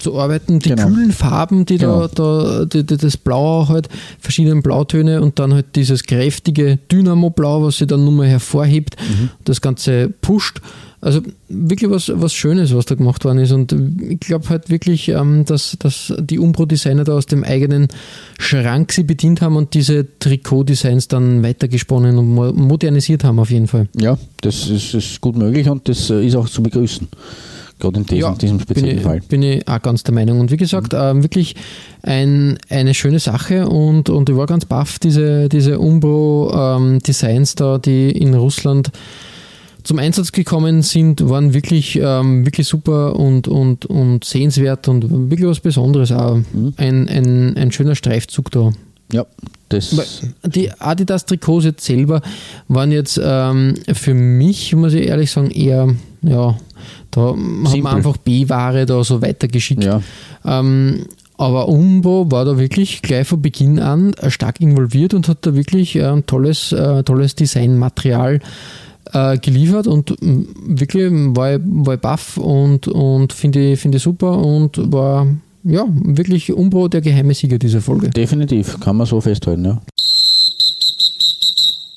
Zu 0.00 0.18
arbeiten. 0.18 0.58
Die 0.58 0.70
Genau. 0.70 0.88
kühlen 0.88 1.12
Farben, 1.12 1.64
die 1.66 1.78
Genau. 1.78 2.06
da, 2.08 2.58
da 2.58 2.64
die, 2.64 2.84
die, 2.84 2.96
das 2.96 3.16
Blau 3.16 3.66
halt, 3.68 3.88
verschiedene 4.20 4.60
Blautöne 4.62 5.20
und 5.22 5.38
dann 5.38 5.52
halt 5.54 5.66
dieses 5.76 6.04
kräftige 6.04 6.78
Dynamo-Blau, 6.90 7.64
was 7.64 7.78
sich 7.78 7.86
dann 7.86 8.04
nur 8.04 8.12
mal 8.12 8.26
hervorhebt, 8.26 8.96
Mhm. 9.00 9.30
das 9.44 9.60
Ganze 9.60 10.08
pusht. 10.22 10.60
Also 11.04 11.20
wirklich 11.48 11.90
was, 11.90 12.12
was 12.14 12.32
Schönes, 12.32 12.72
was 12.76 12.86
da 12.86 12.94
gemacht 12.94 13.24
worden 13.24 13.38
ist. 13.38 13.50
Und 13.50 13.74
ich 14.08 14.20
glaube 14.20 14.48
halt 14.50 14.70
wirklich, 14.70 15.08
ähm, 15.08 15.44
dass, 15.44 15.76
dass 15.80 16.12
die 16.20 16.38
Umbro-Designer 16.38 17.02
da 17.02 17.14
aus 17.14 17.26
dem 17.26 17.42
eigenen 17.42 17.88
Schrank 18.38 18.92
sie 18.92 19.02
bedient 19.02 19.40
haben 19.42 19.56
und 19.56 19.74
diese 19.74 20.06
Trikot-Designs 20.20 21.08
dann 21.08 21.42
weitergesponnen 21.42 22.18
und 22.18 22.28
mo- 22.32 22.52
modernisiert 22.52 23.24
haben 23.24 23.40
auf 23.40 23.50
jeden 23.50 23.66
Fall. 23.66 23.88
Ja, 23.98 24.16
das 24.42 24.68
ist, 24.68 24.94
ist 24.94 25.20
gut 25.20 25.36
möglich 25.36 25.68
und 25.68 25.88
das 25.88 26.08
äh, 26.08 26.24
ist 26.24 26.36
auch 26.36 26.48
zu 26.48 26.62
begrüßen. 26.62 27.08
Gerade 27.82 27.98
in 27.98 28.06
diesem, 28.06 28.38
diesem 28.38 28.60
speziellen 28.60 28.90
bin 28.90 28.96
ich, 28.98 29.02
Fall. 29.02 29.20
Bin 29.28 29.42
ich 29.42 29.66
auch 29.66 29.82
ganz 29.82 30.04
der 30.04 30.14
Meinung. 30.14 30.38
Und 30.38 30.52
wie 30.52 30.56
gesagt, 30.56 30.94
ähm, 30.94 31.24
wirklich 31.24 31.56
ein, 32.02 32.56
eine 32.68 32.94
schöne 32.94 33.18
Sache 33.18 33.66
und, 33.68 34.08
und 34.08 34.30
ich 34.30 34.36
war 34.36 34.46
ganz 34.46 34.66
baff, 34.66 35.00
diese, 35.00 35.48
diese 35.48 35.80
Umbro-Designs 35.80 37.56
da, 37.56 37.78
die 37.78 38.10
in 38.12 38.34
Russland 38.34 38.92
zum 39.82 39.98
Einsatz 39.98 40.30
gekommen 40.30 40.82
sind, 40.82 41.28
waren 41.28 41.54
wirklich, 41.54 41.98
ähm, 42.00 42.46
wirklich 42.46 42.68
super 42.68 43.16
und, 43.16 43.48
und, 43.48 43.86
und 43.86 44.22
sehenswert 44.22 44.86
und 44.86 45.10
wirklich 45.28 45.48
was 45.48 45.58
Besonderes 45.58 46.12
auch. 46.12 46.36
Mhm. 46.36 46.74
Ein, 46.76 47.08
ein, 47.08 47.56
ein 47.56 47.72
schöner 47.72 47.96
Streifzug 47.96 48.52
da. 48.52 48.70
Ja, 49.12 49.26
das. 49.70 50.22
Die 50.46 50.70
Adidas-Trikots 50.70 51.64
jetzt 51.64 51.84
selber 51.84 52.22
waren 52.68 52.92
jetzt 52.92 53.20
ähm, 53.20 53.74
für 53.92 54.14
mich, 54.14 54.72
muss 54.76 54.94
ich 54.94 55.08
ehrlich 55.08 55.32
sagen, 55.32 55.50
eher, 55.50 55.88
ja, 56.22 56.56
da 57.12 57.30
hat 57.30 57.36
Simpel. 57.36 57.82
man 57.82 57.96
einfach 57.96 58.16
B-Ware 58.16 58.86
da 58.86 59.04
so 59.04 59.22
weitergeschickt. 59.22 59.84
Ja. 59.84 60.02
Ähm, 60.44 61.06
aber 61.38 61.68
Umbro 61.68 62.30
war 62.30 62.44
da 62.44 62.58
wirklich 62.58 63.02
gleich 63.02 63.26
von 63.26 63.42
Beginn 63.42 63.78
an 63.78 64.14
stark 64.28 64.60
involviert 64.60 65.14
und 65.14 65.28
hat 65.28 65.38
da 65.46 65.54
wirklich 65.54 65.96
äh, 65.96 66.04
ein 66.04 66.26
tolles, 66.26 66.72
äh, 66.72 67.02
tolles 67.02 67.34
Designmaterial 67.34 68.40
äh, 69.12 69.38
geliefert 69.38 69.86
und 69.86 70.10
mm, 70.22 70.42
wirklich 70.78 71.10
war 71.10 71.54
ich, 71.54 71.60
war 71.64 71.94
ich 71.94 72.00
baff 72.00 72.36
und, 72.36 72.88
und 72.88 73.32
finde 73.32 73.72
ich, 73.72 73.80
finde 73.80 73.96
ich 73.96 74.02
super 74.02 74.38
und 74.38 74.92
war 74.92 75.26
ja 75.64 75.86
wirklich 75.88 76.52
Umbro 76.52 76.88
der 76.88 77.00
geheime 77.00 77.34
Sieger 77.34 77.58
dieser 77.58 77.80
Folge. 77.80 78.10
Definitiv, 78.10 78.78
kann 78.80 78.96
man 78.96 79.06
so 79.06 79.20
festhalten, 79.20 79.64
ja. 79.64 79.80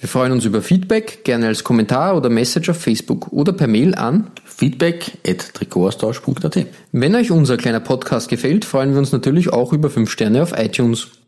Wir 0.00 0.08
freuen 0.08 0.32
uns 0.32 0.46
über 0.46 0.62
Feedback, 0.62 1.24
gerne 1.24 1.48
als 1.48 1.62
Kommentar 1.62 2.16
oder 2.16 2.30
Message 2.30 2.70
auf 2.70 2.78
Facebook 2.78 3.30
oder 3.32 3.52
per 3.52 3.66
Mail 3.66 3.94
an. 3.94 4.30
feedback 4.46 5.18
at 5.28 5.52
Trikotaustausch.at 5.52 6.66
Wenn 6.92 7.14
euch 7.14 7.30
unser 7.30 7.58
kleiner 7.58 7.80
Podcast 7.80 8.30
gefällt, 8.30 8.64
freuen 8.64 8.92
wir 8.92 8.98
uns 8.98 9.12
natürlich 9.12 9.52
auch 9.52 9.74
über 9.74 9.90
5 9.90 10.10
Sterne 10.10 10.42
auf 10.42 10.58
iTunes. 10.58 11.19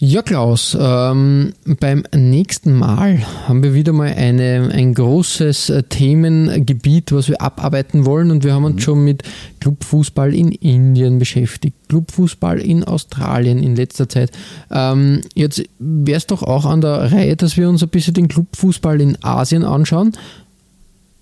Ja, 0.00 0.22
Klaus, 0.22 0.78
ähm, 0.80 1.54
beim 1.80 2.04
nächsten 2.14 2.72
Mal 2.72 3.18
haben 3.48 3.64
wir 3.64 3.74
wieder 3.74 3.92
mal 3.92 4.14
eine, 4.14 4.70
ein 4.72 4.94
großes 4.94 5.70
äh, 5.70 5.82
Themengebiet, 5.82 7.10
was 7.10 7.28
wir 7.28 7.42
abarbeiten 7.42 8.06
wollen. 8.06 8.30
Und 8.30 8.44
wir 8.44 8.54
haben 8.54 8.62
uns 8.62 8.84
schon 8.84 9.02
mit 9.02 9.24
Clubfußball 9.58 10.36
in 10.36 10.52
Indien 10.52 11.18
beschäftigt, 11.18 11.76
Clubfußball 11.88 12.60
in 12.60 12.84
Australien 12.84 13.60
in 13.60 13.74
letzter 13.74 14.08
Zeit. 14.08 14.30
Ähm, 14.70 15.22
jetzt 15.34 15.64
wäre 15.80 16.16
es 16.16 16.28
doch 16.28 16.44
auch 16.44 16.64
an 16.64 16.80
der 16.80 17.10
Reihe, 17.10 17.34
dass 17.34 17.56
wir 17.56 17.68
uns 17.68 17.82
ein 17.82 17.88
bisschen 17.88 18.14
den 18.14 18.28
Clubfußball 18.28 19.00
in 19.00 19.18
Asien 19.24 19.64
anschauen 19.64 20.12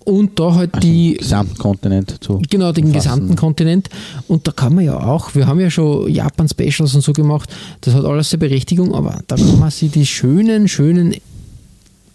und 0.07 0.39
da 0.39 0.55
halt 0.55 0.71
die 0.83 1.15
Gesamtkontinent 1.19 2.15
zu 2.23 2.41
Genau, 2.49 2.71
den 2.71 2.85
umfassen. 2.85 3.09
gesamten 3.09 3.35
Kontinent. 3.35 3.89
Und 4.29 4.47
da 4.47 4.53
kann 4.53 4.73
man 4.73 4.85
ja 4.85 4.97
auch, 4.97 5.35
wir 5.35 5.47
haben 5.47 5.59
ja 5.59 5.69
schon 5.69 6.09
Japan-Specials 6.09 6.95
und 6.95 7.01
so 7.01 7.11
gemacht, 7.11 7.53
das 7.81 7.93
hat 7.93 8.05
alles 8.05 8.29
seine 8.29 8.39
Berechtigung, 8.39 8.95
aber 8.95 9.19
da 9.27 9.35
kann 9.35 9.59
man 9.59 9.69
sich 9.69 9.91
die 9.91 10.05
schönen, 10.05 10.69
schönen 10.69 11.13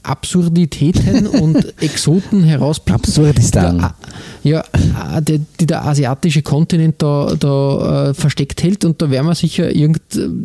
Absurditäten 0.02 1.26
und 1.26 1.74
Exoten 1.82 2.42
herauspicken. 2.44 2.94
Absurdistan. 2.94 3.90
Ja, 4.42 4.60
äh, 4.60 5.22
die, 5.22 5.40
die 5.60 5.66
der 5.66 5.84
asiatische 5.84 6.42
Kontinent 6.42 6.96
da, 6.98 7.34
da 7.38 8.10
äh, 8.10 8.14
versteckt 8.14 8.62
hält 8.62 8.84
und 8.84 9.00
da 9.00 9.10
werden 9.10 9.26
wir 9.26 9.34
sicher 9.34 9.74
irgend, 9.74 10.00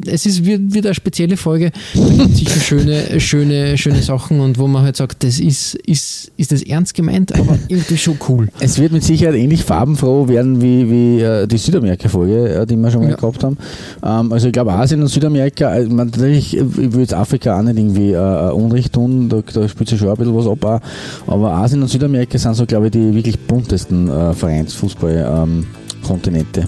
es 0.05 0.25
ist 0.25 0.45
wird, 0.45 0.73
wird 0.73 0.85
eine 0.85 0.93
spezielle 0.95 1.37
Folge, 1.37 1.71
da 1.93 2.23
gibt 2.23 2.35
sicher 2.35 2.59
schöne, 2.59 3.19
schöne, 3.19 3.77
schöne 3.77 4.01
Sachen 4.01 4.39
und 4.39 4.57
wo 4.59 4.67
man 4.67 4.83
halt 4.83 4.95
sagt, 4.95 5.23
das 5.23 5.39
ist, 5.39 5.75
ist, 5.75 6.31
ist 6.37 6.51
das 6.51 6.61
ernst 6.63 6.93
gemeint, 6.93 7.33
aber 7.33 7.57
irgendwie 7.67 7.97
schon 7.97 8.17
cool. 8.29 8.47
Es 8.59 8.77
wird 8.79 8.91
mit 8.91 9.03
Sicherheit 9.03 9.35
ähnlich 9.35 9.63
farbenfroh 9.63 10.27
werden 10.27 10.61
wie, 10.61 10.89
wie 10.89 11.21
äh, 11.21 11.47
die 11.47 11.57
Südamerika-Folge, 11.57 12.49
äh, 12.61 12.65
die 12.65 12.75
wir 12.75 12.91
schon 12.91 13.01
mal 13.01 13.09
Ja. 13.09 13.15
gehabt 13.15 13.43
haben. 13.43 13.57
Ähm, 14.03 14.31
also 14.31 14.47
ich 14.47 14.53
glaube 14.53 14.73
Asien 14.73 15.01
und 15.01 15.07
Südamerika, 15.07 15.75
äh, 15.75 15.85
man, 15.85 16.07
natürlich, 16.07 16.55
äh, 16.57 16.61
ich 16.61 16.93
will 16.93 17.01
jetzt 17.01 17.13
Afrika 17.13 17.57
auch 17.57 17.63
nicht 17.63 17.77
irgendwie 17.77 18.15
Unrecht 18.15 18.93
tun, 18.93 19.29
da, 19.29 19.41
da 19.53 19.67
spielt 19.67 19.89
sich 19.89 19.99
schon 19.99 20.09
ein 20.09 20.15
bisschen 20.15 20.35
was 20.35 20.47
ab, 20.47 20.81
aber 21.27 21.51
Asien 21.53 21.81
und 21.81 21.87
Südamerika 21.89 22.37
sind 22.37 22.55
so, 22.55 22.65
glaube 22.65 22.85
ich, 22.87 22.91
die 22.91 23.13
wirklich 23.13 23.37
buntesten 23.57 24.07
äh, 24.09 24.33
Vereinsfußball-Kontinente. 24.33 26.67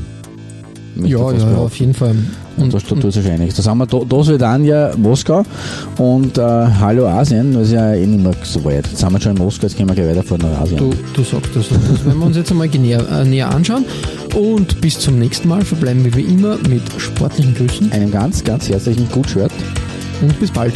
Ja, 1.03 1.31
ja, 1.31 1.55
auf 1.57 1.75
jeden 1.79 1.93
Fall. 1.93 2.15
Und 2.57 2.73
da 2.73 2.79
tut 2.79 3.13
sich 3.13 3.29
einiges. 3.29 3.55
Da 3.55 3.61
sind 3.61 3.77
wir 3.77 3.85
Do- 3.85 4.03
Dosvedanja, 4.03 4.91
Moskau 4.97 5.43
und 5.97 6.37
äh, 6.37 6.41
Hallo 6.41 7.07
Asien, 7.07 7.53
das 7.53 7.67
ist 7.67 7.73
ja 7.73 7.93
eh 7.93 8.05
nicht 8.05 8.21
mehr 8.21 8.33
so 8.43 8.61
weit. 8.65 8.85
Jetzt 8.87 8.97
sind 8.97 9.11
wir 9.13 9.21
schon 9.21 9.37
in 9.37 9.43
Moskau, 9.43 9.67
jetzt 9.67 9.77
gehen 9.77 9.87
wir 9.87 9.95
gleich 9.95 10.09
weiterfahren 10.09 10.51
nach 10.51 10.59
Asien. 10.61 10.77
Du, 10.77 10.89
du 11.13 11.23
sagst 11.23 11.51
das. 11.55 11.69
Das 11.69 12.05
werden 12.05 12.19
wir 12.19 12.25
uns 12.25 12.35
jetzt 12.35 12.51
einmal 12.51 12.67
näher, 12.67 13.01
äh, 13.09 13.23
näher 13.23 13.49
anschauen. 13.49 13.85
Und 14.35 14.81
bis 14.81 14.99
zum 14.99 15.17
nächsten 15.19 15.47
Mal 15.47 15.63
verbleiben 15.63 16.03
wir 16.03 16.13
wie 16.15 16.23
immer 16.23 16.57
mit 16.67 16.81
sportlichen 16.97 17.55
Grüßen 17.55 17.91
Einem 17.93 18.11
ganz, 18.11 18.43
ganz 18.43 18.67
herzlichen 18.67 19.07
Gut-Shirt. 19.09 19.51
und 20.21 20.37
bis 20.39 20.51
bald. 20.51 20.73